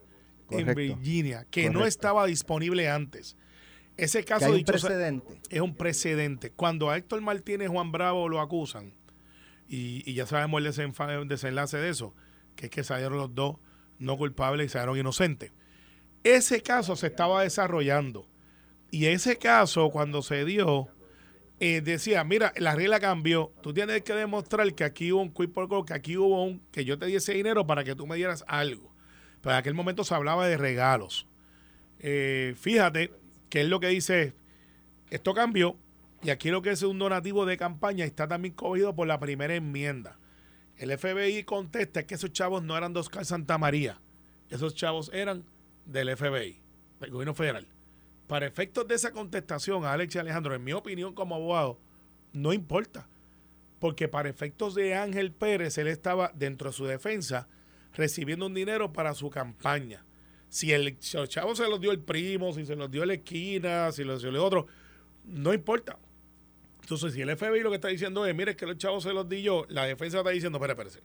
en. 0.50 0.74
Virginia 0.74 1.46
que 1.50 1.70
no 1.70 1.80
estaba 1.86 2.26
disponible 2.26 2.88
antes. 2.88 3.36
Ese 3.96 4.24
caso 4.24 4.46
hay 4.46 4.52
un 4.52 4.56
dicho 4.58 4.78
sea- 4.78 4.88
precedente. 4.88 5.40
es 5.50 5.60
un 5.60 5.74
precedente. 5.74 6.50
Cuando 6.50 6.90
a 6.90 6.96
Héctor 6.96 7.20
Martínez 7.20 7.68
y 7.68 7.70
Juan 7.70 7.92
Bravo 7.92 8.28
lo 8.28 8.40
acusan, 8.40 8.94
y, 9.68 10.02
y 10.10 10.14
ya 10.14 10.26
sabemos 10.26 10.62
el 10.62 11.28
desenlace 11.28 11.76
de 11.78 11.88
eso, 11.88 12.14
que 12.56 12.66
es 12.66 12.70
que 12.70 12.84
salieron 12.84 13.16
los 13.18 13.34
dos 13.34 13.56
no 13.98 14.16
culpables 14.18 14.66
y 14.66 14.68
salieron 14.68 14.98
inocentes. 14.98 15.52
Ese 16.24 16.62
caso 16.62 16.96
se 16.96 17.08
estaba 17.08 17.42
desarrollando. 17.42 18.26
Y 18.90 19.06
ese 19.06 19.38
caso, 19.38 19.90
cuando 19.90 20.20
se 20.22 20.44
dio, 20.44 20.88
eh, 21.60 21.80
decía, 21.80 22.24
mira, 22.24 22.52
la 22.56 22.74
regla 22.74 23.00
cambió. 23.00 23.52
Tú 23.62 23.72
tienes 23.72 24.02
que 24.02 24.12
demostrar 24.14 24.74
que 24.74 24.84
aquí 24.84 25.12
hubo 25.12 25.22
un 25.22 25.32
quid 25.32 25.50
que 25.86 25.94
aquí 25.94 26.16
hubo 26.16 26.44
un, 26.44 26.60
que 26.70 26.84
yo 26.84 26.98
te 26.98 27.06
di 27.06 27.16
ese 27.16 27.32
dinero 27.32 27.66
para 27.66 27.84
que 27.84 27.94
tú 27.94 28.06
me 28.06 28.16
dieras 28.16 28.44
algo. 28.48 28.92
Pero 29.40 29.52
en 29.54 29.58
aquel 29.58 29.74
momento 29.74 30.04
se 30.04 30.14
hablaba 30.14 30.46
de 30.46 30.56
regalos. 30.58 31.26
Eh, 31.98 32.54
fíjate 32.58 33.12
que 33.52 33.60
es 33.60 33.68
lo 33.68 33.80
que 33.80 33.88
dice, 33.88 34.32
esto 35.10 35.34
cambió 35.34 35.76
y 36.22 36.30
aquí 36.30 36.48
lo 36.48 36.62
que 36.62 36.70
es 36.70 36.82
un 36.82 36.98
donativo 36.98 37.44
de 37.44 37.58
campaña 37.58 38.06
está 38.06 38.26
también 38.26 38.54
cogido 38.54 38.94
por 38.94 39.06
la 39.06 39.20
primera 39.20 39.54
enmienda. 39.54 40.18
El 40.78 40.96
FBI 40.96 41.44
contesta 41.44 42.06
que 42.06 42.14
esos 42.14 42.32
chavos 42.32 42.62
no 42.62 42.78
eran 42.78 42.94
de 42.94 43.00
Oscar 43.00 43.26
Santa 43.26 43.58
María, 43.58 44.00
esos 44.48 44.74
chavos 44.74 45.10
eran 45.12 45.44
del 45.84 46.16
FBI, 46.16 46.62
del 46.98 47.10
gobierno 47.10 47.34
federal. 47.34 47.68
Para 48.26 48.46
efectos 48.46 48.88
de 48.88 48.94
esa 48.94 49.12
contestación, 49.12 49.84
Alex 49.84 50.14
y 50.14 50.18
Alejandro, 50.18 50.54
en 50.54 50.64
mi 50.64 50.72
opinión 50.72 51.14
como 51.14 51.34
abogado, 51.34 51.78
no 52.32 52.54
importa. 52.54 53.06
Porque 53.80 54.08
para 54.08 54.30
efectos 54.30 54.74
de 54.74 54.94
Ángel 54.94 55.30
Pérez, 55.30 55.76
él 55.76 55.88
estaba 55.88 56.32
dentro 56.34 56.70
de 56.70 56.74
su 56.74 56.86
defensa 56.86 57.48
recibiendo 57.92 58.46
un 58.46 58.54
dinero 58.54 58.94
para 58.94 59.12
su 59.12 59.28
campaña. 59.28 60.06
Si 60.52 60.70
el 60.70 60.98
si 61.00 61.16
los 61.16 61.30
chavos 61.30 61.56
se 61.56 61.66
los 61.66 61.80
dio 61.80 61.92
el 61.92 62.00
primo, 62.00 62.52
si 62.52 62.66
se 62.66 62.76
los 62.76 62.90
dio 62.90 63.06
la 63.06 63.14
esquina, 63.14 63.90
si 63.90 64.04
los 64.04 64.20
dio 64.20 64.28
el 64.28 64.36
otro, 64.36 64.66
no 65.24 65.54
importa. 65.54 65.98
Entonces, 66.82 67.14
si 67.14 67.22
el 67.22 67.34
FBI 67.34 67.60
lo 67.60 67.70
que 67.70 67.76
está 67.76 67.88
diciendo 67.88 68.26
es, 68.26 68.34
mire, 68.34 68.50
es 68.50 68.56
que 68.58 68.66
los 68.66 68.76
chavos 68.76 69.02
se 69.02 69.14
los 69.14 69.26
di 69.26 69.40
yo, 69.40 69.64
la 69.70 69.86
defensa 69.86 70.18
está 70.18 70.28
diciendo, 70.28 70.58
espera, 70.58 70.74
espérese. 70.74 71.00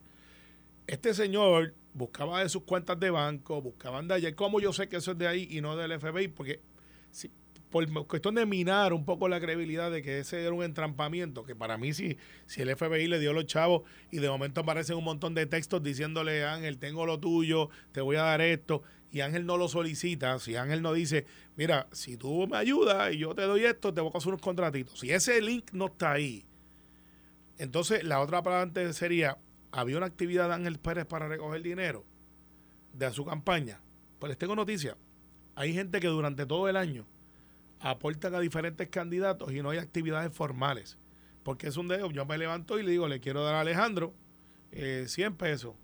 Este 0.86 1.14
señor 1.14 1.74
buscaba 1.94 2.42
de 2.42 2.50
sus 2.50 2.64
cuentas 2.64 3.00
de 3.00 3.10
banco, 3.10 3.62
buscaban 3.62 4.10
de 4.10 4.16
allá. 4.16 4.36
¿Cómo 4.36 4.60
yo 4.60 4.74
sé 4.74 4.90
que 4.90 4.98
eso 4.98 5.12
es 5.12 5.18
de 5.18 5.28
ahí 5.28 5.48
y 5.50 5.62
no 5.62 5.78
del 5.78 5.98
FBI? 5.98 6.28
Porque 6.28 6.60
si, 7.12 7.32
por 7.70 7.88
cuestión 8.06 8.36
de 8.36 8.46
minar 8.46 8.92
un 8.92 9.06
poco 9.06 9.30
la 9.30 9.40
credibilidad 9.40 9.90
de 9.92 10.02
que 10.02 10.20
ese 10.20 10.42
era 10.42 10.52
un 10.52 10.64
entrampamiento, 10.64 11.46
que 11.46 11.56
para 11.56 11.78
mí 11.78 11.94
si, 11.94 12.18
si 12.48 12.62
el 12.62 12.76
FBI 12.76 13.08
le 13.08 13.20
dio 13.20 13.32
a 13.32 13.34
los 13.34 13.46
chavos 13.46 13.84
y 14.12 14.18
de 14.18 14.30
momento 14.30 14.60
aparecen 14.60 14.98
un 14.98 15.06
montón 15.06 15.34
de 15.36 15.46
textos 15.46 15.84
diciéndole, 15.84 16.46
Ángel, 16.46 16.80
tengo 16.80 17.06
lo 17.06 17.20
tuyo, 17.20 17.70
te 17.92 18.02
voy 18.02 18.16
a 18.16 18.24
dar 18.24 18.42
esto, 18.42 18.84
y 19.12 19.22
Ángel 19.22 19.46
no 19.46 19.58
lo 19.58 19.68
solicita, 19.68 20.38
si 20.40 20.56
Ángel 20.56 20.82
no 20.82 20.94
dice, 20.94 21.26
mira, 21.56 21.88
si 21.92 22.18
tú 22.18 22.48
me 22.48 22.58
ayudas 22.58 23.14
y 23.14 23.20
yo 23.20 23.34
te 23.34 23.44
doy 23.44 23.64
esto, 23.64 23.94
te 23.94 24.02
voy 24.02 24.12
a 24.14 24.18
hacer 24.18 24.30
unos 24.30 24.42
contratitos. 24.42 25.00
Si 25.00 25.12
ese 25.12 25.42
link 25.42 25.72
no 25.72 25.88
está 25.88 26.12
ahí, 26.14 26.46
entonces 27.58 28.04
la 28.04 28.20
otra 28.20 28.44
parte 28.44 28.92
sería, 28.94 29.38
había 29.72 29.98
una 29.98 30.06
actividad 30.06 30.50
de 30.50 30.56
Ángel 30.56 30.80
Pérez 30.80 31.06
para 31.06 31.28
recoger 31.28 31.62
dinero 31.62 32.06
de 32.94 33.12
su 33.12 33.26
campaña. 33.26 33.80
Pues 34.20 34.30
les 34.30 34.38
tengo 34.38 34.56
noticia. 34.56 34.98
Hay 35.56 35.74
gente 35.74 36.00
que 36.00 36.08
durante 36.08 36.46
todo 36.46 36.68
el 36.68 36.76
año 36.76 37.06
aportan 37.80 38.36
a 38.36 38.40
diferentes 38.40 38.88
candidatos 38.90 39.52
y 39.54 39.62
no 39.62 39.70
hay 39.70 39.78
actividades 39.78 40.34
formales. 40.34 40.98
Porque 41.44 41.68
es 41.68 41.78
un 41.78 41.88
dedo, 41.88 42.12
yo 42.12 42.26
me 42.26 42.38
levanto 42.38 42.78
y 42.78 42.84
le 42.84 42.92
digo, 42.92 43.08
le 43.08 43.20
quiero 43.20 43.44
dar 43.44 43.56
a 43.56 43.62
Alejandro 43.62 44.14
eh, 44.72 45.06
100 45.08 45.36
pesos. 45.36 45.76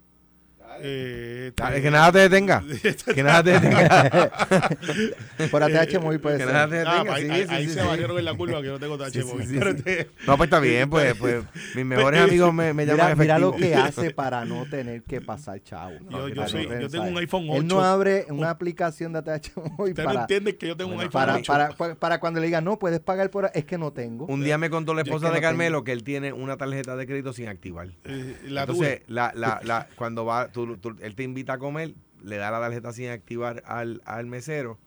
Eh, 0.82 1.52
Dale, 1.56 1.82
que 1.82 1.92
nada 1.92 2.12
te 2.12 2.20
detenga. 2.20 2.64
Que 3.16 3.24
nada 3.24 3.44
te 3.44 3.52
detenga. 3.52 4.32
Por 5.52 5.64
ATH 5.64 6.00
móvil 6.02 6.20
puede 6.20 6.38
que 6.38 6.44
ser. 6.46 6.54
nada 6.54 6.68
te 6.70 6.80
Ah, 6.80 6.94
detenga. 7.04 7.14
ahí 7.16 7.24
sí, 7.24 7.30
ahí- 7.32 7.44
sí, 7.48 7.54
ahí 7.54 7.68
sí, 7.68 7.74
se 7.74 7.82
sí. 7.82 7.88
barrieron 7.88 8.18
en 8.18 8.26
la 8.26 8.34
curva 8.36 8.60
que 8.62 8.68
yo 8.68 8.74
no 8.74 8.80
tengo 8.80 8.98
TH 9.04 9.12
Sí, 9.14 9.22
sí, 9.22 9.28
móvil. 9.28 9.48
sí, 9.48 9.56
Pero 9.60 9.72
sí. 9.78 10.08
No, 10.28 10.38
pues 10.38 10.48
está 10.48 10.60
bien, 10.60 10.90
pues, 10.90 11.16
pues 11.16 11.44
mis 11.76 11.86
mejores 11.86 12.22
amigos 12.22 12.54
me, 12.54 12.74
me 12.74 12.86
llaman 12.86 13.06
Mira, 13.14 13.16
mira 13.16 13.40
lo 13.40 13.56
que 13.56 13.76
hace 13.76 14.12
para 14.12 14.46
no 14.46 14.66
tener 14.66 15.02
que 15.04 15.22
pasar 15.22 15.62
chavo. 15.64 15.94
Yo- 16.10 16.28
yo 16.30 16.36
Para 16.36 16.48
soy- 16.48 16.68
no 16.68 16.80
yo 16.80 16.90
tengo 16.90 17.06
un 17.06 17.18
iPhone 17.18 17.44
Él 17.50 17.68
no 17.68 17.78
8. 17.78 17.84
abre 17.86 18.26
una 18.30 18.50
aplicación 18.50 19.14
de 19.14 19.20
ATH 19.20 19.52
móvil 19.56 19.92
Ustedes 19.92 19.98
no 19.98 20.04
para, 20.06 20.22
entienden 20.22 20.56
que 20.58 20.68
yo 20.68 20.78
tengo 20.78 20.92
un 20.94 21.00
iPhone 21.00 21.12
para, 21.12 21.36
8. 21.36 21.52
para, 21.52 21.70
para, 21.70 21.96
para 21.96 22.20
cuando 22.20 22.40
le 22.40 22.48
digan, 22.48 22.64
no, 22.64 22.80
puedes 22.80 23.00
pagar 23.00 23.30
por... 23.30 23.50
Es 23.54 23.66
que 23.66 23.78
no 23.78 23.92
tengo. 23.92 24.26
Un 24.28 24.44
día 24.44 24.58
me 24.58 24.70
contó 24.70 24.94
la 24.94 25.02
esposa 25.02 25.28
de 25.30 25.36
no 25.36 25.42
Carmelo 25.42 25.84
que 25.84 25.92
él 25.92 26.04
tiene 26.04 26.34
una 26.34 26.58
tarjeta 26.58 26.96
de 26.96 27.06
crédito 27.06 27.34
sin 27.34 27.48
activar. 27.48 27.88
Eh, 28.06 28.36
Entonces, 28.46 28.66
tuve. 28.76 29.04
la, 29.08 29.32
la, 29.36 29.60
la, 29.64 29.88
cuando 29.96 30.26
va, 30.26 30.48
tú- 30.48 30.63
tú- 30.80 30.98
él 31.02 31.16
te 31.16 31.24
invita 31.24 31.54
a 31.54 31.58
comer, 31.60 31.94
le 32.24 32.38
da 32.38 32.52
la 32.52 32.60
tarjeta 32.60 32.92
sin 32.94 33.10
activar 33.10 33.64
al, 33.66 34.02
al 34.06 34.26
mesero. 34.26 34.80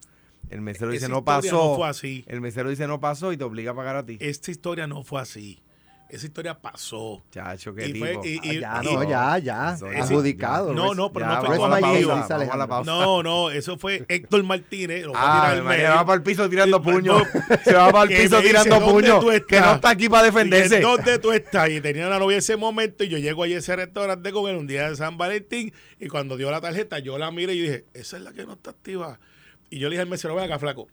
El 0.49 0.61
mesero 0.61 0.91
dice 0.93 1.09
no 1.09 1.25
pasó. 1.25 1.71
no 1.71 1.77
fue 1.77 1.89
así. 1.89 2.25
El 2.29 2.41
mesero 2.41 2.71
dice 2.71 2.87
no 2.87 3.01
pasó 3.01 3.33
y 3.33 3.37
te 3.37 3.45
obliga 3.45 3.73
a 3.73 3.75
pagar 3.75 3.97
a 3.97 4.07
ti. 4.07 4.17
Esta 4.21 4.51
historia 4.51 4.87
no 4.87 5.03
fue 5.03 5.21
así. 5.21 5.61
Esa 6.09 6.27
historia 6.27 6.57
pasó. 6.57 7.23
Chacho, 7.33 7.75
qué 7.75 7.89
Y 7.89 7.93
tipo. 7.95 8.07
fue- 8.07 8.29
y- 8.29 8.39
Ah, 8.39 8.41
y- 8.45 8.61
ya, 8.61 8.81
y- 8.83 8.95
no, 8.95 9.03
ya, 9.11 9.39
ya. 9.39 9.69
Adjudicado. 9.71 10.73
No, 10.73 10.95
no, 10.95 11.13
pero 11.13 11.27
Ya, 11.27 11.35
no 11.41 11.47
fue 11.47 11.57
con 11.57 11.73
a 11.73 11.81
la 11.81 11.81
pausa. 11.81 12.53
a 12.53 12.57
la 12.57 12.67
pausa. 12.69 12.91
No, 12.91 13.23
no, 13.25 13.51
eso 13.51 13.77
fue 13.77 14.05
Héctor 14.09 14.45
Martínez. 14.45 15.03
Lo 15.05 15.09
voy 15.13 15.19
a 15.19 15.23
tirar 15.25 15.59
Ah, 15.59 15.63
María, 15.63 15.83
medio. 15.89 15.97
va 15.97 16.07
para 16.07 16.17
el 16.17 16.23
piso 16.23 16.49
tirando 16.49 16.81
puños. 16.83 17.23
Se 17.65 17.75
va 17.75 17.91
para 17.91 18.11
el 18.13 18.19
piso 18.23 18.41
tirando 18.41 18.79
¿dónde 18.81 18.93
puños. 18.93 19.25
Que 19.49 19.61
no 19.61 19.75
está 19.75 19.91
aquí 19.91 20.09
para 20.09 20.23
defenderse. 20.25 20.81
¿Dónde 20.81 21.19
tú 21.19 21.33
estás? 21.33 21.69
Y 21.71 21.81
tenía 21.81 22.07
una 22.07 22.19
novia 22.21 22.39
ese 22.39 22.57
momento 22.57 23.03
y 23.03 23.09
yo 23.09 23.19
llego 23.19 23.43
allí 23.43 23.55
a 23.55 23.59
ese 23.59 23.75
restaurante 23.75 24.31
con 24.31 24.49
él 24.49 24.57
un 24.57 24.67
día 24.67 24.89
de 24.89 24.97
San 24.97 25.19
Valentín 25.19 25.73
y 25.99 26.07
cuando 26.09 26.37
dio 26.37 26.51
la 26.53 26.61
tarjeta 26.61 27.01
yo 27.01 27.19
la 27.19 27.31
miré 27.33 27.55
y 27.55 27.63
dije, 27.63 27.85
esa 27.95 28.17
es 28.17 28.23
la 28.23 28.33
que 28.33 28.47
no 28.47 28.53
está 28.53 28.71
activa. 28.71 29.19
Y 29.71 29.81
yo 29.81 29.89
le 29.89 29.95
dije 29.95 30.03
al 30.03 30.09
mesero, 30.09 30.37
ven 30.37 30.45
acá, 30.45 30.61
flaco, 30.61 30.87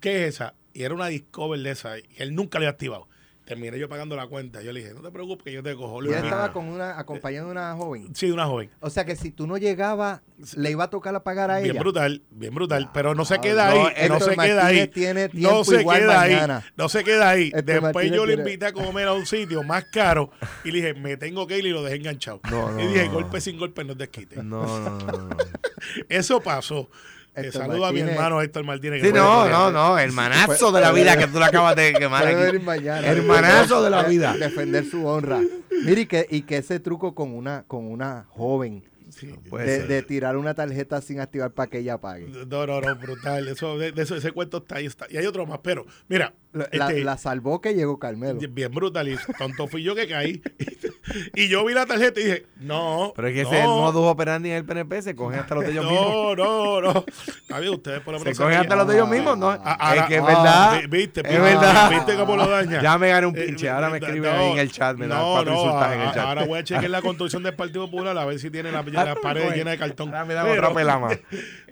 ¿qué 0.00 0.24
es 0.26 0.34
esa? 0.34 0.54
Y 0.74 0.82
era 0.82 0.94
una 0.94 1.06
Discover 1.06 1.60
de 1.60 1.70
esa 1.70 1.98
y 1.98 2.04
él 2.16 2.34
nunca 2.34 2.58
la 2.58 2.64
había 2.64 2.70
activado. 2.70 3.06
Terminé 3.48 3.78
yo 3.78 3.88
pagando 3.88 4.14
la 4.14 4.26
cuenta. 4.26 4.60
Yo 4.62 4.72
le 4.72 4.80
dije, 4.80 4.92
no 4.92 5.00
te 5.00 5.10
preocupes 5.10 5.42
que 5.44 5.52
yo 5.52 5.62
te 5.62 5.74
cojo. 5.74 5.96
Y 6.02 6.06
él 6.08 6.12
Luis". 6.12 6.16
estaba 6.24 6.52
con 6.52 6.66
una, 6.68 6.98
acompañando 6.98 7.48
a 7.48 7.52
una 7.52 7.74
joven. 7.74 8.14
Sí, 8.14 8.26
de 8.26 8.32
una 8.34 8.44
joven. 8.46 8.70
O 8.80 8.90
sea 8.90 9.04
que 9.06 9.16
si 9.16 9.30
tú 9.30 9.46
no 9.46 9.56
llegabas, 9.56 10.20
le 10.54 10.70
iba 10.70 10.84
a 10.84 10.90
tocar 10.90 11.14
a 11.14 11.24
pagar 11.24 11.50
a 11.50 11.58
Bien 11.58 11.70
ella. 11.72 11.80
brutal, 11.80 12.22
bien 12.30 12.54
brutal, 12.54 12.90
pero 12.92 13.14
no 13.14 13.24
se 13.24 13.36
Ah, 13.36 13.40
queda 13.40 13.74
no, 13.74 13.86
ahí, 13.86 14.08
no 14.08 14.20
se 14.20 14.36
queda 14.36 14.66
ahí. 14.66 14.86
tiene 14.88 15.30
No 15.32 15.64
se 15.64 15.78
queda 15.78 16.16
mañana. 16.18 16.56
ahí, 16.58 16.64
no 16.76 16.88
se 16.90 17.02
queda 17.04 17.30
ahí. 17.30 17.46
Héctor 17.46 17.64
Después 17.64 17.94
Martínez 17.94 18.16
yo 18.16 18.26
le 18.26 18.34
invité 18.34 18.66
a 18.66 18.72
comer 18.72 19.08
a 19.08 19.14
un 19.14 19.24
sitio 19.26 19.62
más 19.62 19.84
caro 19.86 20.30
y 20.64 20.70
le 20.70 20.78
dije, 20.78 20.94
me 20.94 21.16
tengo 21.16 21.46
que 21.46 21.56
ir 21.58 21.64
y 21.66 21.70
lo 21.70 21.82
dejé 21.82 21.96
enganchado. 21.96 22.40
No, 22.50 22.70
no, 22.70 22.80
y 22.80 22.86
dije, 22.86 23.08
golpe 23.08 23.40
sin 23.40 23.58
golpe 23.58 23.82
no 23.82 23.94
desquite. 23.94 24.42
No, 24.42 24.78
no, 24.78 24.98
no, 24.98 25.12
no. 25.28 25.36
Eso 26.10 26.40
pasó. 26.40 26.90
Eh, 27.38 27.46
Héctor 27.46 27.62
saludo 27.62 27.86
a 27.86 27.92
mi 27.92 28.00
hermano 28.00 28.40
Héctor 28.42 28.64
Martínez. 28.64 29.00
que 29.02 29.08
Sí, 29.08 29.12
no, 29.14 29.48
no, 29.48 29.70
no. 29.70 29.98
Hermanazo 29.98 30.72
de 30.72 30.80
la 30.80 30.92
vida 30.92 31.16
que 31.16 31.26
tú 31.26 31.38
le 31.38 31.44
acabas 31.44 31.76
de 31.76 31.92
quemar 31.94 32.26
aquí. 32.26 32.58
mañana. 32.58 33.06
Hermanazo 33.06 33.82
de 33.82 33.90
la 33.90 34.02
Eh, 34.02 34.08
vida. 34.08 34.36
Defender 34.36 34.84
su 34.84 35.06
honra. 35.06 35.40
Mire, 35.84 36.00
y 36.02 36.06
que, 36.06 36.26
y 36.28 36.42
que 36.42 36.56
ese 36.58 36.80
truco 36.80 37.14
con 37.14 37.32
una, 37.34 37.64
con 37.66 37.86
una 37.86 38.26
joven 38.30 38.84
Sí. 39.10 39.34
De, 39.50 40.02
tirar 40.02 40.36
una 40.36 40.54
tarjeta 40.54 41.00
sin 41.00 41.18
activar 41.18 41.50
para 41.50 41.68
que 41.68 41.78
ella 41.78 41.98
pague. 41.98 42.26
No, 42.46 42.66
no, 42.66 42.80
no, 42.80 42.94
brutal. 42.94 43.48
Eso, 43.48 43.76
de, 43.78 43.90
de 43.90 44.02
eso, 44.02 44.14
ese 44.14 44.30
cuento 44.32 44.58
está 44.58 44.76
ahí. 44.76 44.86
Está. 44.86 45.06
Y 45.10 45.16
hay 45.16 45.26
otro 45.26 45.44
más, 45.46 45.58
pero 45.62 45.86
mira, 46.08 46.34
La, 46.58 46.68
la- 46.72 46.88
este, 46.88 47.04
la 47.04 47.16
salvó 47.18 47.60
que 47.60 47.74
llegó 47.74 47.98
Carmelo. 47.98 48.38
bien 48.50 48.70
brutal. 48.72 49.08
Y 49.08 49.16
tonto 49.38 49.66
fui 49.68 49.82
yo 49.82 49.94
que 49.94 50.06
caí. 50.08 50.42
y 51.34 51.48
yo 51.48 51.64
vi 51.64 51.74
la 51.74 51.86
tarjeta 51.86 52.20
y 52.20 52.24
dije, 52.24 52.46
no. 52.60 53.12
Pero 53.16 53.28
es 53.28 53.34
que 53.34 53.42
no, 53.44 53.48
ese 53.48 53.58
es 53.58 53.64
el 53.64 53.70
modus 53.70 54.06
operandi 54.06 54.50
en 54.50 54.56
el 54.56 54.64
PNP. 54.64 55.02
Se 55.02 55.14
cogen 55.14 55.40
hasta 55.40 55.54
los 55.54 55.64
de 55.64 55.70
ellos 55.72 55.84
mismos. 55.90 56.36
No, 56.36 56.80
no, 56.80 56.80
no. 56.92 57.04
Está 57.06 57.60
bien, 57.60 57.72
ustedes 57.74 58.00
por 58.00 58.14
lo 58.14 58.20
Se 58.20 58.34
cogen 58.34 58.54
hasta 58.58 58.76
los 58.76 58.86
de 58.88 58.94
ellos 58.94 59.08
mismos, 59.08 59.38
¿no? 59.38 59.48
Ah, 59.50 59.94
es 59.96 60.02
que 60.06 60.16
es 60.16 60.22
ah, 60.22 60.26
verdad. 60.26 60.80
Vi- 60.82 60.98
Viste, 60.98 61.20
es 61.20 61.26
viste, 61.28 61.40
verdad. 61.40 61.90
viste 61.90 62.16
cómo 62.16 62.36
lo 62.36 62.48
daña. 62.48 62.82
Ya 62.82 62.98
me 62.98 63.08
gané 63.08 63.26
un 63.26 63.36
Eh, 63.36 63.44
pinche. 63.46 63.68
Ahora 63.70 63.88
me 63.90 64.00
no, 64.00 64.06
escriben 64.06 64.34
ahí 64.34 64.52
en 64.52 64.58
el 64.58 64.72
chat. 64.72 64.96
Me 64.96 65.06
dan 65.06 65.18
no, 65.20 65.32
cuatro 65.32 65.52
no, 65.52 65.58
insultas 65.64 65.92
en 65.94 66.00
el 66.00 66.08
a- 66.08 66.12
chat. 66.14 66.24
Ahora 66.24 66.44
voy 66.44 66.58
a 66.58 66.64
chequear 66.64 66.90
la 66.90 67.02
construcción 67.08 67.42
del 67.42 67.54
Partido 67.54 67.86
Popular 67.90 68.16
a 68.18 68.24
ver 68.24 68.38
si 68.38 68.50
tiene 68.50 68.72
la- 68.72 68.82
las 68.82 69.18
paredes 69.18 69.54
llenas 69.54 69.72
de 69.72 69.78
cartón. 69.78 70.08
Ahora 70.08 70.24
me 70.24 70.34
dan 70.34 70.46
Pero- 70.46 70.62
otra 70.62 70.74
pelama. 70.74 71.08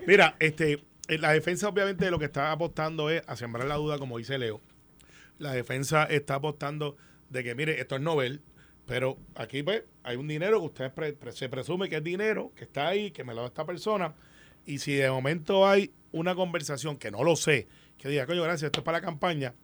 Mira, 0.07 0.37
este, 0.39 0.85
eh, 1.09 1.19
la 1.19 1.33
defensa 1.33 1.69
obviamente 1.69 2.11
lo 2.11 2.19
que 2.19 2.25
está 2.27 2.53
apostando 2.53 3.11
es 3.11 3.23
a 3.27 3.37
sembrar 3.37 3.67
la 3.67 3.75
duda, 3.77 3.99
como 3.99 4.19
dice 4.19 4.39
Leo. 4.39 4.61
La 5.39 5.53
defensa 5.53 6.05
está 6.05 6.37
apostando 6.37 6.97
de 7.31 7.45
que, 7.45 7.55
mire, 7.55 7.81
esto 7.81 7.97
es 7.97 8.01
Nobel, 8.01 8.41
pero 8.87 9.19
aquí 9.35 9.63
pues, 9.63 9.83
hay 10.03 10.17
un 10.17 10.29
dinero 10.29 10.73
que 10.73 10.91
pre- 10.91 11.17
se 11.33 11.49
presume 11.49 11.89
que 11.89 11.97
es 11.97 12.05
dinero, 12.05 12.53
que 12.55 12.65
está 12.65 12.89
ahí, 12.89 13.11
que 13.11 13.25
me 13.25 13.35
lo 13.35 13.43
da 13.43 13.49
esta 13.49 13.67
persona. 13.67 14.15
Y 14.65 14.79
si 14.79 14.95
de 14.95 15.11
momento 15.11 15.67
hay 15.67 15.93
una 16.13 16.35
conversación 16.35 16.97
que 16.97 17.11
no 17.11 17.23
lo 17.25 17.37
sé, 17.37 17.69
que 17.99 18.09
diga, 18.09 18.27
coño, 18.27 18.43
gracias, 18.43 18.69
esto 18.69 18.81
es 18.81 18.85
para 18.85 18.99
la 18.99 19.05
campaña, 19.05 19.55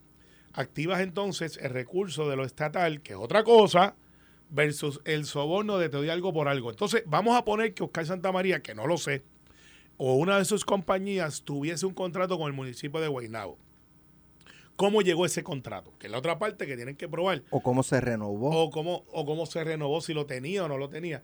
activas 0.52 1.00
entonces 1.00 1.56
el 1.56 1.70
recurso 1.70 2.28
de 2.28 2.36
lo 2.36 2.44
estatal, 2.44 3.00
que 3.00 3.12
es 3.12 3.18
otra 3.18 3.42
cosa, 3.44 3.94
versus 4.50 5.00
el 5.04 5.24
soborno 5.24 5.78
de 5.78 5.88
te 5.88 5.96
doy 5.96 6.10
algo 6.10 6.32
por 6.32 6.48
algo. 6.48 6.70
Entonces, 6.70 7.04
vamos 7.06 7.36
a 7.38 7.44
poner 7.44 7.72
que 7.72 7.84
Oscar 7.84 8.04
Santamaría, 8.04 8.60
que 8.60 8.74
no 8.74 8.86
lo 8.86 8.98
sé, 8.98 9.22
o 9.96 10.16
una 10.16 10.38
de 10.38 10.44
sus 10.44 10.64
compañías 10.64 11.42
tuviese 11.42 11.86
un 11.86 11.94
contrato 11.94 12.36
con 12.38 12.48
el 12.48 12.52
municipio 12.52 13.00
de 13.00 13.08
Guaynabo. 13.08 13.56
¿Cómo 14.76 15.02
llegó 15.02 15.26
ese 15.26 15.42
contrato? 15.42 15.92
Que 15.98 16.06
es 16.06 16.10
la 16.10 16.18
otra 16.18 16.38
parte 16.38 16.66
que 16.66 16.76
tienen 16.76 16.96
que 16.96 17.08
probar. 17.08 17.42
O 17.50 17.62
cómo 17.62 17.82
se 17.82 18.00
renovó. 18.00 18.50
O 18.50 18.70
cómo, 18.70 19.04
o 19.12 19.26
cómo 19.26 19.46
se 19.46 19.62
renovó, 19.64 20.00
si 20.00 20.14
lo 20.14 20.26
tenía 20.26 20.64
o 20.64 20.68
no 20.68 20.78
lo 20.78 20.88
tenía. 20.88 21.22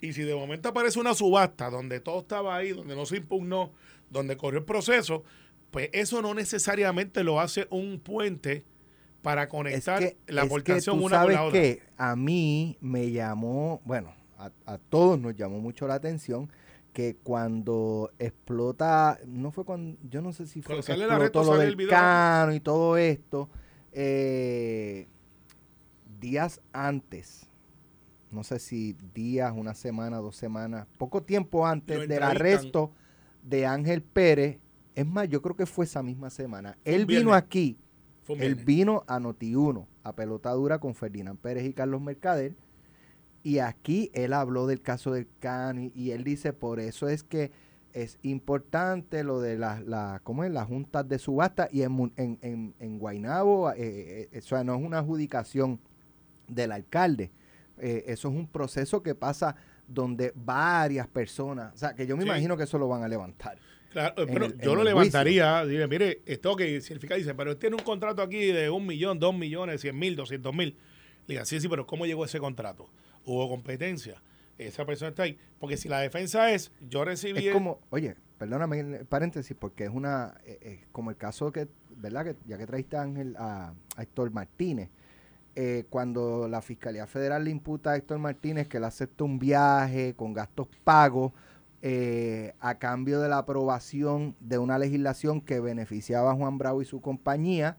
Y 0.00 0.12
si 0.12 0.22
de 0.22 0.34
momento 0.34 0.68
aparece 0.68 0.98
una 0.98 1.14
subasta 1.14 1.70
donde 1.70 2.00
todo 2.00 2.20
estaba 2.20 2.56
ahí, 2.56 2.70
donde 2.70 2.94
no 2.94 3.04
se 3.06 3.16
impugnó, 3.16 3.72
donde 4.10 4.36
corrió 4.36 4.60
el 4.60 4.64
proceso, 4.64 5.24
pues 5.70 5.90
eso 5.92 6.22
no 6.22 6.34
necesariamente 6.34 7.24
lo 7.24 7.40
hace 7.40 7.66
un 7.70 8.00
puente 8.00 8.64
para 9.22 9.44
es 9.44 9.48
conectar 9.48 9.98
que, 9.98 10.16
la 10.28 10.42
aportación 10.42 10.96
una 10.96 11.02
con 11.02 11.10
sabes 11.10 11.34
la 11.34 11.44
otra. 11.44 11.60
que 11.60 11.82
a 11.96 12.16
mí 12.16 12.78
me 12.80 13.10
llamó, 13.10 13.80
bueno, 13.84 14.14
a, 14.38 14.50
a 14.66 14.78
todos 14.78 15.18
nos 15.18 15.36
llamó 15.36 15.58
mucho 15.58 15.86
la 15.86 15.94
atención 15.94 16.50
que 16.98 17.14
cuando 17.14 18.10
explota, 18.18 19.20
no 19.24 19.52
fue 19.52 19.64
cuando, 19.64 19.96
yo 20.10 20.20
no 20.20 20.32
sé 20.32 20.48
si 20.48 20.62
fue 20.62 20.82
Cuando 20.82 20.84
que 20.84 21.04
explotó 21.04 21.44
lo 21.44 21.56
del 21.56 21.86
cano 21.86 22.52
y 22.52 22.58
todo 22.58 22.96
esto, 22.96 23.48
eh, 23.92 25.06
días 26.18 26.60
antes, 26.72 27.48
no 28.32 28.42
sé 28.42 28.58
si 28.58 28.96
días, 29.14 29.52
una 29.54 29.74
semana, 29.74 30.16
dos 30.16 30.34
semanas, 30.34 30.88
poco 30.96 31.22
tiempo 31.22 31.68
antes 31.68 32.08
del 32.08 32.20
arresto 32.20 32.90
de 33.44 33.64
Ángel 33.64 34.02
Pérez, 34.02 34.58
es 34.96 35.06
más, 35.06 35.28
yo 35.28 35.40
creo 35.40 35.54
que 35.54 35.66
fue 35.66 35.84
esa 35.84 36.02
misma 36.02 36.30
semana, 36.30 36.78
él 36.84 37.06
vino 37.06 37.32
aquí 37.32 37.78
él 38.26 38.56
viernes. 38.56 38.64
vino 38.66 39.04
a 39.06 39.20
Noti1, 39.20 39.86
a 40.02 40.16
pelota 40.16 40.50
dura 40.50 40.80
con 40.80 40.96
Ferdinand 40.96 41.38
Pérez 41.38 41.64
y 41.64 41.72
Carlos 41.72 42.00
Mercader. 42.00 42.56
Y 43.42 43.58
aquí 43.60 44.10
él 44.14 44.32
habló 44.32 44.66
del 44.66 44.80
caso 44.82 45.12
del 45.12 45.28
CAN 45.40 45.78
y, 45.78 45.92
y 45.94 46.10
él 46.10 46.24
dice, 46.24 46.52
por 46.52 46.80
eso 46.80 47.08
es 47.08 47.22
que 47.22 47.50
es 47.92 48.18
importante 48.22 49.24
lo 49.24 49.40
de 49.40 49.56
las 49.56 49.82
la, 49.86 50.20
¿cómo 50.22 50.44
es? 50.44 50.50
las 50.50 50.66
juntas 50.66 51.08
de 51.08 51.18
subasta 51.18 51.68
y 51.72 51.82
en, 51.82 52.12
en, 52.16 52.38
en, 52.42 52.74
en 52.78 52.98
Guaynabo, 52.98 53.70
eh, 53.72 54.28
eh, 54.32 54.38
o 54.38 54.42
sea, 54.42 54.62
no 54.64 54.74
es 54.76 54.82
una 54.82 54.98
adjudicación 54.98 55.80
del 56.46 56.72
alcalde. 56.72 57.30
Eh, 57.78 58.04
eso 58.08 58.28
es 58.28 58.34
un 58.34 58.46
proceso 58.48 59.02
que 59.02 59.14
pasa 59.14 59.56
donde 59.86 60.32
varias 60.34 61.06
personas, 61.08 61.72
o 61.74 61.78
sea, 61.78 61.94
que 61.94 62.06
yo 62.06 62.16
me 62.16 62.24
Sí. 62.24 62.28
imagino 62.28 62.56
que 62.56 62.64
eso 62.64 62.76
lo 62.78 62.88
van 62.88 63.02
a 63.02 63.08
levantar. 63.08 63.58
Claro, 63.90 64.14
pero 64.26 64.44
el- 64.46 64.58
yo 64.60 64.74
lo 64.74 64.84
levantaría, 64.84 65.64
dile, 65.64 65.86
mire, 65.88 66.20
esto 66.26 66.54
que 66.56 66.80
si 66.82 66.92
el 66.92 67.00
fiscal 67.00 67.18
dice, 67.18 67.34
pero 67.34 67.52
él 67.52 67.56
tiene 67.56 67.76
un 67.76 67.82
contrato 67.82 68.20
aquí 68.20 68.46
de 68.52 68.68
un 68.68 68.86
millón, 68.86 69.18
dos 69.18 69.34
millones, 69.34 69.80
cien 69.80 69.98
mil, 69.98 70.14
doscientos 70.14 70.54
mil. 70.54 70.76
Le 71.26 71.34
diga, 71.34 71.44
sí, 71.46 71.58
sí, 71.60 71.68
pero 71.68 71.86
¿cómo 71.86 72.04
llegó 72.04 72.24
ese 72.24 72.38
contrato? 72.38 72.90
Hubo 73.28 73.48
competencia. 73.48 74.22
Esa 74.56 74.84
persona 74.84 75.10
está 75.10 75.22
ahí. 75.24 75.38
Porque 75.60 75.76
si 75.76 75.88
la 75.88 76.00
defensa 76.00 76.50
es, 76.50 76.72
yo 76.88 77.04
recibí... 77.04 77.38
Es 77.40 77.46
el- 77.46 77.52
como, 77.52 77.78
oye, 77.90 78.16
perdóname 78.38 78.80
el 78.80 79.06
paréntesis, 79.06 79.56
porque 79.58 79.84
es 79.84 79.90
una, 79.90 80.34
eh, 80.44 80.58
eh, 80.62 80.84
como 80.92 81.10
el 81.10 81.16
caso 81.16 81.52
que, 81.52 81.68
¿verdad? 81.96 82.24
Que 82.24 82.36
ya 82.46 82.56
que 82.58 82.66
traiste 82.66 82.96
a 82.96 83.02
Ángel, 83.02 83.36
a, 83.38 83.74
a 83.96 84.02
Héctor 84.02 84.30
Martínez, 84.32 84.88
eh, 85.54 85.84
cuando 85.90 86.48
la 86.48 86.62
Fiscalía 86.62 87.06
Federal 87.06 87.44
le 87.44 87.50
imputa 87.50 87.90
a 87.90 87.96
Héctor 87.96 88.18
Martínez 88.18 88.68
que 88.68 88.76
él 88.78 88.84
acepta 88.84 89.24
un 89.24 89.38
viaje 89.38 90.14
con 90.14 90.32
gastos 90.32 90.68
pagos 90.84 91.32
eh, 91.82 92.54
a 92.60 92.78
cambio 92.78 93.20
de 93.20 93.28
la 93.28 93.38
aprobación 93.38 94.34
de 94.40 94.58
una 94.58 94.78
legislación 94.78 95.40
que 95.40 95.60
beneficiaba 95.60 96.30
a 96.32 96.34
Juan 96.34 96.58
Bravo 96.58 96.80
y 96.82 96.84
su 96.84 97.00
compañía, 97.00 97.76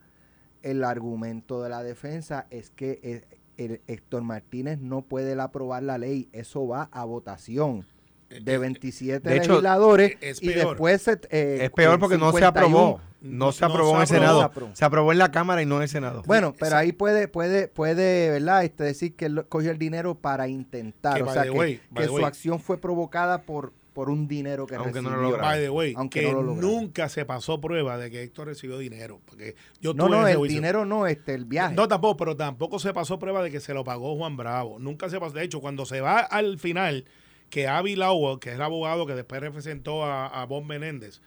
el 0.62 0.84
argumento 0.84 1.62
de 1.64 1.70
la 1.70 1.84
defensa 1.84 2.48
es 2.50 2.70
que 2.70 3.00
eh, 3.04 3.39
el 3.60 3.82
Héctor 3.88 4.24
Martínez 4.24 4.80
no 4.80 5.02
puede 5.02 5.40
aprobar 5.40 5.84
la 5.84 5.98
ley, 5.98 6.30
eso 6.32 6.68
va 6.68 6.90
a 6.92 7.04
votación. 7.04 7.86
de 8.30 8.58
27 8.58 9.28
de 9.28 9.38
hecho, 9.38 9.50
legisladores 9.54 10.18
es 10.22 10.42
y 10.42 10.50
peor. 10.50 10.70
después 10.70 11.02
se, 11.02 11.20
eh, 11.32 11.60
Es 11.64 11.72
peor 11.72 12.00
porque 12.00 12.18
no 12.18 12.32
se 12.32 12.38
51. 12.38 12.48
aprobó. 12.48 13.02
No, 13.22 13.52
se 13.52 13.62
no 13.62 13.68
aprobó 13.68 13.90
se 13.90 13.96
en 13.96 14.02
el. 14.02 14.08
Senado. 14.08 14.40
Se 14.40 14.46
aprobó. 14.46 14.76
Se 14.76 14.86
aprobó 14.86 15.12
en 15.12 15.18
la 15.18 15.32
Cámara 15.32 15.62
y 15.62 15.66
no 15.66 15.78
en 15.78 15.82
el 15.82 15.90
Senado. 15.90 16.24
Bueno, 16.26 16.54
pero 16.58 16.78
ahí 16.78 16.94
puede, 16.94 17.28
puede, 17.28 17.68
puede, 17.68 18.30
¿verdad? 18.30 18.64
Este, 18.64 18.84
decir 18.84 19.16
que 19.16 19.26
él 19.26 19.46
cogió 19.50 19.72
el 19.72 19.78
dinero 19.78 20.16
para 20.16 20.48
intentar. 20.48 21.18
Que, 21.18 21.24
o 21.24 21.34
sea, 21.34 21.44
que, 21.44 21.50
way, 21.50 21.82
su 22.06 22.14
way. 22.14 22.24
acción 22.24 22.60
fue 22.60 22.78
provocada 22.78 23.42
por, 23.42 23.74
por 24.00 24.10
un 24.10 24.30
dinero 24.30 24.66
que 24.66 24.76
Aunque 24.76 25.02
no 25.02 25.10
lo 25.10 25.16
recibió. 25.18 25.32
lograron. 25.32 25.50
By 25.52 25.60
the 25.62 25.70
way, 25.70 25.94
Aunque 25.98 26.22
que 26.22 26.28
no 26.28 26.34
lo 26.36 26.44
lograron. 26.44 26.72
nunca 26.72 27.10
se 27.10 27.26
pasó 27.26 27.60
prueba 27.60 27.98
de 27.98 28.10
que 28.10 28.24
Héctor 28.24 28.48
recibió 28.48 28.78
dinero. 28.78 29.20
Porque 29.26 29.56
yo 29.82 29.94
No, 29.94 30.08
no, 30.08 30.26
el 30.26 30.38
juicio. 30.38 30.56
dinero 30.56 30.86
no, 30.86 31.06
este, 31.06 31.34
el 31.34 31.44
viaje. 31.44 31.76
No, 31.76 31.88
tampoco, 31.90 32.16
pero 32.16 32.38
tampoco 32.38 32.80
se 32.80 32.94
pasó 32.94 33.20
prueba 33.20 33.44
de 33.44 33.52
que 33.52 33.60
se 33.60 33.74
lo 33.74 33.84
pagó 33.84 34.16
Juan 34.16 34.38
Bravo. 34.38 34.80
Nunca 34.80 35.10
se 35.10 35.20
pasó. 35.20 35.34
De 35.34 35.44
hecho, 35.44 35.60
cuando 35.60 35.86
se 35.86 36.00
va 36.00 36.20
al 36.20 36.58
final, 36.60 37.04
que 37.50 37.68
Avi 37.68 37.98
Lowell, 37.98 38.40
que 38.40 38.52
es 38.52 38.56
el 38.56 38.62
abogado 38.62 39.06
que 39.06 39.16
después 39.16 39.42
representó 39.42 40.06
a, 40.06 40.28
a 40.28 40.46
Bob 40.46 40.64
Menéndez, 40.64 41.20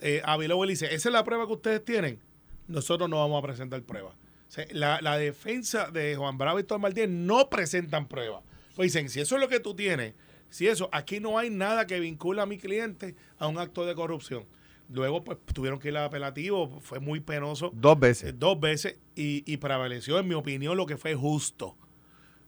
eh, 0.00 0.22
Avi 0.24 0.46
Lowell 0.46 0.70
dice, 0.70 0.86
esa 0.94 1.08
es 1.08 1.12
la 1.12 1.24
prueba 1.24 1.46
que 1.48 1.52
ustedes 1.54 1.84
tienen. 1.84 2.20
Nosotros 2.68 3.10
no 3.10 3.16
vamos 3.18 3.42
a 3.42 3.46
presentar 3.46 3.82
prueba. 3.82 4.10
O 4.10 4.52
sea, 4.52 4.64
la, 4.70 5.00
la 5.00 5.18
defensa 5.18 5.90
de 5.90 6.14
Juan 6.16 6.38
Bravo 6.38 6.58
y 6.58 6.62
Héctor 6.62 6.78
Martínez 6.78 7.10
no 7.10 7.50
presentan 7.50 8.06
prueba. 8.06 8.42
Pues 8.76 8.92
dicen, 8.92 9.08
si 9.08 9.20
eso 9.20 9.34
es 9.34 9.40
lo 9.42 9.48
que 9.48 9.58
tú 9.60 9.74
tienes, 9.74 10.14
si 10.50 10.66
eso, 10.68 10.88
aquí 10.92 11.18
no 11.20 11.38
hay 11.38 11.48
nada 11.48 11.86
que 11.86 11.98
vincula 12.00 12.42
a 12.42 12.46
mi 12.46 12.58
cliente 12.58 13.14
a 13.38 13.46
un 13.46 13.58
acto 13.58 13.86
de 13.86 13.94
corrupción. 13.94 14.44
Luego, 14.92 15.22
pues, 15.22 15.38
tuvieron 15.54 15.78
que 15.78 15.88
ir 15.88 15.96
al 15.96 16.04
apelativo, 16.04 16.80
fue 16.80 16.98
muy 17.00 17.20
penoso. 17.20 17.70
Dos 17.72 17.96
Eh, 17.96 18.00
veces. 18.00 18.38
dos 18.38 18.58
veces 18.60 18.98
y, 19.14 19.44
y 19.50 19.56
prevaleció, 19.58 20.18
en 20.18 20.26
mi 20.28 20.34
opinión, 20.34 20.76
lo 20.76 20.84
que 20.86 20.96
fue 20.96 21.14
justo. 21.14 21.76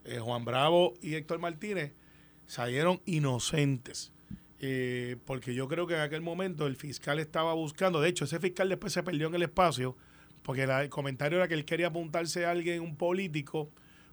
Eh, 0.05 0.19
Juan 0.19 0.45
Bravo 0.45 0.95
y 1.01 1.15
Héctor 1.15 1.39
Martínez 1.39 1.93
salieron 2.47 3.01
inocentes. 3.07 4.13
Eh, 4.59 5.17
porque 5.25 5.55
yo 5.55 5.67
creo 5.69 5.87
que 5.87 5.95
en 5.95 6.01
aquel 6.01 6.21
momento 6.21 6.67
el 6.67 6.77
fiscal 6.77 7.19
estaba 7.19 7.53
buscando, 7.55 8.01
de 8.01 8.09
hecho, 8.09 8.25
ese 8.25 8.39
fiscal 8.39 8.69
después 8.69 8.93
se 8.93 9.03
perdió 9.03 9.27
en 9.29 9.35
el 9.35 9.43
espacio, 9.43 9.97
porque 10.43 10.67
la- 10.67 10.83
el 10.83 10.89
comentario 10.89 11.39
era 11.39 11.49
que 11.49 11.55
él 11.55 11.65
quería 11.65 11.89
apuntarse 11.89 12.45
a 12.47 12.51
alguien, 12.51 12.81
un 12.81 12.97
político, 12.97 13.71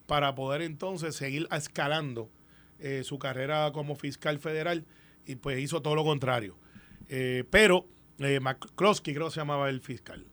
para 0.07 0.33
poder 0.33 0.61
entonces 0.63 1.15
seguir 1.15 1.47
escalando 1.51 2.29
eh, 2.79 3.03
su 3.03 3.19
carrera 3.19 3.71
como 3.73 3.95
fiscal 3.95 4.39
federal, 4.39 4.85
y 5.25 5.35
pues 5.35 5.59
hizo 5.59 5.81
todo 5.81 5.95
lo 5.95 6.03
contrario. 6.03 6.57
Eh, 7.07 7.43
pero 7.49 7.87
eh, 8.19 8.39
McCloskey 8.39 9.13
creo 9.13 9.27
que 9.27 9.33
se 9.33 9.39
llamaba 9.39 9.69
el 9.69 9.81
fiscal. 9.81 10.25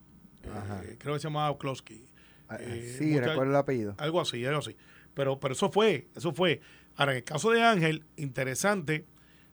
Eh, 0.43 0.95
creo 0.99 1.13
que 1.15 1.19
se 1.19 1.27
llamaba 1.27 1.57
Klosky. 1.57 2.05
Ah, 2.49 2.57
Eh, 2.59 2.95
sí, 2.97 3.05
mucha- 3.07 3.27
recuerdo 3.27 3.51
el 3.51 3.57
apellido. 3.57 3.95
Algo 3.97 4.21
así, 4.21 4.45
algo 4.45 4.59
así. 4.59 4.75
Pero, 5.13 5.39
pero 5.39 5.53
eso 5.53 5.69
fue, 5.71 6.07
eso 6.15 6.31
fue. 6.33 6.61
Ahora, 6.95 7.11
en 7.13 7.17
el 7.17 7.23
caso 7.23 7.51
de 7.51 7.61
Ángel, 7.63 8.05
interesante, 8.15 9.05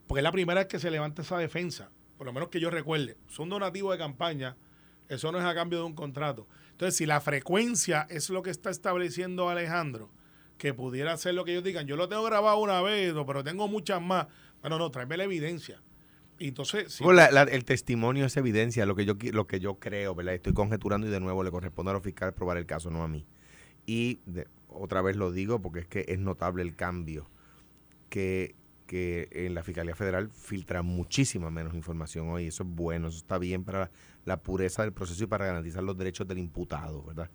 porque 0.06 0.20
es 0.20 0.24
la 0.24 0.32
primera 0.32 0.60
vez 0.60 0.68
que 0.68 0.78
se 0.78 0.90
levanta 0.90 1.22
esa 1.22 1.38
defensa, 1.38 1.90
por 2.16 2.26
lo 2.26 2.32
menos 2.32 2.48
que 2.50 2.60
yo 2.60 2.70
recuerde. 2.70 3.16
Es 3.28 3.38
un 3.38 3.48
donativo 3.48 3.90
de 3.92 3.98
campaña, 3.98 4.56
eso 5.08 5.32
no 5.32 5.38
es 5.38 5.44
a 5.44 5.54
cambio 5.54 5.78
de 5.80 5.84
un 5.86 5.94
contrato. 5.94 6.46
Entonces, 6.70 6.96
si 6.96 7.06
la 7.06 7.20
frecuencia 7.20 8.06
es 8.10 8.30
lo 8.30 8.42
que 8.42 8.50
está 8.50 8.70
estableciendo 8.70 9.48
Alejandro, 9.48 10.10
que 10.58 10.72
pudiera 10.74 11.16
ser 11.16 11.34
lo 11.34 11.44
que 11.44 11.52
ellos 11.52 11.64
digan, 11.64 11.86
yo 11.86 11.96
lo 11.96 12.08
tengo 12.08 12.22
grabado 12.24 12.58
una 12.58 12.80
vez, 12.82 13.12
pero 13.26 13.42
tengo 13.44 13.68
muchas 13.68 14.00
más. 14.00 14.26
Bueno, 14.60 14.78
no, 14.78 14.90
tráeme 14.90 15.16
la 15.16 15.24
evidencia. 15.24 15.82
Y 16.38 16.48
entonces, 16.48 16.98
Bueno, 17.00 17.14
la- 17.20 17.30
la- 17.30 17.42
el 17.42 17.64
testimonio 17.64 18.26
es 18.26 18.36
evidencia, 18.36 18.86
lo 18.86 18.96
que 18.96 19.04
yo 19.04 19.14
lo 19.32 19.46
que 19.46 19.60
yo 19.60 19.78
creo, 19.78 20.14
¿verdad? 20.14 20.34
Estoy 20.34 20.52
conjeturando 20.52 21.06
y 21.06 21.10
de 21.10 21.20
nuevo 21.20 21.44
le 21.44 21.50
corresponde 21.50 21.90
a 21.90 21.94
los 21.94 22.02
fiscales 22.02 22.34
probar 22.34 22.56
el 22.56 22.66
caso, 22.66 22.90
no 22.90 23.02
a 23.04 23.08
mí. 23.08 23.24
Y 23.86 24.20
de- 24.26 24.48
otra 24.68 25.02
vez 25.02 25.16
lo 25.16 25.30
digo 25.30 25.60
porque 25.60 25.80
es 25.80 25.86
que 25.86 26.04
es 26.08 26.18
notable 26.18 26.62
el 26.62 26.74
cambio 26.74 27.30
que, 28.08 28.54
que 28.86 29.28
en 29.32 29.54
la 29.54 29.62
Fiscalía 29.62 29.94
Federal 29.94 30.30
filtra 30.30 30.82
muchísima 30.82 31.50
menos 31.50 31.74
información 31.74 32.28
hoy. 32.28 32.46
Eso 32.48 32.64
es 32.64 32.68
bueno, 32.68 33.08
eso 33.08 33.18
está 33.18 33.38
bien 33.38 33.64
para 33.64 33.90
la 34.24 34.42
pureza 34.42 34.82
del 34.82 34.92
proceso 34.92 35.24
y 35.24 35.26
para 35.26 35.46
garantizar 35.46 35.82
los 35.82 35.96
derechos 35.96 36.26
del 36.26 36.38
imputado, 36.38 37.02
¿verdad? 37.04 37.30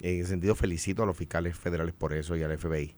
En 0.00 0.20
ese 0.20 0.30
sentido, 0.30 0.54
felicito 0.54 1.02
a 1.02 1.06
los 1.06 1.16
fiscales 1.16 1.56
federales 1.56 1.94
por 1.94 2.12
eso 2.12 2.36
y 2.36 2.42
al 2.42 2.56
FBI. 2.56 2.94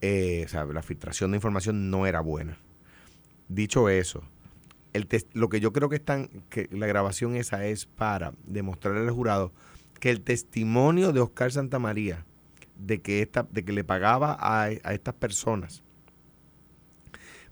Eh, 0.00 0.44
o 0.46 0.48
sea, 0.48 0.64
la 0.64 0.82
filtración 0.82 1.32
de 1.32 1.36
información 1.36 1.90
no 1.90 2.06
era 2.06 2.20
buena. 2.20 2.58
Dicho 3.48 3.88
eso, 3.88 4.22
el 4.92 5.08
lo 5.32 5.48
que 5.48 5.60
yo 5.60 5.72
creo 5.72 5.88
que 5.88 5.96
están, 5.96 6.28
que 6.48 6.68
la 6.70 6.86
grabación 6.86 7.36
esa 7.36 7.64
es 7.66 7.86
para 7.86 8.32
demostrarle 8.44 9.00
al 9.00 9.10
jurado 9.10 9.52
que 10.00 10.10
el 10.10 10.20
testimonio 10.20 11.12
de 11.12 11.20
Oscar 11.20 11.50
Santamaría 11.50 12.24
de 12.76 13.00
que 13.00 13.22
esta, 13.22 13.46
de 13.50 13.64
que 13.64 13.72
le 13.72 13.84
pagaba 13.84 14.36
a, 14.38 14.64
a 14.64 14.94
estas 14.94 15.14
personas 15.14 15.82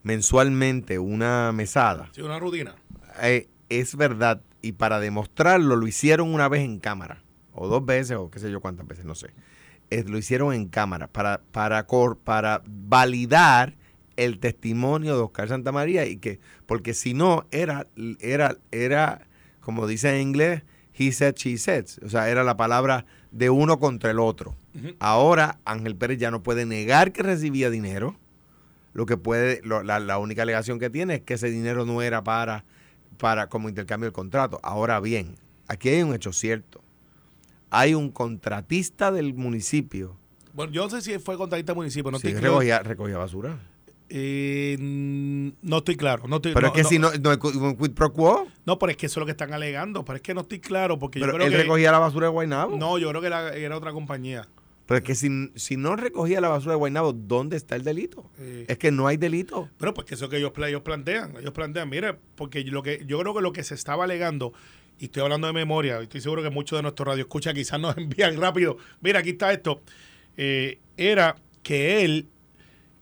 mensualmente 0.03 1.01
una 1.01 1.51
mesada 1.53 2.11
si 2.13 2.23
una 2.23 2.39
rutina. 2.39 2.77
eh, 3.23 3.49
es 3.69 3.97
verdad 3.97 4.41
y 4.63 4.73
para 4.73 5.01
demostrarlo 5.01 5.75
lo 5.75 5.87
hicieron 5.89 6.33
una 6.33 6.49
vez 6.49 6.63
en 6.63 6.79
cámara 6.79 7.25
o 7.57 7.69
dos 7.69 7.85
veces 7.85 8.17
o 8.17 8.31
qué 8.31 8.39
sé 8.39 8.51
yo 8.51 8.61
cuántas 8.61 8.87
veces 8.87 9.05
no 9.05 9.15
sé. 9.15 9.31
Eh, 9.91 10.05
lo 10.07 10.19
hicieron 10.19 10.53
en 10.53 10.67
cámara 10.69 11.07
para 11.09 11.41
para 11.53 11.87
cor- 11.87 12.19
para 12.19 12.63
validar 12.67 13.75
el 14.17 14.39
testimonio 14.39 15.15
de 15.17 15.23
Oscar 15.23 15.49
Santamaría 15.49 16.07
y 16.07 16.17
que 16.17 16.41
porque 16.67 16.95
si 16.95 17.15
no 17.15 17.47
era 17.51 17.87
era 18.21 18.57
era 18.71 19.27
como 19.61 19.87
dice 19.87 20.15
en 20.15 20.23
inglés 20.29 20.63
he 20.99 21.13
said 21.13 21.35
she 21.35 21.59
said. 21.59 21.87
O 22.05 22.09
sea 22.09 22.29
era 22.31 22.43
la 22.43 22.57
palabra 22.57 23.05
de 23.31 23.51
uno 23.51 23.79
contra 23.79 24.11
el 24.11 24.19
otro. 24.19 24.55
Ahora 24.99 25.59
Ángel 25.65 25.97
Pérez 25.97 26.19
ya 26.19 26.31
no 26.31 26.43
puede 26.43 26.67
negar 26.67 27.13
que 27.13 27.23
recibía 27.23 27.71
dinero. 27.71 28.17
Lo 28.95 29.05
que 29.05 29.19
puede, 29.19 29.61
lo- 29.63 29.83
la, 29.83 30.01
la 30.01 30.17
única 30.19 30.43
alegación 30.43 30.79
que 30.79 30.89
tiene 30.89 31.17
es 31.17 31.21
que 31.21 31.35
ese 31.35 31.51
dinero 31.51 31.85
no 31.85 32.01
era 32.01 32.25
para, 32.25 32.65
para 33.19 33.49
como 33.49 33.69
intercambio 33.69 34.07
del 34.07 34.15
contrato. 34.15 34.59
Ahora 34.63 35.01
bien, 35.01 35.37
aquí 35.69 35.91
hay 35.91 36.03
un 36.03 36.15
hecho 36.15 36.33
cierto. 36.33 36.83
Hay 37.71 37.95
un 37.95 38.11
contratista 38.11 39.11
del 39.11 39.35
municipio 39.35 40.17
Bueno, 40.55 40.73
yo 40.73 40.85
no 40.85 40.91
sé 40.91 41.01
si 41.03 41.19
fue 41.19 41.37
contratista 41.37 41.73
del 41.73 41.77
municipio, 41.79 42.11
no 42.11 42.19
Sí, 42.19 42.29
estoy 42.29 42.41
claro. 42.41 42.55
recogía, 42.55 42.79
recogía 42.81 43.19
basura. 43.19 43.59
Eh, 44.09 44.77
no 44.81 45.79
estoy 45.79 45.97
claro. 45.97 46.29
No 46.29 46.37
estoy, 46.37 46.53
Pero 46.55 46.69
no, 46.69 46.73
es 46.73 46.77
que 46.77 46.83
no, 46.85 46.89
si 46.89 46.99
no, 46.99 47.11
no 47.13 47.33
es 47.33 47.39
un 47.57 47.77
quid 47.77 47.91
pro 47.91 48.13
quo, 48.13 48.47
no, 48.65 48.79
pero 48.79 48.91
es 48.93 48.97
que 48.97 49.07
eso 49.07 49.15
es 49.19 49.23
lo 49.23 49.27
que 49.27 49.33
están 49.33 49.53
alegando. 49.53 50.05
Pero 50.05 50.17
es 50.17 50.23
que 50.23 50.33
no 50.35 50.43
estoy 50.43 50.61
claro 50.61 50.99
porque 50.99 51.19
pero 51.21 51.33
yo 51.33 51.37
creo 51.39 51.47
él 51.49 51.53
que. 51.53 51.63
recogía 51.63 51.91
la 51.93 51.99
basura 51.99 52.27
de 52.29 52.33
Guaynabo. 52.33 52.77
No, 52.79 52.99
yo 52.99 53.09
creo 53.11 53.21
que 53.21 53.27
era, 53.27 53.55
era 53.55 53.77
otra 53.77 53.93
compañía. 53.93 54.47
Pero 54.87 54.99
es 54.99 55.05
que 55.05 55.17
si, 55.17 55.51
si 55.57 55.77
no 55.77 55.97
recogía 55.97 56.41
la 56.41 56.49
basura 56.49 56.73
de 56.75 56.77
Guaynabo, 56.79 57.13
¿dónde 57.13 57.57
está 57.57 57.75
el 57.75 57.83
delito? 57.83 58.31
Eh, 58.39 58.67
Es 58.69 58.79
que 58.79 58.93
no 58.93 59.09
hay 59.09 59.17
delito. 59.17 59.69
Pero 59.79 59.93
pues 59.93 60.07
que 60.07 60.15
eso 60.15 60.29
que 60.29 60.37
ellos, 60.37 60.53
pla- 60.53 60.69
ellos 60.69 60.83
plantean, 60.83 61.35
ellos 61.41 61.51
plantean, 61.53 61.89
mire, 61.89 62.15
porque 62.37 62.63
lo 62.63 62.85
que 62.85 63.05
yo 63.05 63.19
creo 63.19 63.35
que 63.35 63.41
lo 63.43 63.53
que 63.53 63.65
se 63.65 63.75
estaba 63.75 64.05
alegando, 64.05 64.53
y 64.99 65.07
estoy 65.07 65.23
hablando 65.23 65.47
de 65.47 65.53
memoria, 65.53 66.01
estoy 66.01 66.21
seguro 66.21 66.43
que 66.43 66.51
muchos 66.51 66.79
de 66.79 66.83
nuestros 66.83 67.07
radioescuchas 67.07 67.55
quizás 67.55 67.81
nos 67.81 67.97
envían 67.99 68.41
rápido, 68.41 68.79
mira, 69.01 69.21
aquí 69.21 69.31
está 69.31 69.53
esto, 69.53 69.83
eh, 70.37 70.79
era 70.97 71.37
que 71.63 72.05
él 72.05 72.29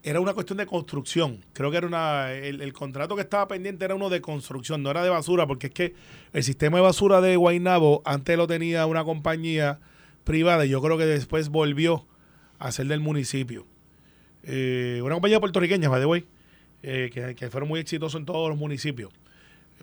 era 0.04 0.20
una 0.20 0.34
cuestión 0.34 0.58
de 0.58 0.66
construcción. 0.66 1.44
Creo 1.54 1.70
que 1.70 1.78
era 1.78 1.86
una. 1.86 2.30
El, 2.32 2.60
el 2.60 2.72
contrato 2.74 3.16
que 3.16 3.22
estaba 3.22 3.48
pendiente 3.48 3.86
era 3.86 3.94
uno 3.94 4.10
de 4.10 4.20
construcción, 4.20 4.82
no 4.82 4.90
era 4.90 5.02
de 5.02 5.08
basura, 5.08 5.46
porque 5.46 5.68
es 5.68 5.72
que 5.72 5.94
el 6.34 6.42
sistema 6.42 6.76
de 6.76 6.82
basura 6.82 7.22
de 7.22 7.36
Guaynabo 7.36 8.02
antes 8.04 8.36
lo 8.36 8.46
tenía 8.46 8.84
una 8.84 9.02
compañía 9.02 9.80
privada 10.22 10.66
y 10.66 10.68
yo 10.68 10.82
creo 10.82 10.98
que 10.98 11.06
después 11.06 11.48
volvió 11.48 12.06
a 12.58 12.70
ser 12.70 12.86
del 12.86 13.00
municipio. 13.00 13.66
Eh, 14.42 15.00
una 15.02 15.14
compañía 15.14 15.40
puertorriqueña, 15.40 15.88
by 15.88 16.00
the 16.00 16.06
way, 16.06 16.26
eh, 16.82 17.10
que, 17.12 17.34
que 17.34 17.48
fueron 17.48 17.68
muy 17.68 17.80
exitosos 17.80 18.20
en 18.20 18.26
todos 18.26 18.50
los 18.50 18.58
municipios. 18.58 19.10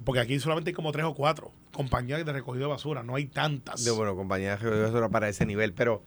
Porque 0.03 0.19
aquí 0.19 0.39
solamente 0.39 0.71
hay 0.71 0.73
como 0.73 0.91
tres 0.91 1.05
o 1.05 1.13
cuatro 1.13 1.51
compañías 1.73 2.25
de 2.25 2.33
recogido 2.33 2.65
de 2.67 2.71
basura, 2.71 3.03
no 3.03 3.15
hay 3.15 3.25
tantas. 3.25 3.83
De, 3.85 3.91
bueno, 3.91 4.15
compañía 4.15 4.51
de 4.51 4.55
recogida 4.57 4.77
de 4.79 4.85
basura 4.85 5.09
para 5.09 5.29
ese 5.29 5.45
nivel, 5.45 5.73
pero, 5.73 6.03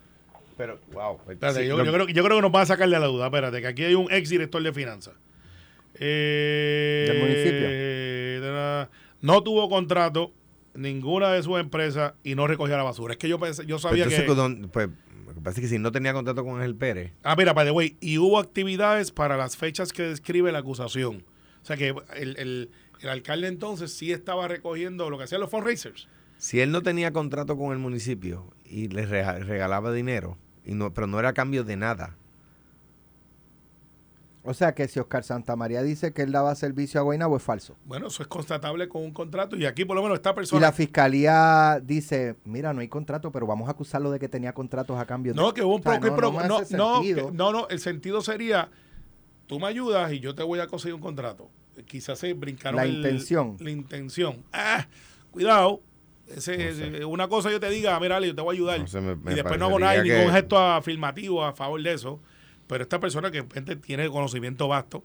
pero, 0.57 0.81
wow. 0.93 1.19
Espérate, 1.31 1.63
Sí, 1.63 1.69
yo, 1.69 1.77
lo- 1.77 1.85
yo 1.85 1.93
creo, 1.93 2.07
yo 2.09 2.25
creo 2.25 2.37
que 2.39 2.43
nos 2.43 2.53
van 2.53 2.63
a 2.63 2.67
sacarle 2.67 2.97
a 2.97 3.01
la 3.01 3.07
duda. 3.07 3.27
Espérate, 3.27 3.61
que 3.61 3.67
aquí 3.69 3.85
hay 3.85 3.95
un 3.95 4.11
ex 4.13 4.29
director 4.31 4.63
de 4.63 4.73
finanzas. 4.73 5.15
Eh, 5.95 7.05
¿Del 7.09 7.19
municipio? 7.21 7.69
de 7.69 8.51
la- 8.53 8.91
no 9.21 9.43
tuvo 9.43 9.69
contrato 9.69 10.33
ninguna 10.75 11.31
de 11.33 11.43
sus 11.43 11.59
empresas 11.61 12.15
y 12.25 12.35
no 12.35 12.47
recogía 12.47 12.77
la 12.77 12.83
basura. 12.83 13.13
Es 13.15 13.19
que 13.19 13.29
yo 13.29 13.39
pensé, 13.39 13.65
yo 13.65 13.77
Pues 13.77 13.83
sabía 13.83 14.09
que. 14.09 14.27
con- 14.27 14.69
pues, 14.73 14.89
lo 15.27 15.35
que 15.35 15.41
pasa 15.41 15.61
es 15.61 15.61
que 15.63 15.69
si 15.69 15.79
no 15.79 15.93
tenía 15.93 16.13
contrato 16.13 16.45
con 16.45 16.57
Ángel 16.57 16.75
Pérez, 16.75 17.13
Ah, 17.23 17.37
mira, 17.37 17.53
by 17.53 17.65
the 17.67 17.71
way, 17.71 17.97
y 18.01 18.19
hubo 18.19 18.39
actividades 18.41 19.13
para 19.13 19.37
las 19.37 19.57
fechas 19.57 19.93
que 19.93 20.03
describe 20.03 20.51
la 20.53 20.59
acusación. 20.59 21.25
O 21.63 21.67
sea 21.67 21.77
que 21.77 21.95
el, 22.17 22.37
el- 22.39 22.71
el 23.07 23.11
alcalde 23.13 23.49
entonces 23.49 23.93
sí 23.93 24.13
estaba 24.13 24.49
recogiendo 24.49 25.09
lo 25.11 25.19
que 25.19 25.25
hacían 25.25 25.41
los 25.41 25.51
fundraisers. 25.51 26.09
si 26.39 26.61
él 26.61 26.71
no 26.73 26.83
tenía 26.83 27.13
contrato 27.13 27.57
con 27.57 27.73
el 27.73 27.79
municipio 27.79 28.53
y 28.65 28.89
le 28.89 29.07
rega- 29.07 29.39
regalaba 29.39 29.93
dinero, 29.93 30.37
y 30.65 30.75
no, 30.75 30.93
pero 30.93 31.07
no 31.07 31.19
era 31.21 31.31
a 31.31 31.35
cambio 31.35 31.65
de 31.65 31.77
nada, 31.77 32.17
O 34.47 34.53
sea 34.53 34.75
que 34.75 34.89
si 34.89 35.01
Oscar 35.01 35.25
Santamaría 35.25 35.83
dice 35.83 36.13
que 36.13 36.21
él 36.21 36.31
daba 36.33 36.55
servicio 36.55 37.01
a 37.01 37.03
Guaynabo 37.03 37.39
es 37.39 37.43
falso. 37.43 37.77
Bueno, 37.87 38.09
eso 38.09 38.23
es 38.23 38.29
constatable 38.29 38.91
con 38.91 39.03
un 39.03 39.11
contrato 39.11 39.57
y 39.57 39.65
aquí 39.65 39.87
por 39.87 39.97
lo 39.97 40.03
menos 40.03 40.17
esta 40.19 40.33
Y 40.33 40.35
persona... 40.35 40.61
la 40.61 40.73
fiscalía 40.73 41.81
dice, 41.83 42.37
mira, 42.45 42.75
no 42.75 42.81
hay 42.83 42.89
contrato, 42.89 43.33
pero 43.33 43.47
vamos 43.47 43.69
a 43.69 43.71
acusarlo 43.71 44.11
de 44.11 44.19
que 44.19 44.29
tenía 44.29 44.53
contratos 44.53 44.99
a 44.99 45.07
cambio 45.07 45.33
de... 45.33 45.41
No, 45.41 45.55
que 45.55 45.63
hubo 45.63 45.77
un 45.77 45.81
O 45.81 45.85
sea, 45.85 45.99
poco... 45.99 46.21
no, 46.21 46.31
no 46.47 46.61
no, 46.77 47.31
no, 47.33 47.53
no, 47.53 47.69
el 47.69 47.81
sentido 47.81 48.21
sería, 48.21 48.69
tú 49.47 49.59
me 49.59 49.67
ayudas 49.67 50.13
y 50.13 50.21
yo 50.21 50.35
te 50.35 50.43
voy 50.43 50.61
a 50.61 50.67
conseguir 50.67 50.95
un 50.95 51.01
contrato. 51.01 51.49
Quizás 51.87 52.19
se 52.19 52.33
brincaron 52.35 52.77
La 52.77 52.85
el- 52.85 52.97
intención. 52.97 53.57
La 53.61 53.71
intención. 53.71 54.45
Ah, 54.53 54.87
cuidado. 55.31 55.83
Ese, 56.27 56.69
ese- 56.71 57.05
Una 57.05 57.29
cosa 57.29 57.51
yo 57.51 57.61
te 57.61 57.69
diga, 57.69 57.99
mira, 58.01 58.17
Ale, 58.17 58.29
yo 58.29 58.35
te 58.35 58.41
voy 58.43 58.55
a 58.55 58.57
ayudar. 58.57 58.81
No 58.81 58.87
sé, 58.87 59.01
me- 59.01 59.15
me 59.17 59.33
y 59.33 59.35
después 59.35 59.59
no 59.59 59.67
hago 59.67 59.79
nada, 59.79 59.93
parecería 59.93 60.15
ningún 60.19 60.33
que- 60.33 60.41
gesto 60.41 60.59
afirmativo 60.59 61.45
a 61.45 61.53
favor 61.55 61.83
de 61.83 61.93
eso. 61.93 62.21
Pero 62.67 62.83
esta 62.83 62.99
persona 62.99 63.31
que 63.31 63.39
de 63.39 63.43
repente 63.43 63.77
tiene 63.77 64.09
conocimiento 64.09 64.67
vasto, 64.69 65.05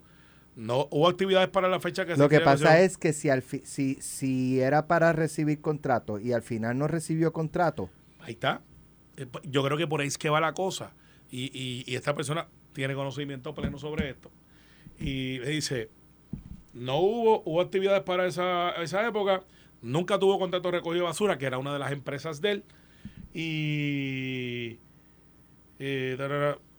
no 0.56 0.88
hubo 0.92 1.10
actividades 1.10 1.50
para 1.50 1.68
la 1.68 1.80
fecha 1.82 2.06
que 2.06 2.14
se 2.14 2.20
Lo 2.20 2.30
que 2.30 2.40
pasa 2.40 2.80
es 2.80 2.98
que 2.98 3.12
si, 3.12 3.30
al 3.30 3.42
fi- 3.42 3.64
si, 3.66 3.96
si 3.96 4.62
era 4.62 4.88
para 4.88 5.12
recibir 5.12 5.60
contrato 5.60 6.20
y 6.20 6.32
al 6.32 6.42
final 6.42 6.78
no 6.78 6.88
recibió 6.88 7.34
contrato, 7.34 7.90
Ahí 8.22 8.34
está. 8.34 8.62
Eh, 9.18 9.26
pues, 9.26 9.44
Yo 9.48 9.64
creo 9.64 9.78
que 9.78 9.88
por 9.88 10.00
ahí 10.02 10.08
es 10.08 10.18
que 10.18 10.30
va 10.30 10.40
la 10.40 10.54
cosa. 10.54 10.94
Y, 11.32 11.46
y- 11.54 11.84
y 11.86 11.96
esta 11.96 12.16
persona 12.16 12.48
tiene 12.74 12.94
conocimiento 12.96 13.54
pleno 13.54 13.78
sobre 13.78 14.10
esto. 14.10 14.32
Y 15.00 15.40
me 15.42 15.48
dice, 15.50 15.90
no 16.80 16.98
hubo, 17.00 17.44
hubo 17.46 17.62
actividades 17.62 18.04
para 18.04 18.26
esa, 18.26 18.72
esa 18.82 19.06
época, 19.06 19.44
nunca 19.82 20.18
tuvo 20.18 20.40
contrato 20.40 20.72
de 20.72 20.78
recogido 20.78 21.04
de 21.04 21.10
basura, 21.10 21.38
que 21.38 21.46
era 21.46 21.58
una 21.58 21.74
de 21.74 21.80
las 21.80 21.92
empresas 21.92 22.42
de 22.42 22.52
él. 22.52 22.64
Y... 23.34 24.80
eh, 25.80 26.16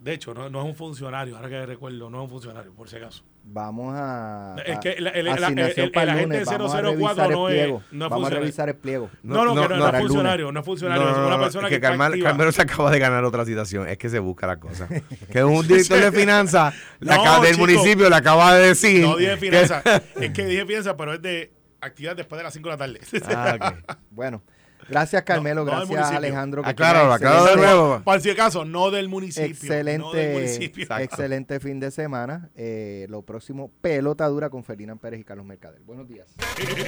de 0.01 0.14
hecho, 0.14 0.32
no, 0.32 0.48
no 0.48 0.61
es 0.61 0.66
un 0.66 0.74
funcionario, 0.74 1.36
ahora 1.36 1.48
que 1.48 1.66
recuerdo, 1.66 2.09
no 2.09 2.18
es 2.18 2.24
un 2.24 2.30
funcionario, 2.30 2.72
por 2.72 2.88
si 2.88 2.96
acaso. 2.96 3.22
vamos 3.44 3.94
a, 3.96 4.57
Es 4.64 4.78
que 4.78 4.92
el- 4.92 5.07
el- 5.09 5.26
el- 5.26 5.28
el- 5.28 5.90
para 5.92 6.03
el 6.05 6.09
el 6.09 6.14
agente 6.16 6.34
lunes, 6.40 6.46
vamos 6.46 6.74
a 6.74 6.80
004 6.82 6.90
revisar 6.90 7.26
el 7.26 7.32
no 7.32 7.48
es- 7.48 7.68
no 7.68 7.74
es 7.76 7.82
vamos 7.90 8.03
a 8.03 8.09
funcionario. 8.11 8.38
revisar 8.40 8.68
el 8.70 8.74
pliego. 8.76 9.11
No, 9.22 9.34
no, 9.34 9.44
no, 9.44 9.48
que 9.55 9.55
no, 9.55 9.68
no, 9.68 9.76
no 9.76 9.84
para 9.84 9.98
es 9.98 10.05
funcionario, 10.05 10.53
no 10.53 10.61
es 10.61 10.66
funcionario, 10.66 11.03
No, 11.05 11.11
es 11.11 11.16
no, 11.16 11.26
una 11.26 11.36
no, 11.36 11.42
persona 11.42 11.66
es 11.66 11.70
que, 11.70 11.76
que, 11.76 11.80
Carmel-. 11.80 12.22
Carmelo 12.22 12.53
se 12.53 12.62
acaba 12.62 12.90
de 12.90 12.98
ganar 12.98 13.24
otra 13.24 13.44
citación. 13.44 13.88
Es 13.88 13.98
que 13.98 14.09
se 14.09 14.18
busca 14.18 14.46
la 14.46 14.59
cosa. 14.59 14.88
Que 15.32 15.44
un 15.44 15.66
director 15.66 15.98
de 16.01 16.12
finanzas 16.18 16.74
del 17.01 17.18
chico. 17.53 17.59
municipio 17.59 18.09
le 18.09 18.16
acaba 18.16 18.55
de 18.55 18.68
decir. 18.68 19.03
No 19.03 19.16
dije 19.16 19.36
finanzas, 19.36 19.82
es 20.20 20.30
que 20.32 20.44
dije 20.46 20.64
finanzas, 20.66 20.94
pero 20.96 21.12
es 21.14 21.20
de 21.22 21.53
actividad 21.80 22.16
después 22.16 22.38
de 22.38 22.44
las 22.44 22.53
5 22.55 22.68
de 22.68 22.72
la 22.74 22.78
tarde. 22.78 23.01
Ah. 23.26 23.98
Bueno, 24.11 24.42
gracias 24.91 25.22
Carmelo, 25.22 25.64
No, 25.64 25.72
no 25.72 25.80
del 25.80 25.88
gracias. 25.88 26.16
Alejandro. 26.16 26.62
Acláralo, 26.64 27.05
tenga 27.05 27.14
acláralo 27.14 27.47
de 27.47 27.57
nuevo. 27.57 28.03
Por 28.05 28.20
si 28.20 28.30
acaso, 28.30 28.64
no 28.64 28.91
del 28.91 29.09
municipio. 29.09 29.43
no 29.49 29.49
del 29.49 29.88
Excelente, 29.88 30.32
municipio. 30.34 30.86
excelente 30.99 31.61
fin 31.61 31.80
de 31.80 31.91
semana. 31.91 32.51
Eh, 32.55 33.07
lo 33.09 33.22
próximo, 33.22 33.70
pelota 33.80 34.26
dura 34.28 34.51
con 34.51 34.64
Ferdinand 34.64 35.01
Pérez 35.01 35.20
y 35.20 35.24
Carlos 35.24 35.47
Mercader. 35.47 35.80
Buenos 35.82 36.09
días. 36.09 36.26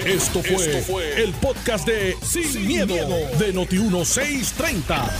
Esto 0.05 0.43
fue, 0.43 1.23
el 1.23 1.33
podcast 1.35 1.87
de 1.87 2.15
Sin, 2.23 2.67
miedo, 2.67 2.95
de 3.39 3.55
Noti1630. 3.55 5.11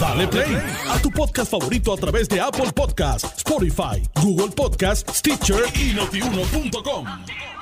Dale 0.00 0.28
play 0.28 0.56
a 0.88 0.98
tu 1.02 1.10
podcast 1.10 1.50
favorito 1.50 1.92
a 1.92 1.96
través 1.96 2.28
de 2.28 2.40
Apple 2.40 2.72
Podcasts, 2.74 3.38
Spotify, 3.38 4.02
Google 4.22 4.54
Podcasts, 4.54 5.18
Stitcher 5.18 5.62
y 5.74 5.92
notiuno.com. 5.94 7.57